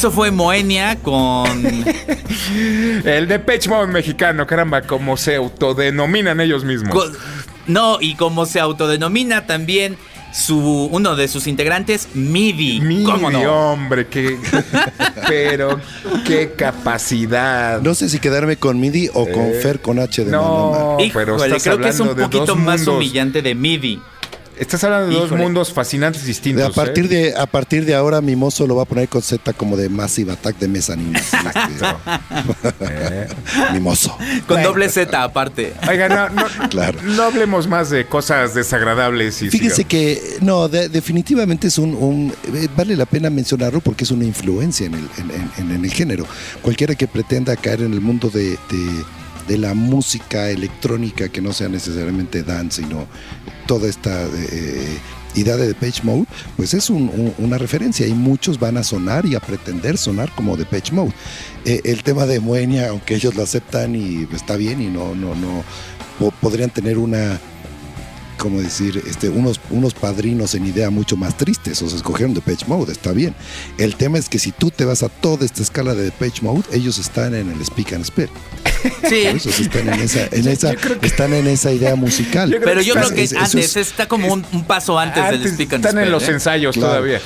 Eso 0.00 0.10
fue 0.10 0.30
Moenia 0.30 0.96
con. 0.96 1.46
el 3.04 3.28
de 3.28 3.38
Mode 3.68 3.86
mexicano, 3.88 4.46
caramba, 4.46 4.80
como 4.80 5.18
se 5.18 5.36
autodenominan 5.36 6.40
ellos 6.40 6.64
mismos. 6.64 7.12
no, 7.66 7.98
y 8.00 8.14
como 8.14 8.46
se 8.46 8.60
autodenomina 8.60 9.46
también 9.46 9.98
su 10.32 10.88
uno 10.90 11.16
de 11.16 11.28
sus 11.28 11.46
integrantes, 11.46 12.08
Midi. 12.14 12.80
Midi, 12.80 13.44
hombre, 13.44 14.06
qué. 14.06 14.38
pero 15.28 15.78
qué 16.26 16.52
capacidad. 16.56 17.82
No 17.82 17.92
sé 17.92 18.08
si 18.08 18.20
quedarme 18.20 18.56
con 18.56 18.80
Midi 18.80 19.10
o 19.12 19.26
con 19.26 19.48
eh, 19.48 19.60
Fer 19.62 19.82
con 19.82 19.98
H 19.98 20.24
de 20.24 20.30
No, 20.30 20.96
pero 21.12 21.36
creo 21.36 21.78
que 21.78 21.88
es 21.90 22.00
un 22.00 22.16
poquito 22.16 22.56
más 22.56 22.86
humillante 22.86 23.42
de 23.42 23.54
Midi. 23.54 24.00
Estás 24.60 24.84
hablando 24.84 25.08
de 25.08 25.14
dos 25.14 25.32
mundos 25.32 25.72
fascinantes 25.72 26.26
distintos. 26.26 26.66
a 26.66 26.70
partir 26.70 27.06
¿eh? 27.06 27.08
de 27.08 27.34
a 27.34 27.46
partir 27.46 27.86
de 27.86 27.94
ahora 27.94 28.20
mi 28.20 28.36
mozo 28.36 28.66
lo 28.66 28.76
va 28.76 28.82
a 28.82 28.84
poner 28.84 29.08
con 29.08 29.22
Z 29.22 29.54
como 29.54 29.74
de 29.74 29.88
Massive 29.88 30.32
Attack 30.32 30.58
de 30.58 30.68
Mezzanine. 30.68 31.18
eh. 32.80 33.26
mi 33.72 33.80
mozo. 33.80 34.14
Con 34.46 34.62
doble 34.62 34.90
Z 34.90 35.22
aparte. 35.22 35.72
Oiga, 35.88 36.10
no, 36.10 36.28
no, 36.28 36.68
claro. 36.68 36.98
no 37.02 37.22
hablemos 37.22 37.68
más 37.68 37.88
de 37.88 38.04
cosas 38.06 38.54
desagradables. 38.54 39.40
Y 39.40 39.48
Fíjese 39.48 39.84
que 39.84 40.36
no, 40.42 40.68
definitivamente 40.68 41.68
es 41.68 41.78
un, 41.78 42.30
eh, 42.54 42.68
vale 42.76 42.96
la 42.96 43.06
pena 43.06 43.30
mencionarlo 43.30 43.80
porque 43.80 44.04
es 44.04 44.10
una 44.10 44.26
influencia 44.26 44.84
en 44.84 44.94
el, 44.94 45.08
en, 45.56 45.84
el 45.84 45.90
género. 45.90 46.26
Cualquiera 46.60 46.94
que 46.94 47.08
pretenda 47.08 47.56
caer 47.56 47.80
en 47.80 47.94
el 47.94 48.02
mundo 48.02 48.28
de 48.28 48.58
de 48.70 49.04
la 49.48 49.74
música 49.74 50.50
electrónica 50.50 51.28
que 51.28 51.40
no 51.40 51.52
sea 51.52 51.68
necesariamente 51.68 52.42
dance, 52.42 52.82
sino 52.82 53.06
toda 53.66 53.88
esta 53.88 54.24
eh, 54.24 54.98
idea 55.34 55.56
de 55.56 55.68
Depeche 55.68 56.02
Mode, 56.02 56.26
pues 56.56 56.74
es 56.74 56.90
una 56.90 57.58
referencia 57.58 58.06
y 58.06 58.12
muchos 58.12 58.58
van 58.58 58.76
a 58.76 58.82
sonar 58.82 59.26
y 59.26 59.34
a 59.34 59.40
pretender 59.40 59.98
sonar 59.98 60.30
como 60.34 60.56
Depeche 60.56 60.92
Mode. 60.92 61.12
Eh, 61.64 61.80
el 61.84 62.02
tema 62.02 62.26
de 62.26 62.40
Moenia, 62.40 62.88
aunque 62.88 63.14
ellos 63.14 63.34
lo 63.34 63.42
aceptan 63.42 63.94
y 63.94 64.26
está 64.34 64.56
bien 64.56 64.80
y 64.80 64.88
no, 64.88 65.14
no, 65.14 65.34
no, 65.34 65.64
podrían 66.40 66.70
tener 66.70 66.98
una 66.98 67.40
como 68.40 68.60
decir, 68.60 69.02
este, 69.06 69.28
unos, 69.28 69.60
unos 69.68 69.92
padrinos 69.92 70.54
en 70.54 70.66
idea 70.66 70.90
mucho 70.90 71.16
más 71.16 71.36
tristes, 71.36 71.80
o 71.82 71.88
se 71.90 71.96
escogieron 71.96 72.34
Depeche 72.34 72.64
Mode, 72.66 72.90
está 72.90 73.12
bien. 73.12 73.34
El 73.78 73.94
tema 73.96 74.18
es 74.18 74.28
que 74.28 74.38
si 74.38 74.50
tú 74.50 74.70
te 74.70 74.84
vas 74.86 75.02
a 75.02 75.08
toda 75.10 75.44
esta 75.44 75.62
escala 75.62 75.94
de 75.94 76.04
Depeche 76.04 76.42
Mode, 76.42 76.64
ellos 76.72 76.98
están 76.98 77.34
en 77.34 77.52
el 77.52 77.64
Speak 77.64 77.92
and 77.92 78.04
Spell. 78.04 78.30
Sí. 79.08 79.26
están 79.26 79.88
en 79.90 80.00
esa, 80.00 80.26
en 80.32 80.48
esa, 80.48 80.72
están 81.02 81.34
en 81.34 81.46
esa 81.48 81.70
idea 81.70 81.96
musical. 81.96 82.56
Pero 82.64 82.80
yo 82.80 82.94
creo 82.94 83.10
que 83.10 83.28
antes, 83.36 83.76
está 83.76 84.08
como 84.08 84.32
un, 84.32 84.64
paso 84.64 84.98
antes, 84.98 85.22
del 85.30 85.52
Speak 85.52 85.74
and 85.74 85.84
Spell. 85.84 85.90
Están 85.90 85.98
en 85.98 86.10
los 86.10 86.22
¿eh? 86.22 86.32
ensayos 86.32 86.76
todavía. 86.76 87.20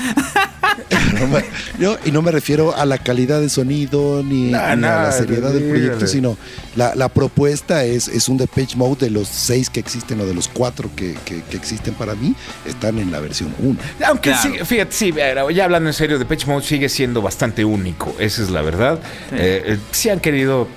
y 2.04 2.10
no 2.10 2.22
me 2.22 2.30
refiero 2.30 2.76
a 2.76 2.84
la 2.84 2.98
calidad 2.98 3.40
de 3.40 3.48
sonido 3.48 4.22
ni, 4.22 4.54
a 4.54 4.76
la 4.76 5.12
seriedad 5.12 5.52
del 5.52 5.68
proyecto, 5.68 6.06
sino 6.06 6.36
la, 6.76 7.08
propuesta 7.08 7.84
es, 7.84 8.08
es 8.08 8.28
un 8.28 8.36
Depeche 8.36 8.76
Mode 8.76 9.06
de 9.06 9.10
los 9.10 9.28
seis 9.28 9.70
que 9.70 9.80
existen 9.80 10.20
o 10.20 10.26
de 10.26 10.34
los 10.34 10.48
cuatro 10.48 10.90
que, 10.94 11.16
existen 11.52 11.94
para 11.94 12.14
mí, 12.14 12.34
están 12.66 12.98
en 12.98 13.10
la 13.10 13.20
versión 13.20 13.54
1. 13.58 13.78
Aunque 14.06 14.34
sí, 14.34 14.50
fíjate, 14.64 14.92
sí, 14.92 15.12
ya 15.54 15.64
hablando 15.64 15.88
en 15.88 15.94
serio, 15.94 16.18
Depeche 16.18 16.46
Mode 16.46 16.64
sigue 16.64 16.88
siendo 16.88 17.22
bastante 17.22 17.64
único, 17.64 18.14
esa 18.18 18.42
es 18.42 18.50
la 18.50 18.62
verdad. 18.62 19.00
Sí, 19.30 19.36
eh, 19.38 19.78
eh, 20.04 20.10
han 20.10 20.20
querido 20.20 20.68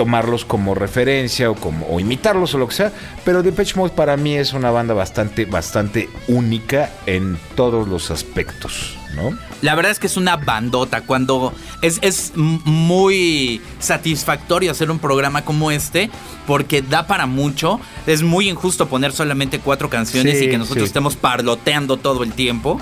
tomarlos 0.00 0.46
como 0.46 0.74
referencia 0.74 1.50
o 1.50 1.54
como 1.54 1.86
o 1.90 2.00
imitarlos 2.00 2.54
o 2.54 2.58
lo 2.58 2.66
que 2.68 2.74
sea, 2.74 2.92
pero 3.22 3.42
Depeche 3.42 3.74
Mode 3.76 3.92
para 3.94 4.16
mí 4.16 4.34
es 4.34 4.54
una 4.54 4.70
banda 4.70 4.94
bastante 4.94 5.44
bastante 5.44 6.08
única 6.26 6.88
en 7.04 7.38
todos 7.54 7.86
los 7.86 8.10
aspectos. 8.10 8.96
¿no? 9.14 9.36
La 9.60 9.74
verdad 9.74 9.92
es 9.92 9.98
que 9.98 10.06
es 10.06 10.16
una 10.16 10.38
bandota. 10.38 11.02
Cuando 11.02 11.52
es, 11.82 11.98
es 12.00 12.32
muy 12.34 13.60
satisfactorio 13.78 14.70
hacer 14.70 14.90
un 14.90 15.00
programa 15.00 15.44
como 15.44 15.70
este, 15.70 16.08
porque 16.46 16.80
da 16.80 17.06
para 17.06 17.26
mucho. 17.26 17.78
Es 18.06 18.22
muy 18.22 18.48
injusto 18.48 18.88
poner 18.88 19.12
solamente 19.12 19.58
cuatro 19.58 19.90
canciones 19.90 20.40
y 20.40 20.48
que 20.48 20.56
nosotros 20.56 20.86
estemos 20.86 21.14
parloteando 21.14 21.98
todo 21.98 22.22
el 22.22 22.32
tiempo. 22.32 22.80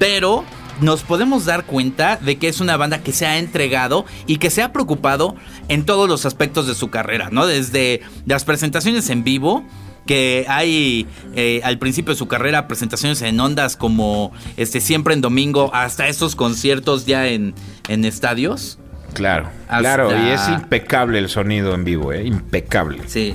Pero 0.00 0.44
nos 0.80 1.02
podemos 1.02 1.44
dar 1.44 1.64
cuenta 1.64 2.16
de 2.16 2.36
que 2.36 2.48
es 2.48 2.60
una 2.60 2.76
banda 2.76 2.98
que 2.98 3.12
se 3.12 3.26
ha 3.26 3.38
entregado 3.38 4.04
y 4.26 4.38
que 4.38 4.50
se 4.50 4.62
ha 4.62 4.72
preocupado 4.72 5.34
en 5.68 5.84
todos 5.84 6.08
los 6.08 6.26
aspectos 6.26 6.66
de 6.66 6.74
su 6.74 6.90
carrera, 6.90 7.28
¿no? 7.30 7.46
Desde 7.46 8.02
las 8.26 8.44
presentaciones 8.44 9.08
en 9.10 9.24
vivo, 9.24 9.64
que 10.06 10.46
hay 10.48 11.06
eh, 11.34 11.60
al 11.64 11.78
principio 11.78 12.14
de 12.14 12.18
su 12.18 12.28
carrera 12.28 12.68
presentaciones 12.68 13.20
en 13.22 13.38
ondas 13.40 13.76
como 13.76 14.32
este 14.56 14.80
siempre 14.80 15.14
en 15.14 15.20
domingo 15.20 15.70
hasta 15.74 16.08
estos 16.08 16.36
conciertos 16.36 17.06
ya 17.06 17.26
en, 17.26 17.54
en 17.88 18.04
estadios. 18.04 18.78
Claro, 19.14 19.48
claro, 19.66 20.10
y 20.10 20.28
es 20.28 20.46
impecable 20.48 21.18
el 21.18 21.30
sonido 21.30 21.74
en 21.74 21.84
vivo, 21.84 22.12
¿eh? 22.12 22.26
impecable. 22.26 23.02
Sí, 23.06 23.34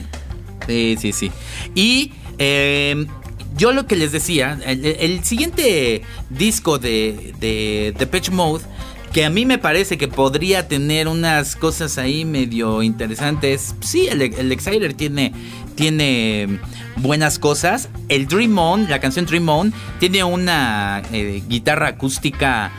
sí, 0.68 0.96
sí, 1.00 1.12
sí. 1.12 1.32
Y 1.74 2.14
eh, 2.38 3.08
yo 3.56 3.72
lo 3.72 3.86
que 3.86 3.96
les 3.96 4.12
decía, 4.12 4.60
el, 4.66 5.24
siguiente 5.24 6.02
disco 6.30 6.80
de, 6.80 7.34
de 7.40 8.08
Pitch 8.08 8.30
Mode, 8.32 8.64
que 9.12 9.26
a 9.26 9.30
mí 9.30 9.46
me 9.46 9.58
parece 9.58 9.98
que 9.98 10.08
podría 10.08 10.68
tener 10.68 11.08
unas 11.08 11.56
cosas 11.56 11.98
ahí 11.98 12.24
medio 12.24 12.82
interesantes. 12.82 13.76
Sí, 13.82 14.08
el, 14.08 14.22
el 14.22 14.52
Exciter 14.52 14.94
tiene, 14.94 15.34
tiene 15.76 16.60
buenas 16.98 17.38
cosas. 17.38 17.90
El 18.08 18.28
Dream 18.28 18.58
On, 18.58 18.90
la 18.90 19.00
canción 19.00 19.26
Dream 19.26 19.50
On, 19.50 19.74
tiene 20.00 20.24
una 20.24 21.02
eh, 21.12 21.44
guitarra 21.48 21.90
acústica 21.90 22.72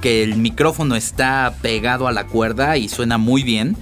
que 0.00 0.24
el 0.24 0.36
micrófono 0.36 0.96
está 0.96 1.54
pegado 1.62 2.08
a 2.08 2.12
la 2.12 2.26
cuerda 2.26 2.76
y 2.76 2.88
suena 2.88 3.16
muy 3.16 3.44
bien. 3.44 3.76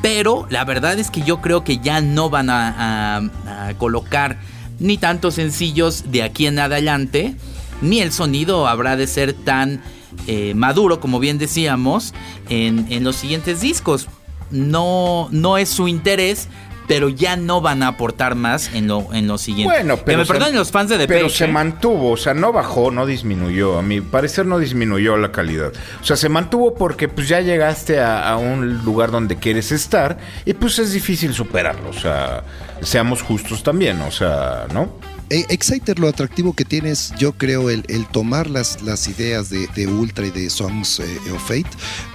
Pero 0.00 0.46
la 0.50 0.64
verdad 0.64 0.98
es 0.98 1.10
que 1.10 1.22
yo 1.22 1.40
creo 1.40 1.64
que 1.64 1.78
ya 1.78 2.00
no 2.00 2.28
van 2.28 2.48
a 2.50 3.30
colocar 3.78 4.38
ni 4.78 4.98
tantos 4.98 5.34
sencillos 5.34 6.04
de 6.10 6.22
aquí 6.22 6.46
en 6.46 6.58
adelante, 6.58 7.36
ni 7.80 8.00
el 8.00 8.12
sonido 8.12 8.66
habrá 8.66 8.96
de 8.96 9.06
ser 9.06 9.32
tan 9.32 9.82
eh, 10.26 10.54
maduro, 10.54 11.00
como 11.00 11.18
bien 11.18 11.38
decíamos, 11.38 12.14
en, 12.48 12.86
en, 12.90 13.04
los 13.04 13.16
siguientes 13.16 13.60
discos. 13.60 14.08
No, 14.50 15.28
no 15.32 15.58
es 15.58 15.68
su 15.68 15.88
interés, 15.88 16.48
pero 16.86 17.08
ya 17.08 17.36
no 17.36 17.60
van 17.60 17.82
a 17.82 17.88
aportar 17.88 18.34
más 18.34 18.72
en 18.74 18.88
lo, 18.88 19.12
en 19.12 19.26
lo 19.26 19.38
siguiente. 19.38 19.72
Bueno, 19.72 19.96
pero. 20.04 20.18
me 20.18 20.26
perdonen 20.26 20.54
los 20.54 20.70
fans 20.70 20.90
de 20.90 20.98
The 20.98 21.08
Pero 21.08 21.28
se 21.28 21.46
mantuvo, 21.46 22.12
o 22.12 22.16
sea, 22.16 22.34
no 22.34 22.52
bajó, 22.52 22.90
no 22.90 23.06
disminuyó. 23.06 23.78
A 23.78 23.82
mi 23.82 24.00
parecer 24.00 24.46
no 24.46 24.58
disminuyó 24.58 25.16
la 25.16 25.32
calidad. 25.32 25.72
O 26.00 26.04
sea, 26.04 26.16
se 26.16 26.28
mantuvo 26.28 26.74
porque 26.74 27.08
pues 27.08 27.28
ya 27.28 27.40
llegaste 27.40 28.00
a, 28.00 28.28
a 28.28 28.36
un 28.36 28.84
lugar 28.84 29.10
donde 29.10 29.36
quieres 29.36 29.72
estar 29.72 30.18
y 30.44 30.54
pues 30.54 30.78
es 30.78 30.92
difícil 30.92 31.32
superarlo. 31.34 31.90
O 31.90 31.94
sea, 31.94 32.44
seamos 32.82 33.22
justos 33.22 33.62
también, 33.62 34.00
o 34.02 34.10
sea, 34.10 34.66
¿no? 34.72 35.13
Eh, 35.30 35.46
Exciter 35.48 35.98
lo 35.98 36.08
atractivo 36.08 36.52
que 36.54 36.64
tiene 36.64 36.90
es, 36.90 37.12
yo 37.18 37.32
creo, 37.32 37.70
el, 37.70 37.84
tomar 38.12 38.48
las, 38.48 38.82
las 38.82 39.08
ideas 39.08 39.50
de, 39.50 39.86
Ultra 39.86 40.26
y 40.26 40.30
de 40.30 40.50
Songs 40.50 41.00
eh, 41.00 41.04
of 41.32 41.42
Fate, 41.42 41.70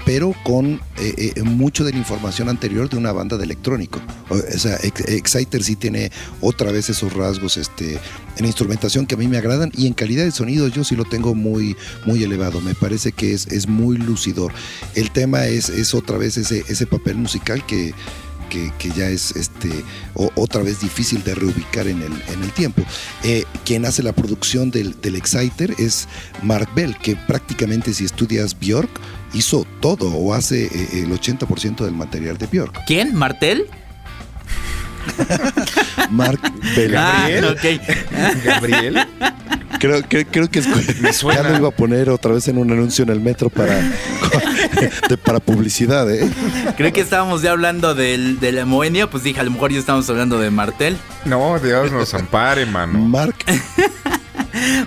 pero 0.06 0.34
con 0.44 0.80
eh, 0.98 1.34
mucho 1.44 1.84
de 1.84 1.92
la 1.92 1.98
información 1.98 2.50
anterior 2.50 2.90
de 2.90 2.98
una 2.98 3.12
banda 3.12 3.38
de 3.38 3.46
electrónico. 3.46 4.00
O, 4.30 4.38
sea, 4.38 4.78
Exciter 4.84 5.64
sí 5.64 5.76
tiene 5.76 6.12
otra 6.42 6.72
vez 6.72 6.90
esos 6.90 7.14
rasgos 7.14 7.58
este, 7.58 8.00
en 8.38 8.46
instrumentación 8.46 9.06
que 9.06 9.16
a 9.16 9.18
mí 9.18 9.28
me 9.28 9.38
agradan 9.38 9.72
y 9.76 9.88
en 9.88 9.94
calidad 9.94 10.24
de 10.24 10.32
sonido 10.32 10.68
yo 10.68 10.84
sí 10.84 10.96
lo 10.96 11.06
tengo 11.06 11.34
muy, 11.34 11.76
muy 12.06 12.24
elevado. 12.24 12.62
Me 12.62 12.76
parece 12.76 13.12
que 13.12 13.34
es, 13.34 13.48
es 13.48 13.68
muy 13.68 13.98
lucidor. 13.98 14.54
El 14.96 15.12
tema 15.12 15.46
es, 15.46 15.70
es 15.70 15.94
otra 15.94 16.18
vez 16.18 16.38
ese, 16.38 16.64
ese 16.68 16.86
papel 16.86 17.18
musical 17.18 17.66
que 17.66 17.94
que, 18.50 18.72
ya 18.96 19.08
es 19.08 19.36
este, 19.36 19.70
otra 20.14 20.62
vez 20.62 20.82
difícil 20.82 21.24
de 21.24 21.36
reubicar 21.36 21.88
en 21.88 22.02
el, 22.02 22.12
en 22.34 22.44
el 22.44 22.52
tiempo. 22.52 22.84
Eh, 23.24 23.46
quien 23.66 23.86
hace 23.86 24.04
la 24.04 24.14
producción 24.14 24.72
del, 24.72 25.00
del, 25.02 25.16
Exciter 25.16 25.74
es 25.78 26.08
Mark 26.42 26.70
Bell, 26.76 26.98
que 26.98 27.16
prácticamente 27.16 27.94
si 27.94 28.06
estudias 28.06 28.58
Björk, 28.60 28.90
hizo 29.34 29.66
todo 29.80 30.10
o 30.12 30.34
hace 30.34 30.66
eh, 30.66 31.04
el 31.04 31.12
80% 31.12 31.86
del 31.86 31.94
material 31.94 32.38
de 32.38 32.48
Björk. 32.48 32.86
¿Quién? 32.86 33.14
¿Martel? 33.14 33.68
Mark 36.10 36.42
Bell. 36.76 36.92
Gabriel. 36.92 37.58
Ah, 38.16 38.34
Gabriel. 38.44 39.08
Creo, 39.80 40.04
creo 40.04 40.50
que 40.50 40.60
es, 40.60 41.00
me 41.02 41.14
suena. 41.14 41.44
Ya 41.44 41.50
lo 41.50 41.58
iba 41.58 41.68
a 41.70 41.72
poner 41.72 42.10
otra 42.10 42.34
vez 42.34 42.48
en 42.48 42.58
un 42.58 42.72
anuncio 42.72 43.04
en 43.04 43.10
el 43.10 43.22
metro 43.22 43.50
para, 43.50 43.80
para 45.24 45.40
publicidad, 45.40 46.10
¿eh? 46.12 46.30
Creo 46.78 46.94
que 46.94 47.02
estábamos 47.02 47.42
ya 47.42 47.52
hablando 47.52 47.96
del, 47.96 48.40
de 48.40 48.52
la 48.52 48.66
Moenia, 48.66 49.10
pues 49.10 49.24
dije, 49.24 49.40
a 49.40 49.44
lo 49.44 49.52
mejor 49.52 49.72
ya 49.72 49.80
estamos 49.80 50.10
hablando 50.10 50.40
de 50.40 50.52
Martel. 50.52 50.98
No, 51.26 51.60
Dios 51.60 51.92
nos 51.92 52.14
ampare, 52.14 52.66
mano. 52.66 53.00
Mark. 53.00 53.36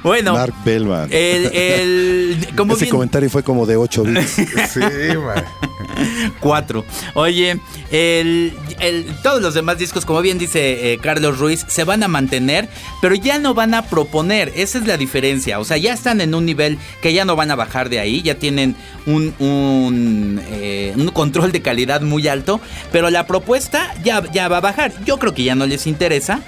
Bueno. 0.02 0.34
Mark 0.34 0.54
Bellman. 0.64 1.08
El, 1.12 1.46
el, 1.54 2.48
Ese 2.72 2.88
comentario 2.88 3.30
fue 3.30 3.42
como 3.42 3.64
de 3.64 3.76
8 3.76 4.02
bits. 4.02 4.30
sí, 4.30 4.80
man. 5.16 5.44
Cuatro. 6.40 6.84
Oye, 7.14 7.58
el, 7.90 8.52
todos 9.22 9.42
los 9.42 9.54
demás 9.54 9.78
discos, 9.78 10.04
como 10.04 10.22
bien 10.22 10.38
dice 10.38 10.92
eh, 10.92 10.98
Carlos 10.98 11.38
Ruiz, 11.38 11.64
se 11.68 11.84
van 11.84 12.02
a 12.02 12.08
mantener, 12.08 12.68
pero 13.00 13.14
ya 13.14 13.38
no 13.38 13.54
van 13.54 13.74
a 13.74 13.82
proponer. 13.82 14.52
Esa 14.54 14.78
es 14.78 14.86
la 14.86 14.96
diferencia. 14.96 15.58
O 15.58 15.64
sea, 15.64 15.76
ya 15.76 15.92
están 15.92 16.20
en 16.20 16.34
un 16.34 16.46
nivel 16.46 16.78
que 17.00 17.12
ya 17.12 17.24
no 17.24 17.36
van 17.36 17.50
a 17.50 17.56
bajar 17.56 17.88
de 17.88 18.00
ahí. 18.00 18.22
Ya 18.22 18.36
tienen 18.36 18.76
un, 19.06 19.34
un, 19.38 20.40
eh, 20.50 20.94
control 21.12 21.52
de 21.52 21.62
calidad 21.62 22.00
muy 22.00 22.28
alto. 22.28 22.60
Pero 22.90 23.10
la 23.10 23.26
propuesta 23.26 23.94
ya, 24.02 24.22
ya 24.32 24.48
va 24.48 24.58
a 24.58 24.60
bajar. 24.60 24.92
Yo 25.04 25.18
creo 25.18 25.34
que 25.34 25.44
ya 25.44 25.54
no 25.54 25.66
les 25.66 25.86
interesa 25.86 26.40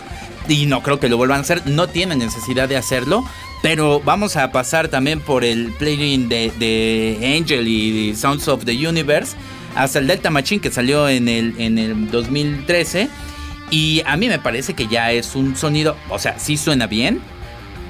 y 0.49 0.67
no 0.67 0.83
creo 0.83 1.01
que 1.01 1.09
lo 1.09 1.17
vuelvan 1.17 1.39
a 1.39 1.41
hacer, 1.43 1.67
no 1.67 1.89
tienen 1.89 2.19
necesidad 2.19 2.69
de 2.69 2.77
hacerlo. 2.77 3.25
Pero 3.65 3.99
vamos 3.99 4.37
a 4.37 4.53
pasar 4.53 4.89
también 4.89 5.21
por 5.21 5.43
el 5.43 5.73
playing 5.79 6.29
de, 6.29 7.39
Angel 7.41 7.67
y 7.67 8.15
Sounds 8.15 8.47
of 8.47 8.67
the 8.67 8.87
Universe 8.87 9.35
hasta 9.75 10.01
el 10.01 10.07
Delta 10.07 10.29
Machine 10.29 10.61
que 10.61 10.71
salió 10.71 11.09
en 11.09 11.29
el, 11.29 11.55
en 11.59 11.79
el 11.79 12.11
2013. 12.11 13.09
Y 13.71 14.03
a 14.05 14.19
mí 14.19 14.29
me 14.29 14.39
parece 14.39 14.75
que 14.75 14.87
ya 14.87 15.13
es 15.13 15.35
un 15.35 15.57
sonido, 15.57 15.97
o 16.11 16.19
sea, 16.19 16.39
sí 16.39 16.59
suena 16.59 16.87
bien, 16.87 17.23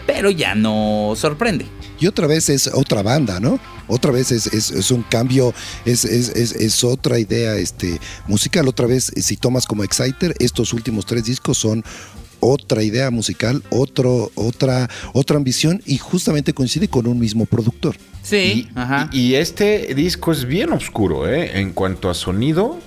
pero 0.06 0.30
ya 0.30 0.54
no 0.54 1.14
sorprende. 1.16 1.66
Y 1.98 2.06
otra 2.06 2.28
vez 2.28 2.50
es 2.50 2.68
otra 2.68 3.02
banda, 3.02 3.40
¿no? 3.40 3.58
Otra 3.88 4.12
vez 4.12 4.30
es, 4.30 4.46
es, 4.46 4.90
un 4.92 5.02
cambio, 5.02 5.52
es, 5.84 6.04
es, 6.04 6.84
otra 6.84 7.18
idea 7.18 7.56
este, 7.56 7.98
musical. 8.28 8.68
Otra 8.68 8.86
vez, 8.86 9.12
si 9.16 9.36
tomas 9.36 9.66
como 9.66 9.82
Exciter, 9.82 10.36
estos 10.38 10.72
últimos 10.72 11.04
tres 11.04 11.24
discos 11.24 11.58
son 11.58 11.84
otra 12.44 12.82
idea 12.82 13.10
musical, 13.10 13.62
otro, 13.70 14.30
otra, 14.34 14.88
otra 15.12 15.36
ambición 15.36 15.82
y 15.86 15.98
justamente 15.98 16.52
coincide 16.52 16.88
con 16.88 17.06
un 17.06 17.18
mismo 17.18 17.46
productor. 17.46 17.96
Sí, 18.22 18.68
y, 18.74 18.78
ajá. 18.78 19.10
y 19.12 19.34
este 19.34 19.94
disco 19.94 20.32
es 20.32 20.44
bien 20.44 20.72
oscuro, 20.72 21.28
¿eh? 21.28 21.58
En 21.60 21.72
cuanto 21.72 22.08
a 22.10 22.14
sonido, 22.14 22.78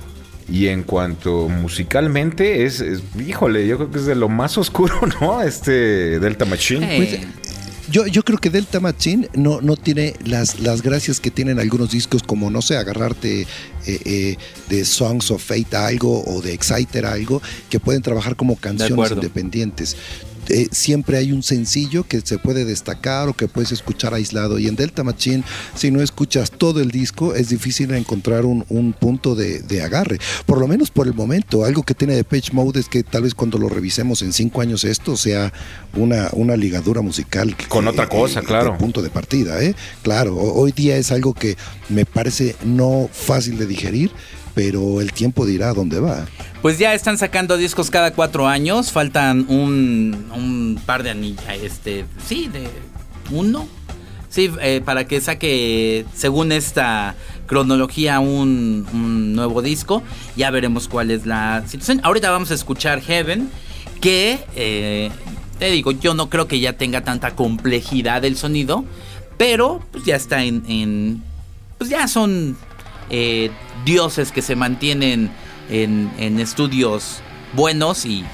y 0.50 0.68
en 0.68 0.84
cuanto 0.84 1.50
musicalmente, 1.50 2.66
es, 2.66 2.84
híjole, 3.26 3.68
yo 3.68 3.78
creo 3.78 3.92
que 3.92 3.98
es 3.98 4.06
de 4.06 4.16
lo 4.16 4.30
más 4.30 4.58
oscuro, 4.58 4.96
¿no? 5.22 5.42
Este 5.42 6.20
Delta 6.20 6.46
Machine. 6.46 6.96
Pues, 6.98 7.20
yo, 7.90 8.06
yo 8.08 8.24
creo 8.24 8.38
que 8.38 8.50
Delta 8.50 8.80
Machine 8.80 9.30
no, 9.34 9.62
no 9.62 9.76
tiene 9.76 10.14
las, 10.26 10.60
las 10.60 10.82
gracias 10.82 11.20
que 11.20 11.32
tienen 11.32 11.60
algunos 11.60 11.92
discos, 11.92 12.24
como 12.24 12.50
no 12.50 12.62
sé, 12.62 12.78
agarrarte 12.78 13.42
eh, 13.42 13.48
eh, 13.86 14.38
de 14.70 14.86
Songs 14.86 15.32
of 15.32 15.44
Fate 15.44 15.76
a 15.76 15.88
algo 15.88 16.24
o 16.26 16.42
de 16.42 16.54
Exciter 16.54 17.06
a 17.06 17.14
algo, 17.14 17.42
que 17.70 17.80
pueden 17.80 18.02
trabajar 18.02 18.36
como 18.36 18.56
canciones 18.58 19.12
independientes. 19.12 19.96
Eh, 20.50 20.68
siempre 20.72 21.18
hay 21.18 21.32
un 21.32 21.44
sencillo 21.44 22.04
que 22.04 22.22
se 22.22 22.38
puede 22.38 22.66
destacar 22.66 23.28
o 23.30 23.34
que 23.34 23.48
puedes 23.48 23.72
escuchar 23.72 24.14
aislado. 24.14 24.60
Y 24.60 24.68
en 24.68 24.76
Delta 24.76 25.04
Machine, 25.04 25.44
si 25.76 25.92
no 25.92 26.02
escuchas 26.02 26.52
todo 26.52 26.82
el 26.82 26.92
disco, 26.92 27.36
es 27.36 27.50
difícil 27.50 27.94
encontrar 27.94 28.46
un, 28.46 28.64
punto 29.00 29.36
de, 29.36 29.82
agarre. 29.82 30.20
Por 30.46 30.60
lo 30.60 30.68
menos 30.68 30.92
por 30.92 31.08
el 31.08 31.14
momento. 31.14 31.66
Algo 31.66 31.84
que 31.84 31.94
tiene 31.94 32.16
de 32.16 32.24
Page 32.24 32.52
Mode 32.54 32.80
es 32.80 32.88
que 32.88 33.04
tal 33.04 33.24
vez 33.24 33.36
cuando 33.36 33.58
lo 33.58 33.70
revisemos 33.70 34.22
en 34.22 34.34
cinco 34.34 34.62
años 34.62 34.84
esto 34.84 35.18
sea 35.18 35.52
una, 35.96 36.30
una 36.34 36.56
ligadura 36.56 37.02
musical. 37.02 37.56
Con 37.68 37.88
otra 37.88 38.08
cosa, 38.08 38.42
claro. 38.42 38.78
punto 38.78 39.02
de 39.02 39.10
partida, 39.10 39.62
¿eh? 39.62 39.76
Claro, 40.04 40.36
hoy 40.38 40.72
día 40.72 40.98
es 40.98 41.12
algo 41.12 41.34
que 41.34 41.58
me 41.90 42.06
parece 42.06 42.56
no 42.64 43.10
fácil 43.12 43.58
de 43.58 43.66
digerir 43.66 44.12
pero 44.58 45.02
el 45.02 45.14
tiempo 45.14 45.46
dirá 45.46 45.72
dónde 45.72 46.00
va. 46.00 46.26
Pues 46.64 46.80
ya 46.80 46.96
están 46.96 47.20
sacando 47.20 47.58
discos 47.58 47.92
cada 47.92 48.14
cuatro 48.14 48.48
años, 48.48 48.92
faltan 48.92 49.46
un, 49.50 50.32
un 50.34 50.82
par 50.84 51.04
de 51.04 51.12
anillas, 51.12 51.60
este, 51.62 52.06
sí, 52.26 52.48
de 52.48 52.68
uno, 53.30 53.68
sí, 54.30 54.50
eh, 54.60 54.82
para 54.84 55.06
que 55.06 55.22
saque, 55.22 56.08
según 56.16 56.52
esta 56.52 57.14
cronología, 57.46 58.20
un, 58.20 59.36
nuevo 59.36 59.62
disco. 59.62 60.02
Ya 60.36 60.50
veremos 60.50 60.88
cuál 60.88 61.12
es 61.12 61.28
la 61.28 61.62
situación. 61.68 62.02
Ahorita 62.02 62.32
vamos 62.32 62.50
a 62.50 62.56
escuchar 62.56 63.00
Heaven, 63.02 63.52
que, 64.02 64.40
eh, 64.56 65.12
te 65.60 65.70
digo, 65.70 65.92
yo 65.92 66.16
no 66.16 66.32
creo 66.32 66.48
que 66.48 66.60
ya 66.60 66.74
tenga 66.74 67.04
tanta 67.04 67.36
complejidad 67.36 68.26
el 68.26 68.36
sonido, 68.36 68.86
pero 69.38 69.84
pues 69.92 70.04
ya 70.04 70.16
está 70.16 70.44
en, 70.44 70.64
en 70.68 71.22
pues 71.78 71.92
ya 71.92 72.08
son 72.08 72.58
eh, 73.10 73.52
dioses 73.86 74.32
que 74.32 74.42
se 74.42 74.56
mantienen 74.56 75.30
en, 75.70 76.40
estudios 76.40 77.22
buenos 77.54 78.06
y 78.06 78.26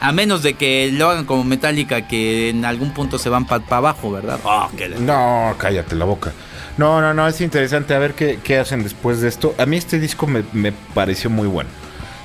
A 0.00 0.12
menos 0.12 0.42
de 0.42 0.54
que 0.54 0.90
lo 0.92 1.10
hagan 1.10 1.24
como 1.24 1.44
Metallica, 1.44 2.08
que 2.08 2.50
en 2.50 2.64
algún 2.64 2.92
punto 2.92 3.18
se 3.18 3.28
van 3.28 3.46
para 3.46 3.64
abajo, 3.68 4.10
¿verdad? 4.10 4.40
Oh, 4.42 4.68
no, 4.98 5.54
cállate 5.58 5.94
la 5.94 6.04
boca. 6.04 6.32
No, 6.76 7.00
no, 7.00 7.14
no, 7.14 7.28
es 7.28 7.40
interesante 7.40 7.94
a 7.94 7.98
ver 7.98 8.14
qué, 8.14 8.40
qué 8.42 8.58
hacen 8.58 8.82
después 8.82 9.20
de 9.20 9.28
esto. 9.28 9.54
A 9.58 9.66
mí 9.66 9.76
este 9.76 10.00
disco 10.00 10.26
me, 10.26 10.42
me, 10.52 10.72
pareció 10.72 11.30
muy 11.30 11.46
bueno. 11.46 11.70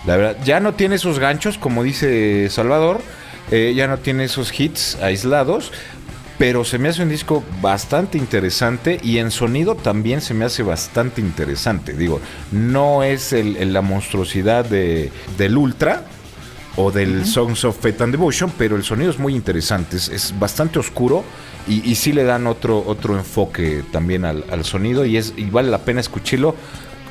La 0.05 0.15
verdad, 0.15 0.37
ya 0.43 0.59
no 0.59 0.73
tiene 0.73 0.95
esos 0.95 1.19
ganchos, 1.19 1.57
como 1.57 1.83
dice 1.83 2.49
Salvador, 2.49 3.01
eh, 3.51 3.73
ya 3.75 3.87
no 3.87 3.97
tiene 3.97 4.23
esos 4.23 4.57
hits 4.57 4.95
aislados, 5.01 5.71
pero 6.37 6.63
se 6.63 6.77
me 6.77 6.89
hace 6.89 7.01
un 7.01 7.09
disco 7.09 7.43
bastante 7.61 8.17
interesante 8.17 8.99
y 9.03 9.17
en 9.17 9.31
sonido 9.31 9.75
también 9.75 10.21
se 10.21 10.33
me 10.33 10.45
hace 10.45 10.63
bastante 10.63 11.21
interesante. 11.21 11.93
Digo, 11.93 12.21
no 12.51 13.03
es 13.03 13.33
el, 13.33 13.73
la 13.73 13.81
monstruosidad 13.81 14.65
de, 14.65 15.11
del 15.37 15.57
Ultra 15.57 16.03
o 16.75 16.91
del 16.91 17.25
Songs 17.25 17.65
of 17.65 17.79
Fate 17.79 18.03
and 18.03 18.11
Devotion, 18.11 18.51
pero 18.55 18.75
el 18.75 18.83
sonido 18.83 19.09
es 19.09 19.17
muy 19.17 19.35
interesante, 19.35 19.97
es, 19.97 20.33
bastante 20.37 20.77
oscuro 20.77 21.23
y, 21.67 21.89
y, 21.89 21.95
sí 21.95 22.13
le 22.13 22.23
dan 22.23 22.45
otro, 22.45 22.83
otro 22.85 23.17
enfoque 23.17 23.83
también 23.91 24.23
al, 24.23 24.45
al 24.51 24.63
sonido 24.63 25.03
y, 25.03 25.17
es, 25.17 25.33
y 25.37 25.49
vale 25.49 25.71
la 25.71 25.79
pena 25.79 26.01
escucharlo 26.01 26.55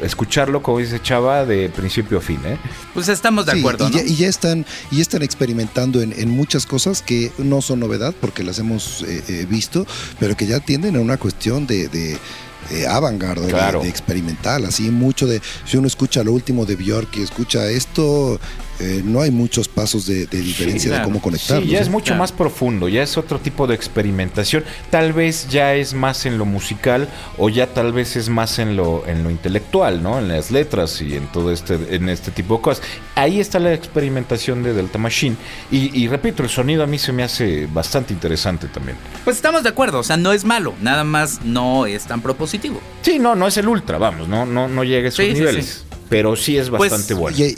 escucharlo, 0.03 0.63
como 0.63 0.79
dice 0.79 1.01
Chava, 1.01 1.45
de 1.45 1.69
principio 1.69 2.19
a 2.19 2.21
fin. 2.21 2.41
¿eh? 2.45 2.59
Pues 2.95 3.09
estamos 3.09 3.47
de 3.47 3.53
acuerdo. 3.53 3.89
Y, 3.89 3.93
ya, 3.93 4.03
y, 4.03 4.17
ya, 4.17 4.29
están, 4.29 4.67
y 4.91 5.01
están 5.01 5.23
experimentando 5.23 6.01
en, 6.01 6.31
muchas 6.31 6.67
cosas 6.67 7.03
que 7.03 7.33
no 7.39 7.63
son 7.63 7.81
novedad 7.81 8.15
porque 8.21 8.43
las 8.43 8.59
hemos 8.59 9.03
eh, 9.03 9.23
eh, 9.29 9.47
visto, 9.49 9.87
pero 10.19 10.37
que 10.37 10.47
ya 10.47 10.61
tienden 10.61 10.97
a 10.97 11.01
una 11.01 11.17
cuestión 11.17 11.67
de, 11.67 11.89
de 11.89 12.19
avant-garde, 12.89 13.47
de, 13.47 13.89
experimental, 13.89 14.65
así 14.65 14.91
mucho 14.91 15.27
de, 15.27 15.41
si 15.65 15.77
uno 15.77 15.87
escucha 15.87 16.25
lo 16.25 16.33
último 16.33 16.67
de 16.67 16.75
Björk 16.77 17.17
y 17.17 17.23
escucha 17.23 17.69
esto, 17.71 18.41
eh, 18.79 19.03
no 19.05 19.22
hay 19.22 19.31
muchos 19.31 19.68
pasos 19.68 20.07
de, 20.07 20.27
diferencia 20.27 20.99
de 20.99 21.03
cómo 21.03 21.20
conectar. 21.20 21.62
Sí, 21.62 21.68
ya 21.68 21.81
es 21.81 21.89
mucho 21.89 22.14
más 22.14 22.33
profundo, 22.33 22.89
ya 22.89 23.03
es 23.03 23.16
otro 23.16 23.39
tipo 23.39 23.66
de 23.66 23.74
experimentación. 23.74 24.64
Tal 24.91 25.12
vez 25.12 25.49
ya 25.49 25.74
es 25.74 25.95
más 25.95 26.27
en 26.27 26.39
lo 26.39 26.45
musical 26.45 27.09
o 27.39 27.49
ya 27.49 27.68
tal 27.68 27.93
vez 27.93 28.16
es 28.16 28.29
más 28.29 28.59
en 28.59 28.77
lo, 28.77 29.07
en 29.07 29.22
lo 29.22 29.31
intelectual, 29.31 30.03
¿no? 30.03 30.18
En 30.18 30.29
las 30.29 30.51
letras 30.51 31.01
y 31.01 31.16
en 31.16 31.27
todo 31.29 31.53
este, 31.53 31.79
en 31.95 32.09
este 32.09 32.31
tipo 32.31 32.57
de 32.57 32.62
cosas. 32.62 32.85
Ahí 33.14 33.41
está 33.41 33.59
la 33.59 33.72
experimentación 33.72 34.62
de 34.62 34.74
Delta 34.74 34.99
Machine. 34.99 35.37
Y, 35.70 35.99
y 35.99 36.09
repito, 36.09 36.43
el 36.43 36.49
sonido 36.49 36.83
a 36.83 36.87
mí 36.87 36.99
se 36.99 37.12
me 37.12 37.22
hace 37.22 37.66
bastante 37.66 38.12
interesante 38.12 38.68
también. 38.68 38.97
Pues 39.24 39.37
estamos 39.37 39.62
de 39.62 39.70
acuerdo, 39.70 40.01
o 40.01 40.05
sea, 40.05 40.16
no 40.16 40.33
es 40.33 40.45
malo, 40.45 40.74
nada 40.83 41.05
más 41.05 41.43
no 41.43 41.87
es 41.87 42.05
tan 42.05 42.20
propositivo. 42.20 42.81
Sí, 43.03 43.18
no, 43.18 43.35
no 43.35 43.47
es 43.47 43.57
el 43.57 43.68
ultra, 43.68 43.99
vamos, 43.99 44.29
no, 44.29 44.45
no, 44.45 44.68
no 44.68 44.85
llega 44.85 45.07
a 45.07 45.09
esos 45.09 45.27
niveles. 45.27 45.85
pero 46.09 46.37
sí 46.37 46.59
es 46.59 46.68
pues, 46.68 46.91
bastante 46.91 47.14
bueno. 47.14 47.37
Y 47.39 47.57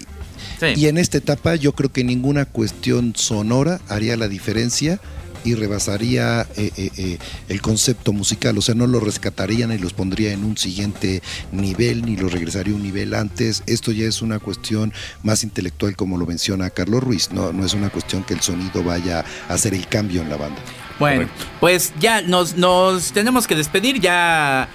en 0.60 0.98
esta 0.98 1.18
etapa 1.18 1.54
yo 1.56 1.72
creo 1.72 1.92
que 1.92 2.04
ninguna 2.04 2.44
cuestión 2.44 3.14
sonora 3.16 3.80
haría 3.88 4.16
la 4.16 4.28
diferencia 4.28 5.00
y 5.44 5.54
rebasaría 5.54 6.46
eh, 6.56 6.70
eh, 6.76 6.90
eh, 6.96 7.18
el 7.48 7.62
concepto 7.62 8.12
musical, 8.12 8.58
o 8.58 8.62
sea, 8.62 8.74
no 8.74 8.86
lo 8.86 9.00
rescatarían 9.00 9.72
y 9.72 9.78
los 9.78 9.92
pondría 9.92 10.32
en 10.32 10.44
un 10.44 10.56
siguiente 10.56 11.22
nivel, 11.52 12.04
ni 12.04 12.16
los 12.16 12.32
regresaría 12.32 12.74
un 12.74 12.82
nivel 12.82 13.14
antes. 13.14 13.62
Esto 13.66 13.92
ya 13.92 14.06
es 14.06 14.22
una 14.22 14.38
cuestión 14.38 14.92
más 15.22 15.44
intelectual, 15.44 15.96
como 15.96 16.18
lo 16.18 16.26
menciona 16.26 16.70
Carlos 16.70 17.02
Ruiz, 17.02 17.30
no, 17.32 17.52
no 17.52 17.64
es 17.64 17.74
una 17.74 17.90
cuestión 17.90 18.24
que 18.24 18.34
el 18.34 18.40
sonido 18.40 18.82
vaya 18.82 19.24
a 19.48 19.54
hacer 19.54 19.74
el 19.74 19.86
cambio 19.86 20.22
en 20.22 20.28
la 20.28 20.36
banda. 20.36 20.60
Bueno, 20.98 21.28
pues 21.60 21.92
ya 22.00 22.22
nos, 22.22 22.56
nos 22.56 23.12
tenemos 23.12 23.46
que 23.46 23.54
despedir, 23.54 24.00
ya 24.00 24.68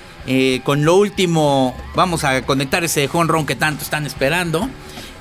con 0.63 0.86
lo 0.86 0.95
último 0.95 1.75
vamos 1.95 2.23
a 2.23 2.45
conectar 2.45 2.81
ese 2.86 3.09
honron 3.11 3.45
que 3.45 3.55
tanto 3.55 3.84
están 3.84 4.05
esperando. 4.05 4.69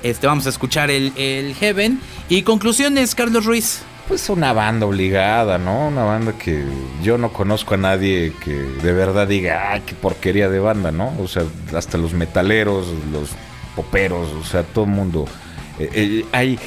Este, 0.03 0.27
vamos 0.27 0.45
a 0.45 0.49
escuchar 0.49 0.91
el, 0.91 1.13
el 1.15 1.55
Heaven. 1.55 1.99
Y 2.29 2.43
conclusiones, 2.43 3.15
Carlos 3.15 3.45
Ruiz. 3.45 3.81
Pues 4.07 4.29
una 4.29 4.51
banda 4.51 4.85
obligada, 4.85 5.57
¿no? 5.57 5.87
Una 5.87 6.03
banda 6.03 6.33
que 6.37 6.65
yo 7.01 7.17
no 7.17 7.31
conozco 7.31 7.75
a 7.75 7.77
nadie 7.77 8.33
que 8.43 8.51
de 8.51 8.91
verdad 8.91 9.27
diga, 9.27 9.71
ay, 9.71 9.83
qué 9.85 9.95
porquería 9.95 10.49
de 10.49 10.59
banda, 10.59 10.91
¿no? 10.91 11.13
O 11.19 11.27
sea, 11.29 11.43
hasta 11.73 11.97
los 11.97 12.13
metaleros, 12.13 12.87
los 13.13 13.29
poperos, 13.77 14.29
o 14.33 14.43
sea, 14.43 14.63
todo 14.63 14.83
el 14.83 14.91
mundo. 14.91 15.25
Eh, 15.79 15.89
eh, 15.93 16.25
hay, 16.33 16.59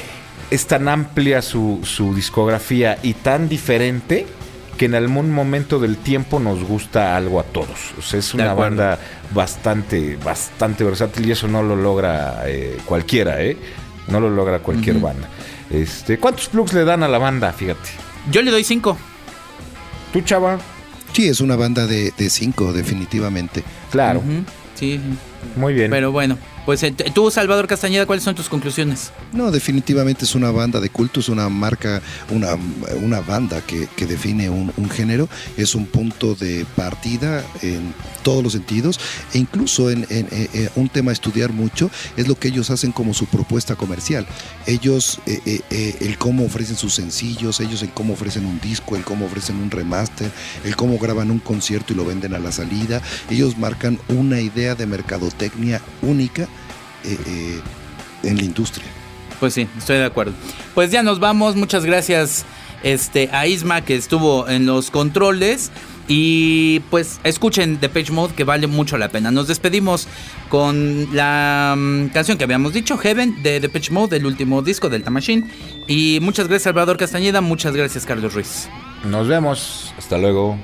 es 0.49 0.65
tan 0.65 0.87
amplia 0.87 1.43
su, 1.43 1.79
su 1.83 2.15
discografía 2.15 2.97
y 3.03 3.13
tan 3.13 3.47
diferente 3.47 4.25
que 4.77 4.85
en 4.85 4.95
algún 4.95 5.31
momento 5.31 5.79
del 5.79 5.97
tiempo 5.97 6.39
nos 6.39 6.63
gusta 6.63 7.17
algo 7.17 7.39
a 7.39 7.43
todos. 7.43 7.93
O 7.97 8.01
sea, 8.01 8.19
es 8.19 8.33
una 8.33 8.53
banda 8.53 8.99
bastante, 9.33 10.15
bastante 10.23 10.83
versátil 10.83 11.27
y 11.27 11.31
eso 11.31 11.47
no 11.47 11.63
lo 11.63 11.75
logra 11.75 12.43
eh, 12.45 12.77
cualquiera, 12.85 13.41
¿eh? 13.41 13.57
No 14.07 14.19
lo 14.19 14.29
logra 14.29 14.59
cualquier 14.59 14.99
banda. 14.99 15.27
Este, 15.69 16.17
¿Cuántos 16.17 16.47
plugs 16.47 16.73
le 16.73 16.85
dan 16.85 17.03
a 17.03 17.07
la 17.07 17.17
banda? 17.17 17.51
Fíjate. 17.51 17.89
Yo 18.31 18.41
le 18.41 18.51
doy 18.51 18.63
cinco. 18.63 18.97
¿Tú, 20.13 20.21
chava? 20.21 20.59
Sí, 21.11 21.27
es 21.27 21.41
una 21.41 21.55
banda 21.55 21.87
de, 21.87 22.11
cinco, 22.29 22.71
definitivamente. 22.71 23.63
Claro. 23.91 24.21
Sí. 24.75 25.01
Muy 25.55 25.73
bien. 25.73 25.89
Pero 25.89 26.11
bueno. 26.11 26.37
Pues 26.67 26.83
eh, 26.83 26.91
tú, 26.91 27.31
Salvador 27.31 27.65
Castañeda, 27.65 28.05
¿cuáles 28.05 28.25
son 28.25 28.35
tus 28.35 28.49
conclusiones? 28.49 29.11
No, 29.31 29.51
definitivamente 29.51 30.25
es 30.25 30.35
una 30.35 30.51
banda 30.51 30.81
de 30.81 30.89
culto, 30.89 31.21
es 31.21 31.29
una 31.29 31.47
marca, 31.47 32.01
una, 32.29 32.57
una 33.01 33.21
banda 33.21 33.61
que, 33.61 33.87
define 34.05 34.49
un, 34.49 34.89
género, 34.89 35.29
es 35.55 35.75
un 35.75 35.85
punto 35.85 36.35
de 36.35 36.65
partida 36.75 37.41
en 37.61 37.93
todos 38.21 38.43
los 38.43 38.51
sentidos 38.51 38.99
e 39.33 39.37
incluso 39.37 39.89
en, 39.89 40.05
un 40.75 40.89
tema 40.89 41.11
a 41.11 41.13
estudiar 41.13 41.53
mucho 41.53 41.89
es 42.17 42.27
lo 42.27 42.35
que 42.35 42.49
ellos 42.49 42.69
hacen 42.69 42.91
como 42.91 43.13
su 43.13 43.27
propuesta 43.27 43.77
comercial. 43.77 44.27
Ellos, 44.65 45.21
eh, 45.25 45.61
eh, 45.69 45.95
el 46.01 46.17
cómo 46.17 46.43
ofrecen 46.43 46.75
sus 46.75 46.93
sencillos, 46.93 47.61
ellos 47.61 47.81
el 47.81 47.91
cómo 47.91 48.11
ofrecen 48.11 48.45
un 48.45 48.59
disco, 48.59 48.97
el 48.97 49.05
cómo 49.05 49.27
ofrecen 49.27 49.55
un 49.55 49.71
remaster, 49.71 50.29
el 50.65 50.75
cómo 50.75 50.99
graban 50.99 51.31
un 51.31 51.39
concierto 51.39 51.93
y 51.93 51.95
lo 51.95 52.03
venden 52.03 52.35
a 52.35 52.39
la 52.39 52.51
salida, 52.51 53.01
ellos 53.29 53.57
marcan 53.57 53.97
una 54.09 54.41
idea 54.41 54.75
de 54.75 54.85
mercadotecnia 54.85 55.81
única 56.01 56.49
eh, 57.07 57.17
eh, 57.25 57.61
en 58.23 58.37
la 58.37 58.43
industria. 58.43 58.87
Pues 59.39 59.53
sí, 59.53 59.67
estoy 59.77 59.97
de 59.97 60.05
acuerdo. 60.05 60.33
Pues 60.73 60.91
ya 60.91 61.03
nos 61.03 61.19
vamos. 61.19 61.55
Muchas 61.55 61.85
gracias 61.85 62.45
este, 62.83 63.29
a 63.31 63.47
Isma 63.47 63.81
que 63.81 63.95
estuvo 63.95 64.47
en 64.47 64.65
los 64.65 64.91
controles. 64.91 65.71
Y 66.09 66.79
pues 66.89 67.19
escuchen 67.25 67.77
The 67.77 67.89
Page 67.89 68.11
Mode 68.13 68.33
que 68.33 68.45
vale 68.45 68.67
mucho 68.67 68.97
la 68.97 69.09
pena. 69.09 69.29
Nos 69.29 69.47
despedimos 69.47 70.07
con 70.47 71.09
la 71.13 71.75
mm, 71.77 72.07
canción 72.07 72.37
que 72.37 72.45
habíamos 72.45 72.71
dicho, 72.71 72.97
Heaven, 72.97 73.43
de 73.43 73.59
The 73.59 73.67
Page 73.67 73.91
Mode, 73.91 74.15
el 74.15 74.25
último 74.25 74.61
disco 74.61 74.87
del 74.87 75.03
Machine. 75.09 75.49
Y 75.87 76.19
muchas 76.21 76.47
gracias 76.47 76.63
Salvador 76.63 76.97
Castañeda, 76.97 77.41
muchas 77.41 77.75
gracias 77.75 78.05
Carlos 78.05 78.33
Ruiz. 78.33 78.69
Nos 79.03 79.27
vemos, 79.27 79.93
hasta 79.97 80.17
luego. 80.17 80.57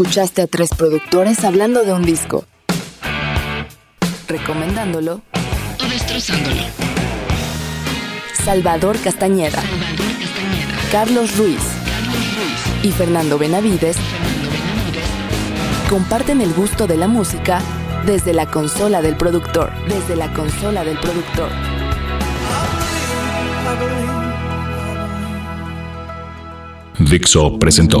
Escuchaste 0.00 0.40
a 0.40 0.46
tres 0.46 0.70
productores 0.70 1.44
hablando 1.44 1.84
de 1.84 1.92
un 1.92 2.02
disco, 2.02 2.46
recomendándolo. 4.26 5.20
O 5.78 5.88
destrozándolo. 5.90 6.62
Salvador 8.42 8.98
Castañeda, 9.04 9.62
Carlos 10.90 11.36
Ruiz. 11.36 11.60
Y 12.82 12.92
Fernando 12.92 13.36
Benavides. 13.36 13.98
comparten 15.90 16.40
el 16.40 16.54
gusto 16.54 16.86
de 16.86 16.96
la 16.96 17.06
música 17.06 17.60
desde 18.06 18.32
la 18.32 18.46
consola 18.46 19.02
del 19.02 19.18
productor, 19.18 19.70
desde 19.86 20.16
la 20.16 20.32
consola 20.32 20.82
del 20.82 20.98
productor. 20.98 21.50
Dixo 27.00 27.58
presentó 27.58 28.00